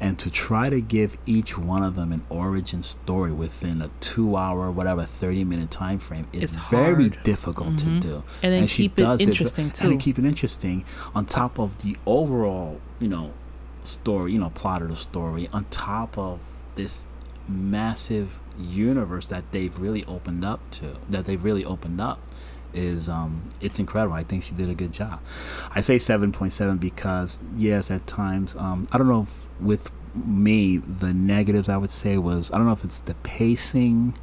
and 0.00 0.16
to 0.16 0.30
try 0.30 0.70
to 0.70 0.80
give 0.80 1.16
each 1.26 1.58
one 1.58 1.82
of 1.82 1.96
them 1.96 2.12
an 2.12 2.22
origin 2.28 2.82
story 2.84 3.32
within 3.32 3.82
a 3.82 3.90
two 3.98 4.36
hour 4.36 4.70
whatever 4.70 5.04
30 5.04 5.42
minute 5.42 5.72
time 5.72 5.98
frame 5.98 6.24
is 6.32 6.54
It's 6.54 6.64
very 6.70 7.08
hard. 7.08 7.22
difficult 7.24 7.70
Mhm. 7.70 8.00
to 8.00 8.08
do 8.08 8.22
And 8.42 8.52
then 8.52 8.66
she 8.68 8.84
keep 8.84 9.00
it 9.00 9.02
does 9.02 9.20
interesting 9.20 9.66
but- 9.68 9.74
too. 9.74 9.84
and 9.84 9.92
then 9.94 9.98
keep 9.98 10.16
it 10.18 10.24
interesting 10.24 10.84
on 11.16 11.26
top 11.26 11.58
of 11.58 11.78
the 11.78 11.96
overall 12.06 12.80
you 13.00 13.08
know 13.08 13.32
story 13.82 14.32
you 14.32 14.38
know 14.38 14.50
plot 14.50 14.82
of 14.82 14.88
the 14.88 14.94
story 14.96 15.48
on 15.52 15.64
top 15.70 16.16
of 16.16 16.38
this 16.76 17.04
massive 17.48 18.40
universe 18.58 19.28
that 19.28 19.50
they've 19.52 19.78
really 19.78 20.04
opened 20.04 20.44
up 20.44 20.70
to 20.70 20.96
that 21.08 21.24
they've 21.24 21.42
really 21.42 21.64
opened 21.64 22.00
up 22.00 22.20
is 22.74 23.08
um 23.08 23.48
it's 23.60 23.78
incredible. 23.78 24.14
I 24.14 24.24
think 24.24 24.42
she 24.44 24.52
did 24.52 24.68
a 24.68 24.74
good 24.74 24.92
job. 24.92 25.20
I 25.74 25.80
say 25.80 25.96
7.7 25.96 26.78
because 26.78 27.38
yes 27.56 27.90
at 27.90 28.06
times 28.06 28.54
um 28.56 28.86
i 28.92 28.98
don't 28.98 29.08
know 29.08 29.22
if 29.22 29.38
with 29.60 29.90
me 30.14 30.78
the 30.78 31.12
negatives 31.12 31.68
i 31.68 31.76
would 31.76 31.90
say 31.90 32.16
was 32.16 32.50
i 32.50 32.56
don't 32.56 32.66
know 32.66 32.72
if 32.72 32.82
it's 32.84 32.98
the 33.00 33.14
pacing 33.14 34.16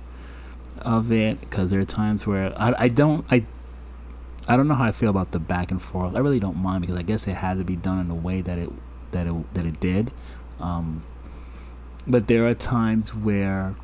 of 0.79 1.11
it 1.11 1.39
because 1.39 1.69
there 1.69 1.79
are 1.79 1.85
times 1.85 2.25
where 2.27 2.59
I, 2.59 2.73
I 2.77 2.87
don't 2.89 3.25
i 3.31 3.45
i 4.47 4.57
don't 4.57 4.67
know 4.67 4.73
how 4.75 4.85
i 4.85 4.91
feel 4.91 5.09
about 5.09 5.31
the 5.31 5.39
back 5.39 5.71
and 5.71 5.81
forth. 5.81 6.15
I 6.15 6.19
really 6.19 6.39
don't 6.39 6.57
mind 6.57 6.81
because 6.81 6.97
i 6.97 7.01
guess 7.01 7.27
it 7.27 7.35
had 7.35 7.57
to 7.57 7.63
be 7.63 7.75
done 7.75 7.99
in 7.99 8.07
the 8.07 8.15
way 8.15 8.41
that 8.41 8.57
it 8.57 8.69
that 9.11 9.27
it 9.27 9.53
that 9.53 9.65
it 9.65 9.79
did. 9.79 10.11
Um 10.59 11.03
but 12.07 12.27
there 12.27 12.45
are 12.47 12.53
times 12.53 13.13
where 13.13 13.75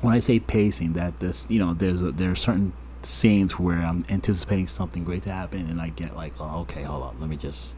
when 0.00 0.14
i 0.14 0.18
say 0.18 0.38
pacing 0.38 0.92
that 0.94 1.18
this 1.18 1.46
you 1.48 1.58
know 1.58 1.74
there's 1.74 2.02
a, 2.02 2.12
there 2.12 2.30
are 2.30 2.36
certain 2.36 2.72
scenes 3.02 3.58
where 3.58 3.78
i'm 3.78 4.04
anticipating 4.08 4.66
something 4.66 5.04
great 5.04 5.22
to 5.22 5.30
happen 5.32 5.68
and 5.68 5.80
i 5.80 5.88
get 5.88 6.14
like 6.16 6.32
oh 6.40 6.60
okay 6.60 6.82
hold 6.82 7.02
up 7.02 7.14
let 7.20 7.28
me 7.28 7.36
just 7.36 7.72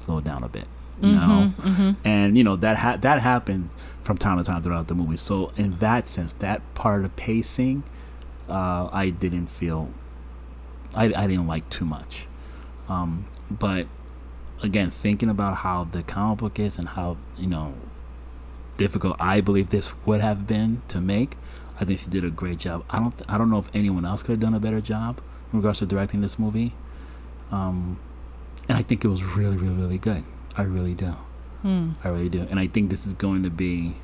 slow 0.00 0.20
down 0.20 0.42
a 0.42 0.48
bit 0.48 0.66
you 1.00 1.12
know 1.12 1.44
hmm 1.60 1.92
and 2.04 2.36
you 2.36 2.42
know 2.42 2.56
that 2.56 2.76
ha- 2.76 2.96
that 2.96 3.20
happens 3.20 3.70
from 4.08 4.16
time 4.16 4.38
to 4.38 4.42
time 4.42 4.62
throughout 4.62 4.86
the 4.86 4.94
movie. 4.94 5.18
So 5.18 5.52
in 5.58 5.76
that 5.80 6.08
sense, 6.08 6.32
that 6.34 6.62
part 6.74 6.96
of 6.96 7.02
the 7.02 7.08
pacing, 7.10 7.82
uh, 8.48 8.88
I 8.90 9.10
didn't 9.10 9.48
feel 9.48 9.90
I, 10.94 11.04
I 11.04 11.26
didn't 11.26 11.46
like 11.46 11.68
too 11.68 11.84
much. 11.84 12.26
Um, 12.88 13.26
but 13.50 13.86
again, 14.62 14.90
thinking 14.90 15.28
about 15.28 15.58
how 15.58 15.84
the 15.84 16.02
comic 16.02 16.38
book 16.38 16.58
is 16.58 16.78
and 16.78 16.88
how 16.88 17.18
you 17.36 17.48
know 17.48 17.74
difficult 18.78 19.16
I 19.20 19.42
believe 19.42 19.68
this 19.68 19.92
would 20.06 20.22
have 20.22 20.46
been 20.46 20.80
to 20.88 21.00
make, 21.02 21.36
I 21.78 21.84
think 21.84 21.98
she 22.00 22.08
did 22.08 22.24
a 22.24 22.30
great 22.30 22.58
job. 22.58 22.84
I 22.88 22.98
don't 22.98 23.14
I 23.28 23.36
don't 23.36 23.50
know 23.50 23.58
if 23.58 23.68
anyone 23.74 24.06
else 24.06 24.22
could 24.22 24.32
have 24.32 24.40
done 24.40 24.54
a 24.54 24.60
better 24.60 24.80
job 24.80 25.20
in 25.52 25.58
regards 25.58 25.80
to 25.80 25.86
directing 25.86 26.22
this 26.22 26.38
movie. 26.38 26.72
Um, 27.50 27.98
and 28.68 28.76
I 28.78 28.82
think 28.82 29.04
it 29.04 29.08
was 29.08 29.22
really, 29.22 29.56
really, 29.56 29.74
really 29.74 29.98
good. 29.98 30.24
I 30.56 30.62
really 30.62 30.94
do. 30.94 31.14
Hmm. 31.62 31.90
I 32.04 32.08
really 32.08 32.28
do. 32.28 32.46
And 32.50 32.58
I 32.60 32.66
think 32.66 32.90
this 32.90 33.06
is 33.06 33.12
going 33.12 33.42
to 33.42 33.50
be. 33.50 33.96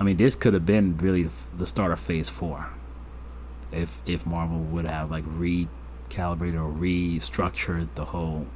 I 0.00 0.04
mean, 0.04 0.16
this 0.16 0.34
could 0.34 0.54
have 0.54 0.66
been 0.66 0.96
really 0.98 1.28
the 1.56 1.66
start 1.66 1.92
of 1.92 2.00
Phase 2.00 2.28
Four. 2.28 2.70
If 3.70 4.00
if 4.06 4.26
Marvel 4.26 4.58
would 4.60 4.84
have 4.86 5.10
like 5.10 5.24
recalibrated 5.24 6.54
or 6.54 6.70
restructured 6.72 7.88
the 7.94 8.06
whole 8.06 8.46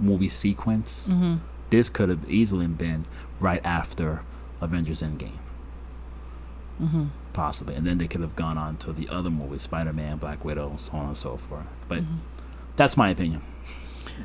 movie 0.00 0.28
sequence, 0.28 1.08
Mm-hmm. 1.08 1.36
this 1.70 1.88
could 1.88 2.08
have 2.08 2.28
easily 2.30 2.66
been 2.66 3.04
right 3.40 3.64
after 3.64 4.22
Avengers 4.62 5.02
Endgame, 5.02 5.38
Mm-hmm. 6.80 7.06
possibly, 7.32 7.74
and 7.74 7.86
then 7.86 7.98
they 7.98 8.08
could 8.08 8.20
have 8.22 8.34
gone 8.34 8.56
on 8.58 8.76
to 8.78 8.92
the 8.92 9.08
other 9.08 9.30
movies, 9.30 9.62
Spider 9.62 9.92
Man, 9.92 10.16
Black 10.16 10.44
Widow, 10.44 10.74
so 10.78 10.92
on 10.92 11.08
and 11.08 11.16
so 11.16 11.36
forth. 11.36 11.66
But 11.88 12.00
Mm-hmm. 12.02 12.16
that's 12.76 12.96
my 12.96 13.10
opinion. 13.10 13.42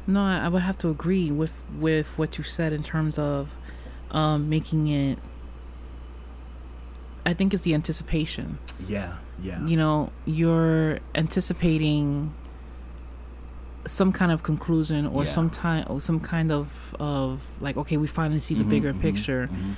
No, 0.08 0.22
I, 0.24 0.48
would 0.48 0.62
have 0.64 0.78
to 0.80 0.90
agree 0.90 1.30
with 1.32 1.54
with 1.78 2.08
what 2.18 2.38
you 2.38 2.44
said 2.44 2.72
in 2.74 2.82
terms 2.84 3.20
of 3.20 3.56
um, 4.12 4.50
making 4.50 4.88
it. 4.88 5.20
I 7.26 7.34
think 7.34 7.54
it's 7.54 7.64
the 7.64 7.74
anticipation. 7.74 8.58
Yeah, 8.88 9.18
yeah, 9.42 9.64
You 9.66 9.76
know, 9.78 10.12
you're 10.26 11.00
anticipating 11.14 12.34
some 13.86 14.12
kind 14.14 14.32
of 14.32 14.44
conclusion 14.44 15.06
or 15.08 15.24
Yeah. 15.24 15.30
some 15.30 15.50
time 15.50 15.86
or 15.90 16.00
some 16.02 16.20
kind 16.20 16.52
of 16.52 16.96
of 17.00 17.42
like 17.60 17.78
okay, 17.78 17.98
we 17.98 18.08
finally 18.08 18.40
see 18.40 18.56
the 18.56 18.64
Mhm, 18.64 18.70
bigger 18.70 18.94
mhm, 18.94 19.02
picture, 19.02 19.50
mhm. 19.52 19.76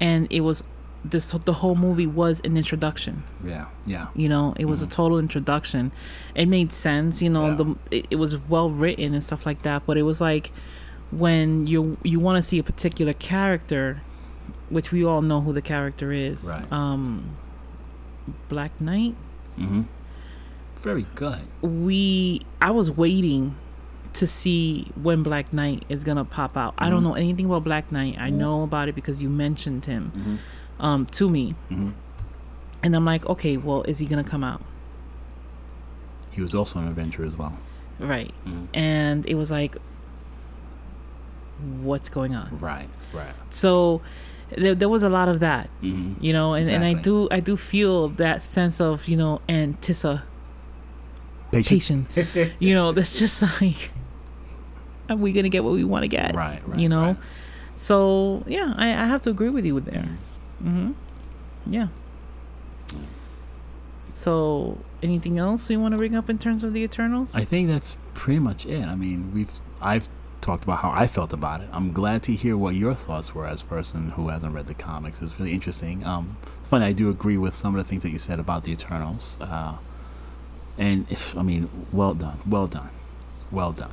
And 0.00 0.26
it 0.30 0.40
was 0.40 0.64
this 1.04 1.32
the 1.44 1.52
whole 1.54 1.76
movie 1.76 2.06
was 2.06 2.40
an 2.44 2.56
introduction. 2.56 3.22
Yeah, 3.44 3.66
yeah, 3.86 4.08
You 4.14 4.28
know, 4.28 4.54
it 4.58 4.66
was 4.66 4.82
a 4.82 4.86
Mhm. 4.86 4.90
total 4.90 5.18
introduction. 5.18 5.92
It 6.34 6.46
made 6.46 6.72
sense. 6.72 7.22
You 7.22 7.30
know, 7.30 7.48
Yeah. 7.48 7.54
the 7.54 7.76
it, 7.90 8.06
it 8.10 8.16
was 8.16 8.36
well 8.48 8.70
written 8.70 9.14
and 9.14 9.24
stuff 9.24 9.46
like 9.46 9.62
that. 9.62 9.84
But 9.86 9.96
it 9.96 10.02
was 10.02 10.20
like 10.20 10.52
when 11.10 11.66
you 11.66 11.96
you 12.02 12.20
want 12.20 12.36
to 12.36 12.42
see 12.42 12.58
a 12.58 12.62
particular 12.62 13.12
character, 13.14 14.02
which 14.68 14.92
we 14.92 15.04
all 15.04 15.22
know 15.22 15.40
who 15.40 15.52
the 15.54 15.62
character 15.62 16.12
is. 16.12 16.44
Right. 16.44 16.70
Um, 16.72 17.36
Black 18.48 18.78
Knight. 18.80 19.14
Mm-hmm. 19.58 19.82
Very 20.82 21.06
good. 21.14 21.40
We 21.62 22.42
I 22.60 22.70
was 22.70 22.90
waiting 22.90 23.54
to 24.14 24.26
see 24.26 24.90
when 25.00 25.22
Black 25.22 25.52
Knight 25.52 25.84
is 25.88 26.02
gonna 26.04 26.24
pop 26.24 26.56
out. 26.56 26.74
I 26.78 26.90
don't 26.90 27.00
Mhm. 27.00 27.04
know 27.04 27.14
anything 27.14 27.46
about 27.46 27.64
Black 27.64 27.90
Knight. 27.92 28.16
I 28.18 28.30
Mhm. 28.30 28.34
know 28.34 28.62
about 28.62 28.88
it 28.88 28.94
because 28.94 29.22
you 29.22 29.28
mentioned 29.28 29.84
him 29.86 30.10
hmm 30.14 30.36
um, 30.84 31.04
to 31.06 31.28
me, 31.28 31.54
hmm 31.68 31.90
and 32.82 32.96
I'm 32.96 33.04
like, 33.04 33.26
okay, 33.26 33.56
well, 33.58 33.82
is 33.82 33.98
he 33.98 34.06
gonna 34.06 34.24
come 34.24 34.42
out? 34.42 34.62
He 36.30 36.40
was 36.40 36.54
also 36.54 36.78
an 36.78 36.88
Avenger 36.88 37.24
as 37.24 37.36
well. 37.36 37.54
Right. 37.98 38.32
Mhm. 38.46 38.68
and 38.72 39.26
it 39.26 39.34
was 39.34 39.50
like 39.50 39.76
what's 41.82 42.08
going 42.08 42.34
on 42.34 42.58
Right, 42.58 42.88
right. 43.12 43.34
so 43.50 44.00
there, 44.56 44.74
there 44.74 44.88
was 44.88 45.02
a 45.02 45.10
lot 45.10 45.28
of 45.28 45.40
that 45.40 45.68
you 45.82 46.32
know 46.32 46.54
and, 46.54 46.70
and 46.70 46.82
i 46.82 46.94
do 46.94 47.28
i 47.30 47.38
do 47.40 47.54
feel 47.56 48.08
that 48.08 48.42
sense 48.42 48.80
of 48.80 49.06
you 49.08 49.16
know 49.16 49.40
anticipation 49.48 50.26
Patient. 51.52 52.06
you 52.58 52.72
know 52.74 52.92
that's 52.92 53.18
just 53.18 53.42
like 53.60 53.90
are 55.10 55.16
we 55.16 55.32
gonna 55.32 55.48
get 55.48 55.64
what 55.64 55.72
we 55.74 55.84
want 55.84 56.02
to 56.04 56.08
get 56.08 56.34
Right, 56.34 56.62
right. 56.66 56.78
you 56.78 56.88
know 56.88 57.02
right. 57.02 57.16
so 57.74 58.42
yeah 58.46 58.72
I, 58.76 58.88
I 58.90 59.06
have 59.06 59.20
to 59.22 59.30
agree 59.30 59.50
with 59.50 59.64
you 59.66 59.74
with 59.74 59.84
there 59.86 60.08
Mhm. 60.62 60.68
hmm 60.86 60.90
yeah 61.66 61.88
so 64.06 64.78
anything 65.02 65.38
else 65.38 65.68
we 65.68 65.76
want 65.76 65.94
to 65.94 65.98
bring 65.98 66.14
up 66.14 66.28
in 66.28 66.38
terms 66.38 66.62
of 66.64 66.72
the 66.72 66.82
eternals 66.82 67.34
I 67.34 67.44
think 67.44 67.68
that's 67.68 67.96
pretty 68.14 68.38
much 68.40 68.66
it. 68.66 68.84
I 68.84 68.94
mean, 68.94 69.32
we've 69.32 69.60
I've 69.80 70.08
talked 70.42 70.64
about 70.64 70.80
how 70.80 70.90
I 70.90 71.06
felt 71.06 71.32
about 71.32 71.62
it. 71.62 71.68
I'm 71.72 71.92
glad 71.92 72.22
to 72.24 72.34
hear 72.34 72.54
what 72.56 72.74
your 72.74 72.94
thoughts 72.94 73.34
were 73.34 73.46
as 73.46 73.62
a 73.62 73.64
person 73.64 74.10
who 74.10 74.28
hasn't 74.28 74.54
read 74.54 74.66
the 74.66 74.74
comics. 74.74 75.22
It's 75.22 75.38
really 75.40 75.52
interesting. 75.52 76.04
Um, 76.04 76.36
it's 76.58 76.68
funny. 76.68 76.84
I 76.84 76.92
do 76.92 77.08
agree 77.08 77.38
with 77.38 77.54
some 77.54 77.74
of 77.74 77.82
the 77.82 77.88
things 77.88 78.02
that 78.02 78.10
you 78.10 78.18
said 78.18 78.38
about 78.38 78.64
the 78.64 78.72
Eternals. 78.72 79.38
Uh, 79.40 79.76
and 80.76 81.06
if 81.10 81.34
I 81.36 81.42
mean, 81.42 81.70
well 81.92 82.12
done, 82.14 82.40
well 82.46 82.66
done, 82.66 82.90
well 83.50 83.72
done. 83.72 83.92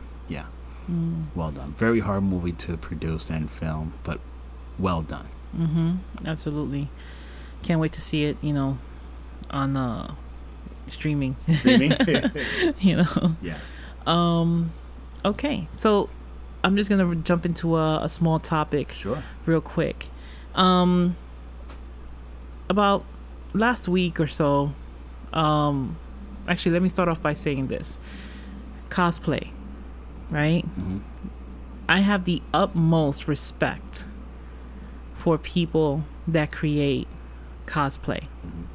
Mm. 0.90 1.26
well 1.36 1.52
done. 1.52 1.74
Very 1.74 2.00
hard 2.00 2.24
movie 2.24 2.54
to 2.54 2.78
produce 2.78 3.30
and 3.30 3.52
film, 3.52 3.94
but 4.04 4.20
well 4.80 5.02
done. 5.02 5.28
Mm-hmm. 5.58 6.26
Absolutely. 6.26 6.90
Can't 7.64 7.80
wait 7.82 7.92
to 7.94 8.02
see 8.02 8.24
it, 8.26 8.38
you 8.42 8.54
know, 8.54 8.78
on 9.50 9.76
uh 9.76 10.14
streaming. 10.88 11.36
Streaming? 11.54 11.94
you 12.80 12.96
know. 12.98 13.36
yeah. 13.42 13.58
Um 14.06 14.72
okay. 15.26 15.68
So 15.72 16.10
I'm 16.64 16.76
just 16.78 16.90
gonna 16.90 17.14
jump 17.16 17.46
into 17.46 17.76
a, 17.78 18.04
a 18.04 18.10
small 18.10 18.40
topic 18.40 18.92
Sure. 18.92 19.24
real 19.46 19.62
quick. 19.62 20.08
Um 20.56 21.16
about 22.70 23.04
last 23.54 23.88
week 23.88 24.20
or 24.20 24.28
so, 24.28 24.72
um 25.34 25.98
actually 26.48 26.72
let 26.74 26.82
me 26.82 26.90
start 26.90 27.10
off 27.10 27.22
by 27.22 27.34
saying 27.34 27.68
this. 27.68 27.98
Cosplay. 28.90 29.52
Right? 30.30 30.64
hmm 30.66 30.98
I 31.90 32.02
have 32.02 32.26
the 32.26 32.42
utmost 32.54 33.30
respect 33.30 34.06
for 35.16 35.38
people 35.38 36.04
that 36.28 36.52
create 36.52 37.08
cosplay. 37.66 38.24
Mhm. 38.46 38.66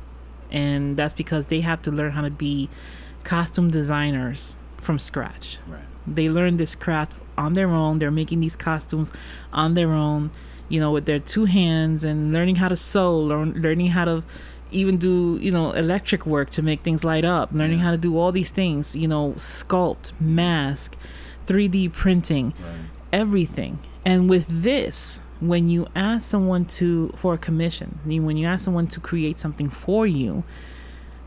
And 0.50 0.96
that's 0.96 1.12
because 1.12 1.46
they 1.46 1.61
have 1.61 1.82
to 1.82 1.90
learn 1.90 2.12
how 2.12 2.22
to 2.22 2.30
be 2.30 2.70
costume 3.22 3.70
designers 3.70 4.61
from 4.80 4.98
scratch. 4.98 5.59
Right. 5.68 5.82
They 6.07 6.30
learn 6.30 6.57
this 6.57 6.74
craft 6.74 7.12
on 7.36 7.53
their 7.53 7.68
own. 7.68 7.98
They're 7.98 8.11
making 8.11 8.40
these 8.40 8.57
costumes 8.57 9.12
on 9.53 9.74
their 9.74 9.92
own, 9.92 10.30
you 10.70 10.80
know, 10.80 10.90
with 10.90 11.05
their 11.05 11.18
two 11.18 11.44
hands 11.44 12.05
and 12.05 12.32
learning 12.32 12.57
how 12.57 12.68
to 12.68 12.76
sew, 12.76 13.18
learn, 13.18 13.53
learning 13.61 13.88
how 13.88 14.07
to 14.07 14.24
even 14.70 14.96
do, 14.96 15.38
you 15.40 15.50
know, 15.50 15.72
electric 15.72 16.24
work 16.24 16.48
to 16.50 16.62
make 16.62 16.80
things 16.82 17.05
light 17.05 17.26
up, 17.26 17.53
learning 17.53 17.78
Yeah. 17.80 17.84
how 17.84 17.90
to 17.90 17.98
do 17.98 18.16
all 18.18 18.32
these 18.32 18.50
things, 18.50 18.96
you 18.96 19.07
know, 19.07 19.34
sculpt, 19.36 20.12
mask, 20.18 20.96
3D 21.47 21.88
printing 21.88 22.47
Right. 22.62 22.86
everything. 23.12 23.78
And 24.05 24.28
with 24.28 24.47
this, 24.49 25.22
when 25.40 25.68
you 25.68 25.86
ask 25.95 26.28
someone 26.28 26.64
to 26.64 27.12
for 27.16 27.34
a 27.34 27.38
commission, 27.38 27.99
I 28.05 28.09
mean, 28.09 28.24
when 28.24 28.36
you 28.36 28.47
ask 28.47 28.64
someone 28.64 28.86
to 28.88 29.01
create 29.01 29.38
something 29.38 29.68
for 29.68 30.07
you, 30.07 30.45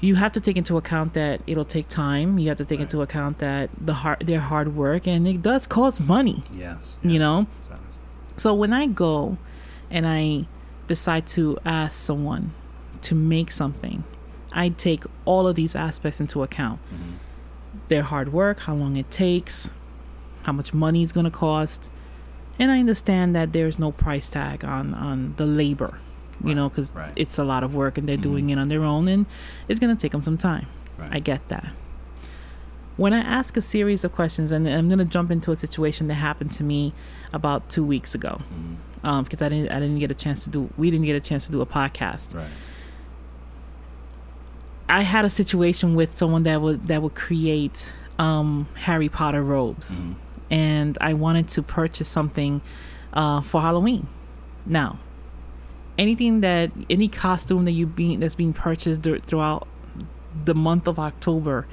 you 0.02 0.16
have 0.16 0.32
to 0.34 0.42
take 0.42 0.58
into 0.58 0.78
account 0.78 1.14
that 1.14 1.42
it'll 1.48 1.66
take 1.66 1.88
time. 1.88 2.38
You 2.38 2.50
have 2.50 2.58
to 2.58 2.66
take 2.66 2.80
Right. 2.80 2.84
into 2.84 3.02
account 3.02 3.40
that 3.40 3.70
the 3.80 3.94
hard 3.94 4.20
their 4.28 4.42
hard 4.42 4.76
work 4.76 5.08
and 5.08 5.28
it 5.28 5.42
does 5.42 5.66
cost 5.68 6.06
money, 6.06 6.44
Yes. 6.54 6.96
you 7.02 7.18
know? 7.20 7.48
So 8.38 8.54
when 8.54 8.74
I 8.74 8.86
go 8.88 9.38
and 9.90 10.06
I 10.06 10.46
decide 10.88 11.26
to 11.28 11.58
ask 11.66 11.94
someone 11.98 12.52
to 13.02 13.16
make 13.16 13.50
something, 13.52 14.04
I 14.52 14.70
take 14.70 15.04
all 15.26 15.48
of 15.48 15.56
these 15.56 15.76
aspects 15.76 16.20
into 16.20 16.44
account. 16.44 16.80
mhm. 16.94 17.14
Their 17.88 18.04
hard 18.04 18.34
work, 18.34 18.62
how 18.62 18.76
long 18.76 18.98
it 18.98 19.10
takes, 19.10 19.72
how 20.46 20.52
much 20.54 20.74
money 20.74 21.02
it's 21.04 21.12
going 21.12 21.26
to 21.26 21.32
cost. 21.32 21.90
And 22.60 22.72
I 22.72 22.80
understand 22.80 23.36
that 23.36 23.52
there's 23.52 23.78
no 23.80 23.92
price 23.92 24.30
tag 24.30 24.64
on 24.64 24.94
on 24.94 25.34
the 25.38 25.46
labor, 25.46 26.00
you 26.42 26.48
Right, 26.48 26.56
know, 26.56 26.70
cuz 26.70 26.94
right. 26.96 27.12
it's 27.16 27.38
a 27.38 27.44
lot 27.44 27.64
of 27.64 27.74
work 27.76 27.98
and 27.98 28.08
they're 28.08 28.18
Mhm. 28.18 28.22
doing 28.30 28.50
it 28.52 28.58
on 28.58 28.68
their 28.70 28.84
own 28.84 29.08
and 29.08 29.26
it's 29.68 29.80
going 29.80 29.96
to 29.96 30.00
take 30.02 30.12
them 30.14 30.22
some 30.22 30.38
time. 30.38 30.68
Right. 30.98 31.10
I 31.18 31.20
get 31.20 31.42
that. 31.50 31.74
When 32.98 33.12
I 33.14 33.20
ask 33.20 33.58
a 33.58 33.62
series 33.62 34.06
of 34.06 34.14
questions, 34.14 34.52
and 34.54 34.66
I'm 34.70 34.88
going 34.88 35.00
to 35.00 35.12
jump 35.18 35.30
into 35.30 35.52
a 35.52 35.56
situation 35.58 36.08
that 36.08 36.14
happened 36.16 36.52
to 36.54 36.64
me 36.64 36.94
about 37.34 37.68
two 37.70 37.84
weeks 37.84 38.16
ago, 38.16 38.40
Mhm. 38.40 38.76
um, 39.10 39.24
because 39.26 39.42
I 39.42 39.50
didn't, 39.50 39.70
I 39.76 39.80
didn't 39.82 40.00
get 40.00 40.12
a 40.12 40.14
chance 40.26 40.46
to 40.46 40.50
do, 40.50 40.70
we 40.78 40.90
didn't 40.92 41.06
get 41.06 41.18
a 41.18 41.20
chance 41.30 41.46
to 41.48 41.52
do 41.52 41.60
a 41.60 41.66
podcast. 41.66 42.34
Right. 42.36 42.48
I 44.88 45.02
had 45.02 45.26
a 45.26 45.30
situation 45.30 45.96
with 45.96 46.16
someone 46.16 46.44
that 46.44 46.62
would 46.62 46.88
that 46.88 47.02
would 47.02 47.16
create 47.16 47.92
um, 48.18 48.68
Harry 48.76 49.10
Potter 49.10 49.44
robes, 49.44 50.00
Mhm. 50.00 50.16
And 50.50 50.98
I 51.02 51.14
wanted 51.14 51.48
to 51.50 51.62
purchase 51.64 52.08
something 52.08 52.62
uh, 53.14 53.42
for 53.42 53.62
Halloween. 53.62 54.08
Now, 54.66 55.00
anything 55.98 56.42
that 56.42 56.72
any 56.90 57.08
costume 57.08 57.66
that 57.66 57.72
you 57.72 57.86
being 57.86 58.20
that's 58.20 58.36
being 58.36 58.54
purchased 58.54 59.02
dur- 59.02 59.20
throughout 59.20 59.68
the 60.44 60.54
month 60.56 60.88
of 60.88 61.00
October, 61.00 61.66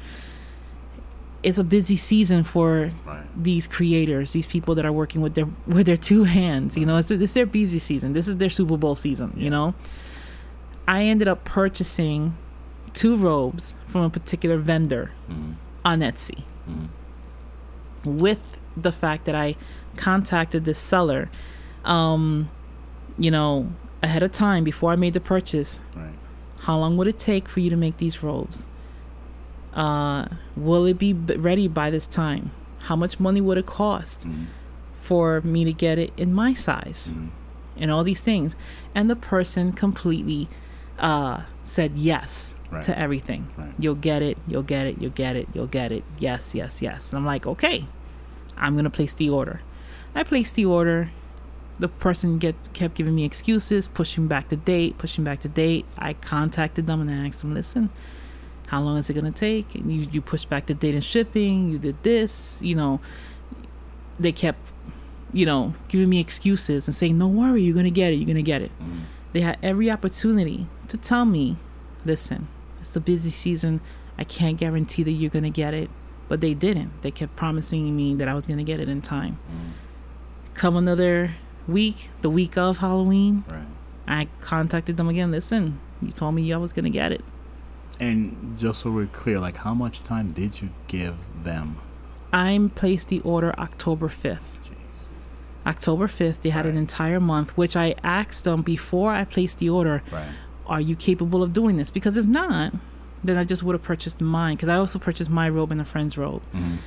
it's 1.43 1.59
a 1.59 1.65
busy 1.65 1.97
season 1.97 2.45
for 2.45 2.93
Right. 3.05 3.27
these 3.43 3.67
creators, 3.67 4.33
these 4.33 4.47
people 4.47 4.75
that 4.77 4.85
are 4.87 4.93
working 4.93 5.21
with 5.23 5.35
their 5.35 5.49
with 5.67 5.87
their 5.87 5.97
two 5.97 6.25
hands. 6.25 6.77
You 6.79 6.87
know, 6.87 6.97
it's, 6.99 7.11
it's 7.11 7.33
their 7.33 7.47
busy 7.47 7.79
season. 7.81 8.13
This 8.13 8.29
is 8.29 8.37
their 8.37 8.51
Super 8.51 8.77
Bowl 8.77 8.95
season. 8.95 9.33
Yeah. 9.37 9.45
You 9.45 9.51
know, 9.51 9.75
I 10.87 11.03
ended 11.05 11.27
up 11.29 11.45
purchasing 11.45 12.35
two 12.93 13.17
robes 13.17 13.77
from 13.87 14.03
a 14.03 14.11
particular 14.11 14.59
vendor 14.59 15.11
Mhm. 15.31 15.55
on 15.85 16.01
Etsy. 16.01 16.43
with 18.05 18.41
the 18.77 18.93
fact 18.93 19.25
that 19.27 19.35
I 19.35 19.57
contacted 19.97 20.65
the 20.65 20.75
seller, 20.75 21.31
um, 21.85 22.51
you 23.19 23.31
know, 23.31 23.71
ahead 24.03 24.23
of 24.23 24.33
time 24.33 24.65
before 24.65 24.93
I 24.93 24.97
made 24.97 25.13
the 25.13 25.21
purchase. 25.21 25.81
Right. 25.95 26.15
How 26.61 26.79
long 26.79 26.97
would 26.97 27.07
it 27.09 27.19
take 27.19 27.49
for 27.49 27.61
you 27.61 27.71
to 27.71 27.77
make 27.77 27.97
these 27.99 28.23
robes? 28.23 28.69
Uh, 29.75 30.27
will 30.57 30.85
it 30.87 30.99
be 30.99 31.13
ready 31.13 31.67
by 31.69 31.91
this 31.91 32.07
time? 32.07 32.51
How 32.81 32.97
much 32.97 33.19
money 33.19 33.41
would 33.41 33.59
it 33.59 33.67
cost 33.67 34.27
Mm. 34.29 34.47
for 35.01 35.41
me 35.43 35.65
to 35.65 35.73
get 35.73 35.99
it 35.99 36.13
in 36.17 36.33
my 36.35 36.53
size? 36.53 37.13
Mm. 37.17 37.29
And 37.77 37.91
all 37.91 38.05
these 38.05 38.21
things. 38.21 38.55
And 38.95 39.09
the 39.09 39.17
person 39.17 39.73
completely 39.73 40.49
uh, 40.99 41.41
said 41.65 41.93
yes 41.97 42.55
Right. 42.71 42.83
to 42.83 42.97
everything. 42.99 43.49
Right. 43.57 43.73
You'll 43.79 43.95
get 43.97 44.23
it, 44.23 44.39
you'll 44.47 44.63
get 44.63 44.87
it, 44.87 44.97
you'll 45.01 45.11
get 45.11 45.37
it, 45.37 45.49
you'll 45.55 45.67
get 45.67 45.91
it. 45.91 46.05
Yes, 46.19 46.55
yes, 46.55 46.81
yes. 46.83 47.11
And 47.11 47.19
I'm 47.19 47.27
like, 47.27 47.47
okay, 47.47 47.87
I'm 48.57 48.75
going 48.75 48.85
to 48.85 48.91
place 48.91 49.15
the 49.15 49.31
order. 49.31 49.61
I 50.15 50.23
placed 50.23 50.55
the 50.55 50.67
order. 50.67 51.11
The 51.79 51.89
person 51.89 52.37
get 52.37 52.55
kept 52.75 52.95
giving 52.95 53.15
me 53.15 53.25
excuses, 53.25 53.89
pushing 53.89 54.29
back 54.29 54.51
the 54.51 54.57
date, 54.57 54.99
pushing 54.99 55.25
back 55.25 55.41
the 55.41 55.49
date. 55.49 55.87
I 55.97 56.13
contacted 56.13 56.87
them 56.87 57.01
and 57.01 57.11
I 57.11 57.27
asked 57.27 57.41
them, 57.41 57.55
listen, 57.55 57.91
how 58.73 58.81
long 58.81 58.97
is 58.97 59.11
it 59.11 59.15
gonna 59.15 59.31
take? 59.31 59.75
And 59.75 59.93
you 59.93 60.09
you 60.11 60.23
pushed 60.23 60.49
back 60.49 60.65
the 60.65 60.73
date 60.73 60.95
and 60.95 61.05
shipping. 61.05 61.71
You 61.71 61.79
did 61.79 62.03
this. 62.03 62.59
You 62.63 62.75
know, 62.75 63.01
they 64.19 64.33
kept, 64.33 64.61
you 65.31 65.45
know, 65.45 65.75
giving 65.89 66.09
me 66.09 66.21
excuses 66.21 66.89
and 66.89 66.95
saying, 66.95 67.19
"Don't 67.19 67.37
worry, 67.37 67.63
you're 67.63 67.75
gonna 67.75 67.91
get 67.91 68.15
it. 68.15 68.17
You're 68.17 68.27
gonna 68.27 68.41
get 68.41 68.63
it." 68.63 68.71
Mm. 68.83 69.01
They 69.35 69.43
had 69.43 69.59
every 69.63 69.91
opportunity 69.91 70.69
to 70.89 70.97
tell 70.97 71.27
me, 71.27 71.59
"Listen, 72.07 72.49
it's 72.81 72.97
a 72.97 73.01
busy 73.01 73.29
season. 73.29 73.83
I 74.17 74.25
can't 74.25 74.57
guarantee 74.57 75.03
that 75.03 75.13
you're 75.13 75.31
gonna 75.31 75.51
get 75.51 75.75
it." 75.75 75.91
But 76.33 76.41
they 76.41 76.55
didn't. 76.55 77.03
They 77.03 77.11
kept 77.11 77.37
promising 77.37 77.95
me 77.95 78.15
that 78.15 78.27
I 78.27 78.33
was 78.33 78.45
gonna 78.45 78.65
get 78.65 78.81
it 78.81 78.89
in 78.89 79.03
time. 79.03 79.39
Come 80.55 80.79
another 80.79 81.35
week, 81.69 82.09
the 82.23 82.31
week 82.31 82.57
of 82.57 82.79
Halloween, 82.79 83.45
Right. 83.47 83.67
I 84.09 84.29
contacted 84.41 84.97
them 84.97 85.11
again. 85.11 85.31
Listen, 85.31 85.79
you 86.01 86.11
told 86.11 86.35
me 86.35 86.51
I 86.51 86.57
was 86.57 86.73
gonna 86.73 86.89
get 86.89 87.13
it. 87.13 87.23
And 88.01 88.57
just 88.59 88.81
so 88.81 88.91
we're 88.91 89.09
clear, 89.09 89.41
like 89.41 89.59
how 89.59 89.75
much 89.75 90.03
time 90.05 90.31
did 90.31 90.63
you 90.63 90.71
give 90.89 91.17
them? 91.45 91.77
I 92.33 92.71
placed 92.77 93.09
the 93.09 93.21
order 93.21 93.55
October 93.59 94.09
5th. 94.09 94.57
Jeez. 94.65 95.05
October 95.67 96.07
5th, 96.07 96.41
they 96.41 96.49
had 96.49 96.65
an 96.65 96.79
entire 96.79 97.21
month, 97.21 97.55
which 97.59 97.77
I 97.77 97.95
asked 98.03 98.45
them 98.45 98.63
before 98.63 99.13
I 99.13 99.27
placed 99.27 99.59
the 99.59 99.69
order, 99.69 100.03
Right. 100.11 100.29
are 100.67 100.81
you 100.81 100.97
capable 100.97 101.43
of 101.43 101.53
doing 101.53 101.77
this? 101.77 101.91
Because 101.91 102.17
if 102.17 102.25
not, 102.25 102.73
then 103.25 103.37
I 103.37 103.45
just 103.45 103.63
would 103.63 103.75
have 103.75 103.83
purchased 103.83 104.21
mine. 104.21 104.57
Because 104.57 104.69
I 104.69 104.77
also 104.77 104.99
purchased 104.99 105.31
my 105.31 105.49
robe 105.49 105.71
and 105.73 105.81
a 105.81 105.85
friend's 105.85 106.17
robe. 106.17 106.43
Mm. 106.53 106.79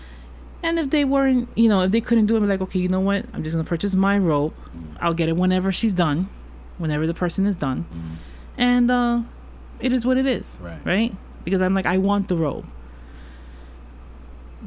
And 0.64 0.80
if 0.80 0.90
they 0.90 1.06
weren't, 1.06 1.50
you 1.56 1.70
know, 1.70 1.82
if 1.82 1.92
they 1.92 2.02
couldn't 2.02 2.26
do 2.26 2.36
it, 2.36 2.38
I'd 2.38 2.42
be 2.42 2.48
like, 2.48 2.62
okay, 2.62 2.80
you 2.80 2.88
know 2.88 3.00
what? 3.00 3.26
I'm 3.34 3.44
just 3.44 3.56
going 3.56 3.64
to 3.64 3.70
purchase 3.70 3.94
my 3.96 4.18
robe. 4.18 4.54
Mm. 4.76 4.98
I'll 5.00 5.14
get 5.14 5.30
it 5.30 5.36
whenever 5.36 5.72
she's 5.72 5.94
done, 5.94 6.30
whenever 6.78 7.06
the 7.06 7.14
person 7.14 7.46
is 7.46 7.56
done. 7.56 7.86
Mm. 7.94 8.16
And 8.58 8.92
uh, 8.92 9.22
it 9.80 9.94
is 9.94 10.06
what 10.06 10.18
it 10.18 10.26
is. 10.26 10.58
Right. 10.62 10.80
right? 10.86 11.16
Because 11.44 11.62
I'm 11.62 11.74
like, 11.74 11.86
I 11.86 11.98
want 11.98 12.28
the 12.28 12.36
robe. 12.36 12.66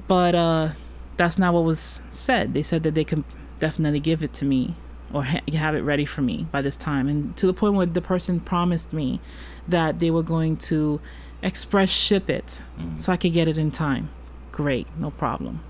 But 0.07 0.35
uh, 0.35 0.69
that's 1.17 1.39
not 1.39 1.55
what 1.55 1.65
was 1.65 2.01
said. 2.11 2.55
They 2.55 2.63
said 2.63 2.85
that 2.85 2.95
they 2.95 3.05
can 3.05 3.25
definitely 3.59 4.01
give 4.01 4.23
it 4.23 4.33
to 4.35 4.45
me 4.45 4.77
or 5.13 5.25
ha- 5.25 5.41
have 5.53 5.75
it 5.75 5.81
ready 5.81 6.05
for 6.05 6.23
me 6.23 6.47
by 6.51 6.61
this 6.61 6.77
time. 6.77 7.09
And 7.09 7.37
to 7.37 7.47
the 7.47 7.53
point 7.53 7.75
where 7.75 7.87
the 7.87 8.01
person 8.01 8.41
promised 8.41 8.93
me 8.93 9.21
that 9.67 9.99
they 9.99 10.11
were 10.11 10.23
going 10.23 10.57
to 10.57 11.01
express 11.43 11.89
ship 11.91 12.29
it 12.29 12.65
Mm. 12.79 12.99
so 12.99 13.13
I 13.13 13.17
could 13.17 13.33
get 13.33 13.49
it 13.49 13.57
in 13.57 13.71
time. 13.71 14.09
Great, 14.53 14.87
no 14.99 15.11
problem. 15.11 15.61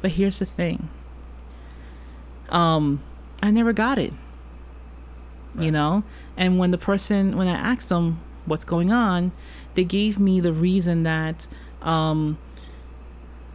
But 0.00 0.12
here's 0.12 0.38
the 0.38 0.46
thing. 0.46 0.88
Um, 2.48 3.00
I 3.42 3.50
never 3.50 3.72
got 3.72 3.98
it. 3.98 4.12
You 5.58 5.70
know? 5.70 6.02
And 6.36 6.58
when 6.58 6.70
the 6.70 6.78
person 6.78 7.36
when 7.36 7.48
I 7.48 7.54
asked 7.54 7.88
them 7.88 8.20
what's 8.44 8.64
going 8.64 8.92
on, 8.92 9.32
they 9.74 9.84
gave 9.84 10.18
me 10.18 10.40
the 10.40 10.52
reason 10.52 11.02
that 11.04 11.46
um 11.82 12.38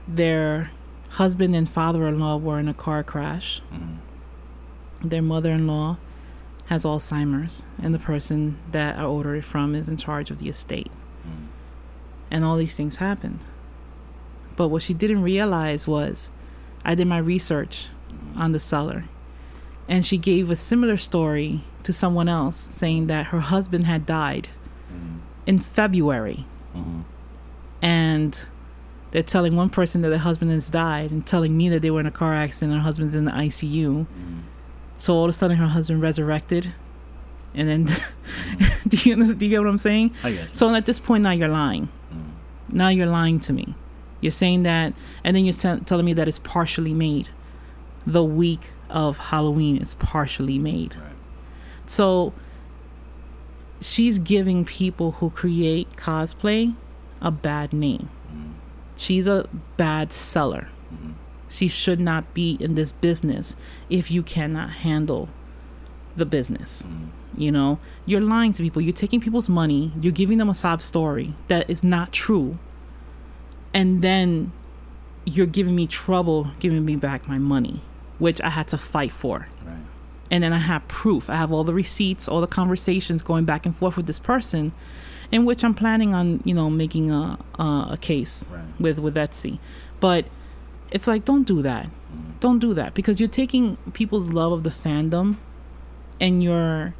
their 0.08 0.72
husband 1.12 1.56
and 1.56 1.70
father-in-law 1.70 2.38
were 2.38 2.60
in 2.60 2.68
a 2.68 2.74
car 2.74 3.04
crash. 3.04 3.62
Mm. 3.74 3.97
Their 5.04 5.22
mother-in-law 5.22 5.97
has 6.68 6.84
Alzheimer's 6.86 7.66
and 7.82 7.93
the 7.93 7.99
person 7.99 8.58
that 8.72 8.97
I 8.97 9.04
ordered 9.04 9.36
it 9.36 9.45
from 9.45 9.76
is 9.76 9.88
in 9.89 9.97
charge 9.97 10.32
of 10.32 10.39
the 10.39 10.47
estate 10.49 10.91
Mm. 11.28 11.47
and 12.32 12.45
all 12.45 12.57
these 12.57 12.76
things 12.76 12.97
happened. 12.97 13.39
But 14.55 14.67
what 14.69 14.82
she 14.82 14.93
didn't 14.93 15.22
realize 15.24 15.88
was 15.88 16.32
I 16.86 16.95
did 16.95 17.07
my 17.07 17.17
research 17.19 17.88
on 18.38 18.51
the 18.51 18.59
seller. 18.59 19.05
And 19.88 20.05
she 20.05 20.17
gave 20.17 20.49
a 20.49 20.55
similar 20.55 20.97
story 20.97 21.63
to 21.84 21.91
someone 21.93 22.30
else 22.30 22.67
saying 22.72 23.07
that 23.07 23.28
her 23.28 23.39
husband 23.39 23.86
had 23.86 24.05
died 24.05 24.49
Mm. 24.93 25.19
in 25.45 25.57
February. 25.59 26.45
Mhm. 26.76 27.03
And 27.82 28.45
they're 29.11 29.24
telling 29.24 29.55
one 29.55 29.69
person 29.69 30.01
that 30.01 30.09
their 30.09 30.19
husband 30.19 30.51
has 30.51 30.69
died 30.69 31.11
and 31.11 31.26
telling 31.26 31.57
me 31.57 31.67
that 31.69 31.82
they 31.82 31.91
were 31.91 31.99
in 31.99 32.05
a 32.05 32.11
car 32.11 32.34
accident 32.34 32.72
and 32.74 32.82
her 32.82 32.86
husband's 32.86 33.15
in 33.15 33.26
the 33.26 33.32
ICU. 33.36 34.05
Mm. 34.05 34.39
So 34.97 35.15
all 35.15 35.24
of 35.26 35.30
a 35.30 35.34
sudden 35.34 35.57
her 35.57 35.67
husband 35.67 36.01
resurrected. 36.01 36.74
And 37.54 37.68
then, 37.68 37.86
Mm-hmm. 37.86 38.89
do, 38.89 38.97
you, 39.10 39.34
do 39.36 39.45
you 39.45 39.49
get 39.49 39.60
what 39.60 39.68
I'm 39.70 39.78
saying? 39.78 40.14
I 40.24 40.32
get 40.32 40.41
you. 40.49 40.49
So 40.54 40.74
at 40.74 40.86
this 40.86 40.99
point 40.99 41.24
now 41.24 41.32
you're 41.32 41.47
lying. 41.47 41.89
Mm. 42.14 42.74
now 42.74 42.88
you're 42.89 43.06
lying 43.08 43.39
to 43.41 43.54
me. 43.54 43.76
You're 44.22 44.32
saying 44.32 44.64
that, 44.64 44.93
and 45.24 45.36
then 45.36 45.45
you're 45.45 45.54
t- 45.54 45.80
telling 45.86 46.06
me 46.06 46.14
that 46.14 46.28
it's 46.28 46.39
partially 46.39 46.93
made. 46.93 47.30
The 48.06 48.24
week 48.24 48.72
of 48.89 49.18
Halloween 49.18 49.78
is 49.78 49.95
partially 49.95 50.58
made. 50.60 50.95
Right. 50.95 51.14
So 51.88 52.34
she's 53.80 54.20
giving 54.20 54.64
people 54.66 55.14
who 55.14 55.30
create 55.32 55.95
cosplay 55.95 56.76
a 57.22 57.32
bad 57.32 57.74
name. 57.74 58.10
Mm. 58.34 58.54
She's 58.95 59.28
a 59.28 59.47
bad 59.78 60.12
seller. 60.12 60.70
Mhm. 60.93 61.14
She 61.49 61.68
should 61.68 61.99
not 61.99 62.34
be 62.34 62.58
in 62.60 62.76
this 62.76 62.91
business 62.91 63.56
if 63.89 64.10
you 64.12 64.24
cannot 64.24 64.70
handle 64.70 65.30
the 66.16 66.26
business. 66.26 66.84
Mm. 66.88 67.08
You 67.38 67.51
know, 67.51 67.79
you're 68.05 68.21
lying 68.21 68.53
to 68.53 68.63
people. 68.63 68.82
You're 68.82 68.93
taking 68.93 69.19
people's 69.21 69.47
money. 69.49 69.91
You're 70.01 70.11
giving 70.11 70.38
them 70.38 70.49
a 70.49 70.55
sob 70.55 70.82
story 70.82 71.34
that 71.47 71.69
is 71.69 71.84
not 71.84 72.11
true. 72.11 72.57
And 73.73 74.01
then 74.01 74.51
you're 75.25 75.45
giving 75.45 75.75
me 75.75 75.88
trouble 75.88 76.51
giving 76.59 76.84
me 76.84 76.95
back 76.95 77.27
my 77.27 77.38
money, 77.38 77.82
which 78.19 78.41
I 78.41 78.49
had 78.49 78.67
to 78.69 78.77
fight 78.77 79.11
for. 79.11 79.47
Right. 79.65 79.75
And 80.29 80.43
then 80.43 80.51
I 80.53 80.57
have 80.57 80.88
proof. 80.88 81.29
I 81.29 81.36
have 81.36 81.51
all 81.51 81.63
the 81.63 81.73
receipts, 81.73 82.27
all 82.27 82.41
the 82.41 82.47
conversations 82.47 83.21
going 83.21 83.45
back 83.45 83.65
and 83.65 83.75
forth 83.75 83.97
with 83.97 84.07
this 84.07 84.19
person, 84.19 84.71
in 85.32 85.45
which 85.45 85.63
I'm 85.63 85.73
planning 85.73 86.13
on, 86.13 86.41
you 86.43 86.53
know, 86.53 86.69
making 86.69 87.11
a 87.11 87.38
a, 87.59 87.63
a 87.91 87.97
case 88.01 88.49
Right. 88.51 88.63
with 88.79 88.99
with 88.99 89.15
Etsy. 89.15 89.59
But 89.99 90.25
it's 90.89 91.07
like, 91.07 91.23
don't 91.23 91.43
do 91.47 91.61
that. 91.61 91.86
Mm. 91.86 92.39
Don't 92.41 92.59
do 92.59 92.73
that 92.73 92.93
because 92.93 93.19
you're 93.21 93.29
taking 93.29 93.77
people's 93.93 94.32
love 94.32 94.51
of 94.51 94.63
the 94.63 94.69
fandom, 94.69 95.38
and 96.19 96.43
you're 96.43 96.93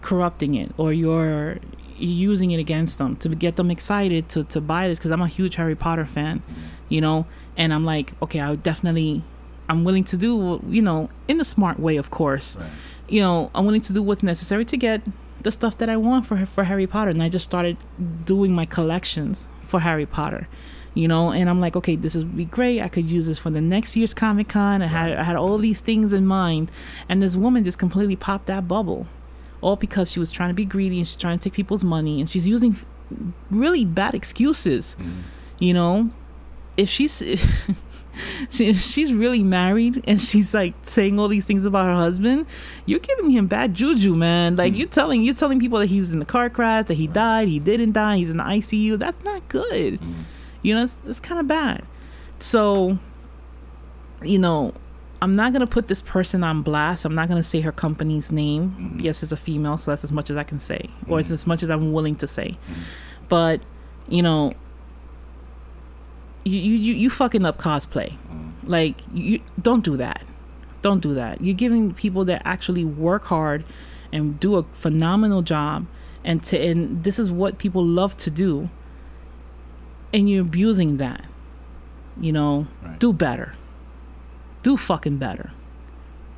corrupting 0.00 0.54
it, 0.54 0.72
or 0.76 0.92
you're 0.92 1.58
using 1.96 2.50
it 2.50 2.58
against 2.58 2.98
them 2.98 3.14
to 3.16 3.28
get 3.28 3.56
them 3.56 3.70
excited 3.70 4.28
to 4.30 4.44
to 4.44 4.60
buy 4.60 4.88
this. 4.88 4.98
Because 4.98 5.10
I'm 5.10 5.22
a 5.22 5.28
huge 5.28 5.56
Harry 5.56 5.74
Potter 5.74 6.06
fan, 6.06 6.42
you 6.88 7.00
know, 7.00 7.26
and 7.56 7.72
I'm 7.72 7.84
like, 7.84 8.12
okay, 8.22 8.40
I 8.40 8.50
would 8.50 8.62
definitely. 8.62 9.22
I'm 9.68 9.84
willing 9.84 10.02
to 10.04 10.16
do, 10.16 10.60
you 10.68 10.82
know, 10.82 11.08
in 11.28 11.40
a 11.40 11.44
smart 11.44 11.78
way, 11.78 11.96
of 11.96 12.10
course. 12.10 12.56
Right. 12.56 12.70
You 13.08 13.20
know, 13.20 13.50
I'm 13.54 13.64
willing 13.66 13.80
to 13.82 13.92
do 13.92 14.02
what's 14.02 14.22
necessary 14.22 14.64
to 14.64 14.76
get 14.76 15.00
the 15.42 15.52
stuff 15.52 15.78
that 15.78 15.88
I 15.88 15.96
want 15.96 16.26
for 16.26 16.44
for 16.46 16.64
Harry 16.64 16.86
Potter, 16.86 17.10
and 17.10 17.22
I 17.22 17.28
just 17.28 17.44
started 17.44 17.76
doing 18.24 18.52
my 18.52 18.66
collections 18.66 19.48
for 19.60 19.80
Harry 19.80 20.06
Potter. 20.06 20.48
You 20.92 21.06
know, 21.06 21.30
and 21.30 21.48
I'm 21.48 21.60
like, 21.60 21.76
okay, 21.76 21.94
this 21.94 22.16
would 22.16 22.36
be 22.36 22.44
great. 22.44 22.80
I 22.80 22.88
could 22.88 23.04
use 23.04 23.28
this 23.28 23.38
for 23.38 23.50
the 23.50 23.60
next 23.60 23.96
year's 23.96 24.12
Comic 24.12 24.48
Con. 24.48 24.82
I 24.82 24.88
had 24.88 25.16
I 25.16 25.22
had 25.22 25.36
all 25.36 25.56
these 25.58 25.80
things 25.80 26.12
in 26.12 26.26
mind, 26.26 26.72
and 27.08 27.22
this 27.22 27.36
woman 27.36 27.62
just 27.64 27.78
completely 27.78 28.16
popped 28.16 28.46
that 28.46 28.66
bubble, 28.66 29.06
all 29.60 29.76
because 29.76 30.10
she 30.10 30.18
was 30.20 30.30
trying 30.30 30.50
to 30.50 30.54
be 30.54 30.64
greedy 30.64 30.98
and 30.98 31.06
she's 31.06 31.16
trying 31.16 31.38
to 31.38 31.44
take 31.44 31.52
people's 31.54 31.84
money, 31.84 32.20
and 32.20 32.28
she's 32.30 32.46
using 32.48 32.76
really 33.50 33.84
bad 33.84 34.14
excuses. 34.14 34.96
Mm. 35.00 35.22
You 35.58 35.74
know, 35.74 36.10
if 36.76 36.88
she's 36.88 37.18
she, 38.50 38.68
if 38.68 38.80
she's 38.80 39.12
really 39.12 39.42
married 39.42 40.02
and 40.06 40.20
she's 40.20 40.54
like 40.54 40.74
saying 40.82 41.18
all 41.18 41.28
these 41.28 41.44
things 41.44 41.64
about 41.64 41.86
her 41.86 41.94
husband, 41.94 42.46
you're 42.86 42.98
giving 43.00 43.30
him 43.30 43.46
bad 43.46 43.74
juju, 43.74 44.14
man. 44.16 44.56
Like 44.56 44.74
Mm. 44.74 44.78
you're 44.78 44.88
telling 44.88 45.22
you're 45.22 45.34
telling 45.34 45.60
people 45.60 45.78
that 45.80 45.86
he 45.86 45.98
was 45.98 46.12
in 46.12 46.18
the 46.18 46.24
car 46.24 46.48
crash, 46.50 46.86
that 46.86 46.94
he 46.94 47.06
died, 47.06 47.48
he 47.48 47.58
didn't 47.58 47.92
die, 47.92 48.16
he's 48.16 48.30
in 48.30 48.38
the 48.38 48.44
ICU. 48.44 48.98
That's 48.98 49.22
not 49.24 49.46
good. 49.48 50.00
Mm. 50.00 50.24
You 50.62 50.74
know, 50.74 50.84
it's, 50.84 50.96
it's 51.06 51.20
kind 51.20 51.40
of 51.40 51.46
bad. 51.48 51.84
So, 52.38 52.98
you 54.22 54.38
know, 54.38 54.72
I'm 55.22 55.36
not 55.36 55.52
gonna 55.52 55.66
put 55.66 55.88
this 55.88 56.00
person 56.00 56.42
on 56.42 56.62
blast. 56.62 57.04
I'm 57.04 57.14
not 57.14 57.28
gonna 57.28 57.42
say 57.42 57.60
her 57.60 57.72
company's 57.72 58.32
name. 58.32 58.94
Mhm. 58.96 59.02
Yes, 59.02 59.22
it's 59.22 59.32
a 59.32 59.36
female, 59.36 59.76
so 59.76 59.90
that's 59.90 60.02
as 60.04 60.12
much 60.12 60.30
as 60.30 60.36
I 60.36 60.44
can 60.44 60.58
say, 60.58 60.88
or 61.08 61.20
it's 61.20 61.28
Mhm. 61.28 61.32
as 61.32 61.46
much 61.46 61.62
as 61.62 61.68
I'm 61.70 61.92
willing 61.92 62.16
to 62.16 62.26
say. 62.26 62.56
Mhm. 62.70 62.74
But 63.28 63.60
you 64.08 64.22
know, 64.22 64.54
you 66.44 66.58
you 66.58 66.94
you 66.94 67.10
fucking 67.10 67.44
up 67.44 67.58
cosplay. 67.58 68.14
Like 68.64 69.02
you 69.12 69.40
don't 69.60 69.84
do 69.84 69.96
that. 69.98 70.22
Don't 70.82 71.00
do 71.02 71.12
that. 71.14 71.42
You're 71.44 71.54
giving 71.54 71.92
people 71.92 72.24
that 72.26 72.40
actually 72.44 72.84
work 72.84 73.24
hard 73.26 73.64
and 74.12 74.40
do 74.40 74.56
a 74.56 74.62
phenomenal 74.72 75.42
job 75.42 75.86
and 76.24 76.42
to 76.44 76.58
and 76.58 77.04
this 77.04 77.18
is 77.18 77.30
what 77.30 77.58
people 77.58 77.84
love 77.84 78.16
to 78.18 78.30
do 78.30 78.70
and 80.12 80.28
you're 80.30 80.42
abusing 80.42 80.96
that. 80.96 81.24
You 82.20 82.32
know, 82.32 82.66
Right. 82.82 82.98
do 82.98 83.12
better. 83.12 83.52
Do 84.62 84.76
fucking 84.76 85.18
better. 85.18 85.52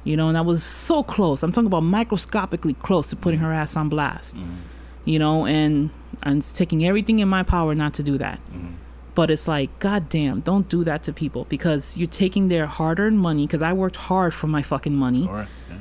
You 0.04 0.16
know, 0.16 0.28
and 0.28 0.36
I 0.36 0.40
was 0.40 0.64
so 0.64 1.02
close. 1.02 1.42
I'm 1.42 1.52
talking 1.52 1.66
about 1.66 1.82
microscopically 1.82 2.74
close 2.74 3.08
to 3.10 3.16
putting 3.16 3.40
mm. 3.40 3.44
her 3.44 3.52
ass 3.52 3.76
on 3.76 3.88
blast. 3.88 4.36
Mm. 4.36 4.56
You 5.04 5.18
know, 5.18 5.46
and 5.46 5.90
and 6.22 6.38
it's 6.38 6.52
taking 6.52 6.84
everything 6.84 7.20
in 7.20 7.28
my 7.28 7.42
power 7.42 7.74
not 7.74 7.94
to 7.94 8.02
do 8.02 8.18
that. 8.18 8.40
Mm. 8.52 8.74
But 9.14 9.30
it's 9.30 9.46
like, 9.46 9.78
goddamn, 9.78 10.40
don't 10.40 10.68
do 10.68 10.84
that 10.84 11.02
to 11.04 11.12
people 11.12 11.44
because 11.48 11.98
you're 11.98 12.06
taking 12.06 12.48
their 12.48 12.66
hard-earned 12.66 13.18
money. 13.18 13.46
Because 13.46 13.60
I 13.62 13.74
worked 13.74 13.96
hard 13.96 14.32
for 14.32 14.46
my 14.46 14.62
fucking 14.62 14.94
money, 14.94 15.22
Of 15.22 15.28
course. 15.28 15.48
Yeah. 15.68 15.76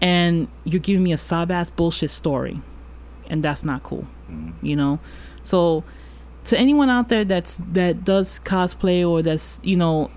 and 0.00 0.48
you're 0.64 0.80
giving 0.80 1.02
me 1.02 1.12
a 1.12 1.18
sob 1.18 1.50
ass 1.50 1.70
bullshit 1.70 2.10
story, 2.10 2.60
and 3.28 3.42
that's 3.42 3.64
not 3.64 3.82
cool. 3.82 4.06
You 4.62 4.74
know, 4.76 4.98
so 5.42 5.84
to 6.44 6.58
anyone 6.58 6.90
out 6.90 7.08
there 7.08 7.24
that's 7.24 7.56
that 7.72 8.04
does 8.04 8.40
cosplay 8.40 9.08
or 9.08 9.22
that's 9.22 9.60
you 9.62 9.76
know 9.76 10.10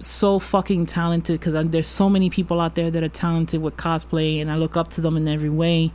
so 0.00 0.38
fucking 0.38 0.86
talented 0.86 1.40
because 1.40 1.54
there's 1.70 1.88
so 1.88 2.08
many 2.08 2.30
people 2.30 2.60
out 2.60 2.74
there 2.74 2.90
that 2.90 3.02
are 3.02 3.08
talented 3.08 3.60
with 3.60 3.76
cosplay 3.76 4.40
and 4.40 4.50
i 4.50 4.54
look 4.56 4.76
up 4.76 4.88
to 4.88 5.00
them 5.00 5.16
in 5.16 5.26
every 5.26 5.50
way 5.50 5.90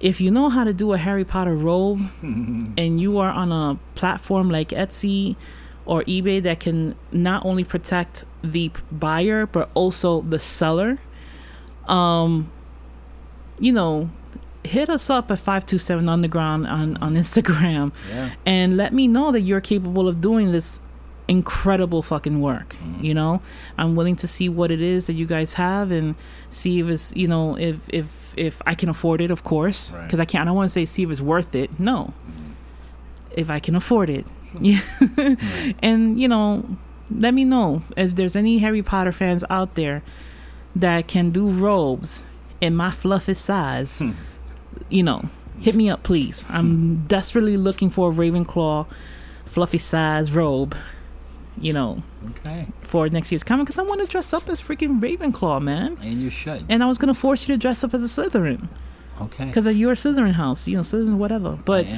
if 0.00 0.20
you 0.20 0.30
know 0.30 0.48
how 0.48 0.64
to 0.64 0.72
do 0.72 0.92
a 0.92 0.98
harry 0.98 1.24
potter 1.24 1.54
robe 1.54 2.00
and 2.22 3.00
you 3.00 3.18
are 3.18 3.30
on 3.30 3.52
a 3.52 3.78
platform 3.94 4.50
like 4.50 4.70
etsy 4.70 5.36
or 5.86 6.02
ebay 6.04 6.42
that 6.42 6.58
can 6.60 6.94
not 7.12 7.44
only 7.44 7.62
protect 7.64 8.24
the 8.42 8.70
buyer 8.90 9.46
but 9.46 9.70
also 9.74 10.22
the 10.22 10.38
seller 10.38 10.98
um 11.88 12.50
you 13.58 13.72
know 13.72 14.10
hit 14.64 14.90
us 14.90 15.08
up 15.08 15.30
at 15.30 15.38
527 15.38 16.08
underground 16.08 16.66
on 16.66 16.96
on 16.98 17.14
instagram 17.14 17.92
Yeah. 18.08 18.30
and 18.44 18.76
let 18.76 18.92
me 18.92 19.08
know 19.08 19.32
that 19.32 19.40
you're 19.42 19.60
capable 19.60 20.06
of 20.08 20.20
doing 20.20 20.52
this 20.52 20.80
incredible 21.30 22.02
fucking 22.02 22.40
work 22.40 22.74
mm-hmm. 22.74 23.04
you 23.04 23.14
know? 23.14 23.40
I'm 23.78 23.94
willing 23.94 24.16
to 24.16 24.26
see 24.26 24.48
what 24.48 24.70
it 24.70 24.80
is 24.80 25.06
that 25.06 25.12
you 25.14 25.26
guys 25.26 25.52
have 25.54 25.92
and 25.92 26.16
see 26.50 26.80
if 26.80 26.88
it's 26.88 27.14
you 27.16 27.28
know 27.28 27.56
if 27.56 27.76
if 27.88 28.34
if 28.36 28.60
i 28.66 28.74
can 28.74 28.88
afford 28.88 29.20
it 29.20 29.30
of 29.30 29.44
course. 29.44 29.92
Right. 29.92 30.04
because 30.04 30.20
i 30.20 30.24
can't 30.24 30.42
i 30.42 30.44
don't 30.46 30.56
want 30.56 30.68
to 30.68 30.72
say 30.72 30.84
see 30.84 31.04
if 31.04 31.10
it's 31.10 31.20
worth 31.20 31.54
it. 31.54 31.78
No. 31.78 32.12
Mm-hmm. 32.26 32.52
If 33.32 33.48
i 33.48 33.60
can 33.60 33.74
afford 33.76 34.10
it. 34.10 34.26
Yeah 34.60 34.80
and 35.80 36.20
you 36.20 36.26
know 36.26 36.64
let 37.08 37.32
me 37.32 37.44
know 37.44 37.82
if 37.96 38.16
there's 38.16 38.34
any 38.34 38.58
harry 38.58 38.82
potter 38.82 39.12
fans 39.12 39.44
out 39.48 39.76
there 39.76 40.02
that 40.74 41.06
can 41.06 41.30
do 41.30 41.48
robes 41.48 42.26
in 42.60 42.74
my 42.74 42.90
fluffy 42.90 43.34
size 43.34 44.00
hmm. 44.00 44.10
you 44.88 45.04
know 45.04 45.28
hit 45.60 45.76
me 45.76 45.88
up 45.88 46.02
please. 46.02 46.44
I'm 46.48 46.70
hmm. 46.70 46.94
desperately 47.06 47.56
looking 47.56 47.90
for 47.90 48.10
a 48.10 48.12
ravenclaw 48.12 48.86
fluffy 49.44 49.78
size 49.78 50.32
robe 50.32 50.74
you 51.60 51.72
know 51.72 52.02
Okay. 52.30 52.66
for 52.82 53.08
next 53.08 53.30
year's 53.32 53.42
comic 53.44 53.66
because 53.66 53.78
i 53.78 53.82
want 53.82 54.00
to 54.00 54.06
dress 54.06 54.32
up 54.32 54.48
as 54.48 54.60
freaking 54.60 54.98
ravenclaw 55.00 55.60
man 55.60 55.96
And 56.02 56.20
you 56.22 56.30
should. 56.30 56.64
and 56.68 56.82
i 56.82 56.86
was 56.86 56.98
gonna 56.98 57.14
force 57.14 57.48
you 57.48 57.54
to 57.54 57.58
dress 57.58 57.82
up 57.84 57.92
as 57.94 58.02
a 58.02 58.06
slytherin 58.22 58.68
okay. 59.20 59.44
because 59.46 59.66
you're 59.76 59.92
a 59.92 59.94
slytherin 59.94 60.32
house 60.32 60.66
you 60.68 60.76
know 60.76 60.82
slytherin 60.82 61.18
whatever 61.18 61.58
but 61.64 61.92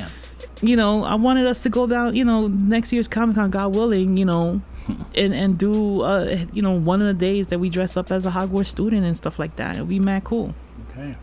you 0.61 0.77
know, 0.77 1.03
I 1.05 1.17
wanted 1.17 1.47
us 1.47 1.65
to 1.65 1.71
go 1.71 1.89
down, 1.89 2.15
you 2.15 2.25
know, 2.25 2.47
next 2.47 2.93
year's 2.93 3.09
Comic 3.09 3.35
Con, 3.35 3.51
God 3.51 3.75
willing, 3.75 4.17
you 4.17 4.25
know, 4.25 4.61
and 5.15 5.35
and 5.35 5.59
do, 5.59 6.03
uh, 6.03 6.37
you 6.53 6.63
know, 6.63 6.73
one 6.79 7.01
of 7.01 7.07
the 7.09 7.15
days 7.15 7.49
that 7.49 7.59
we 7.59 7.69
dress 7.69 7.97
up 7.97 8.13
as 8.13 8.27
a 8.27 8.31
Hogwarts 8.31 8.67
student 8.67 9.05
and 9.05 9.17
stuff 9.17 9.39
like 9.41 9.57
that. 9.57 9.75
It'd 9.77 9.89
be 9.89 9.99
mad 9.99 10.23
cool. 10.23 10.55
Okay. 10.91 11.17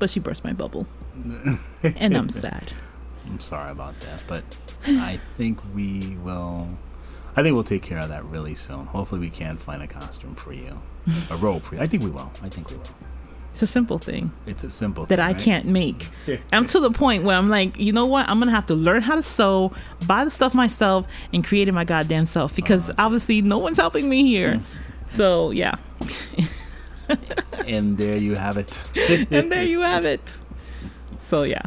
But 0.00 0.10
she 0.10 0.18
burst 0.18 0.42
my 0.44 0.52
bubble, 0.52 0.88
and 1.84 2.16
I'm 2.16 2.28
sad. 2.28 2.72
I'm 3.28 3.38
sorry 3.38 3.70
about 3.70 3.94
that, 4.00 4.24
but 4.26 4.42
I 4.86 5.18
think 5.36 5.60
we 5.74 6.16
will. 6.24 6.68
I 7.40 7.42
think 7.42 7.54
we'll 7.54 7.64
take 7.64 7.82
care 7.82 7.98
of 7.98 8.08
that 8.08 8.24
really 8.26 8.54
soon. 8.54 8.86
Hopefully, 8.86 9.20
we 9.20 9.30
can 9.30 9.56
find 9.56 9.82
a 9.82 9.86
costume 9.86 10.34
for 10.34 10.52
you, 10.52 10.74
a 11.30 11.36
robe 11.38 11.62
for 11.62 11.74
you. 11.76 11.80
I 11.80 11.86
think 11.86 12.02
we 12.04 12.10
will. 12.10 12.30
I 12.42 12.48
think 12.48 12.70
we 12.70 12.76
will. 12.76 12.84
It's 13.50 13.62
a 13.62 13.66
simple 13.66 13.98
thing 13.98 14.30
It's 14.46 14.62
a 14.62 14.70
simple 14.70 15.06
that 15.06 15.16
thing, 15.16 15.24
I 15.24 15.32
right? 15.32 15.38
can't 15.42 15.66
make. 15.66 16.08
I'm 16.52 16.64
to 16.66 16.78
the 16.78 16.90
point 16.92 17.24
where 17.24 17.36
I'm 17.36 17.48
like, 17.48 17.76
you 17.80 17.92
know 17.92 18.06
what? 18.06 18.28
I'm 18.28 18.38
gonna 18.38 18.52
have 18.52 18.66
to 18.66 18.74
learn 18.74 19.02
how 19.02 19.16
to 19.16 19.22
sew, 19.22 19.72
buy 20.06 20.24
the 20.24 20.30
stuff 20.30 20.54
myself, 20.54 21.04
and 21.32 21.44
create 21.44 21.66
it 21.66 21.72
my 21.72 21.84
goddamn 21.84 22.26
self 22.26 22.54
because 22.54 22.92
obviously 22.96 23.42
no 23.42 23.58
one's 23.58 23.78
helping 23.78 24.08
me 24.08 24.24
here. 24.24 24.60
So 25.08 25.50
yeah, 25.50 25.74
And 27.66 27.98
there 27.98 28.16
you 28.16 28.36
have 28.36 28.56
it. 28.56 28.82
and 29.32 29.50
there 29.50 29.64
you 29.64 29.80
have 29.80 30.04
it. 30.04 30.38
So 31.18 31.42
yeah, 31.42 31.62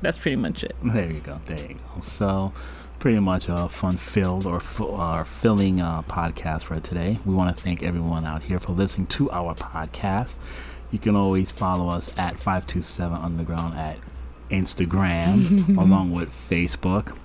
that's 0.00 0.18
pretty 0.18 0.36
much 0.36 0.64
it. 0.64 0.74
There 0.82 1.10
you 1.10 1.20
go. 1.20 1.40
There 1.46 1.60
you 1.60 1.74
go. 1.74 2.00
So, 2.00 2.52
pretty 3.06 3.20
much 3.20 3.48
a 3.48 3.68
fun-filled 3.68 4.46
or, 4.46 4.58
fu- 4.58 4.82
or 4.82 5.24
filling 5.24 5.80
uh, 5.80 6.02
podcast 6.02 6.64
for 6.64 6.80
today. 6.80 7.20
We 7.24 7.36
want 7.36 7.56
to 7.56 7.62
thank 7.62 7.84
everyone 7.84 8.24
out 8.24 8.42
here 8.42 8.58
for 8.58 8.72
listening 8.72 9.06
to 9.06 9.30
our 9.30 9.54
podcast. 9.54 10.38
You 10.90 10.98
can 10.98 11.14
always 11.14 11.52
follow 11.52 11.88
us 11.88 12.12
at 12.18 12.34
527 12.34 13.16
Underground 13.16 13.78
at 13.78 13.98
Instagram, 14.50 15.78
along 15.78 16.14
with 16.14 16.30
Facebook. 16.30 17.16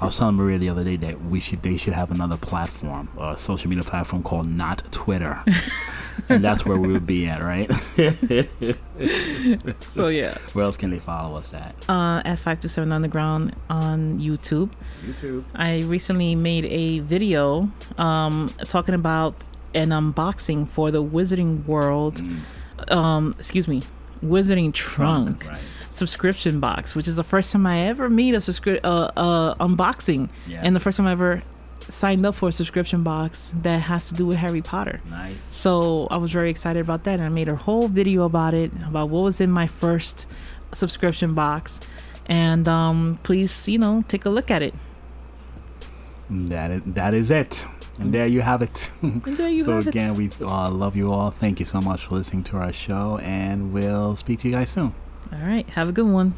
I 0.00 0.06
was 0.06 0.16
telling 0.16 0.36
Maria 0.36 0.56
the 0.58 0.70
other 0.70 0.82
day 0.82 0.96
that 0.96 1.20
we 1.20 1.40
should 1.40 1.58
they 1.60 1.76
should 1.76 1.92
have 1.92 2.10
another 2.10 2.36
platform, 2.38 3.08
a 3.20 3.36
social 3.36 3.68
media 3.68 3.84
platform 3.84 4.22
called 4.22 4.48
Not 4.48 4.82
Twitter, 4.90 5.42
and 6.30 6.42
that's 6.42 6.64
where 6.64 6.78
we 6.78 6.88
would 6.88 7.04
be 7.06 7.26
at, 7.26 7.42
right? 7.42 7.70
So 9.80 10.08
yeah. 10.08 10.34
where 10.52 10.64
else 10.64 10.76
can 10.76 10.90
they 10.90 10.98
follow 10.98 11.38
us 11.38 11.52
at? 11.54 11.74
uh, 11.88 12.22
at 12.24 12.36
527 12.38 12.92
Underground 12.92 13.54
on 13.68 14.18
YouTube. 14.18 14.70
YouTube. 15.04 15.44
I 15.54 15.80
recently 15.86 16.34
made 16.34 16.64
a 16.66 17.00
video 17.00 17.68
um, 17.98 18.48
talking 18.64 18.94
about 18.94 19.34
an 19.74 19.90
unboxing 19.90 20.68
for 20.68 20.90
the 20.90 21.02
Wizarding 21.02 21.64
World, 21.66 22.20
um, 22.88 23.34
excuse 23.38 23.68
me, 23.68 23.82
Wizarding 24.22 24.72
Trunk, 24.72 25.46
Right. 25.46 25.60
Subscription 25.90 26.58
box, 26.60 26.94
which 26.94 27.06
is 27.08 27.16
the 27.16 27.24
first 27.24 27.52
time 27.52 27.66
I 27.66 27.80
ever 27.82 28.08
made 28.08 28.34
a 28.34 28.38
subscri- 28.38 28.80
uh, 28.84 29.10
uh, 29.16 29.54
unboxing 29.56 30.30
Yeah. 30.48 30.60
and 30.64 30.74
the 30.74 30.80
first 30.80 30.96
time 30.96 31.06
I 31.06 31.12
ever 31.12 31.42
signed 31.88 32.24
up 32.24 32.34
for 32.36 32.48
a 32.48 32.52
subscription 32.52 33.02
box 33.02 33.52
that 33.56 33.80
has 33.82 34.08
to 34.08 34.14
do 34.14 34.24
with 34.24 34.36
Harry 34.36 34.62
Potter. 34.62 35.00
Nice. 35.10 35.42
So 35.44 36.06
I 36.10 36.16
was 36.18 36.30
very 36.30 36.48
excited 36.50 36.82
about 36.82 37.04
that, 37.04 37.14
and 37.14 37.22
I 37.24 37.28
made 37.28 37.48
a 37.48 37.56
whole 37.56 37.88
video 37.88 38.22
about 38.24 38.54
it, 38.54 38.70
about 38.86 39.10
what 39.10 39.22
was 39.24 39.40
in 39.40 39.50
my 39.50 39.66
first 39.66 40.26
subscription 40.72 41.34
box. 41.34 41.80
And 42.26 42.68
um, 42.68 43.18
please, 43.24 43.68
you 43.68 43.78
know, 43.78 44.04
take 44.06 44.24
a 44.24 44.30
look 44.30 44.50
at 44.52 44.62
it. 44.62 44.74
That 46.30 46.70
is, 46.70 46.82
that 46.84 47.12
is 47.14 47.30
it. 47.32 47.66
And 47.98 48.14
there 48.14 48.26
you 48.28 48.40
have 48.40 48.62
it. 48.62 48.90
And 49.02 49.20
there 49.22 49.48
you 49.48 49.64
so 49.64 49.72
have 49.76 49.88
again, 49.88 50.12
it. 50.12 50.16
we 50.16 50.30
uh, 50.46 50.70
love 50.70 50.94
you 50.94 51.12
all. 51.12 51.30
Thank 51.32 51.58
you 51.58 51.66
so 51.66 51.80
much 51.80 52.06
for 52.06 52.14
listening 52.14 52.44
to 52.44 52.56
our 52.58 52.72
show, 52.72 53.18
and 53.18 53.72
we'll 53.72 54.14
speak 54.16 54.38
to 54.40 54.48
you 54.48 54.54
guys 54.54 54.70
soon. 54.70 54.94
All 55.32 55.38
right, 55.38 55.68
have 55.70 55.88
a 55.88 55.92
good 55.92 56.08
one. 56.08 56.34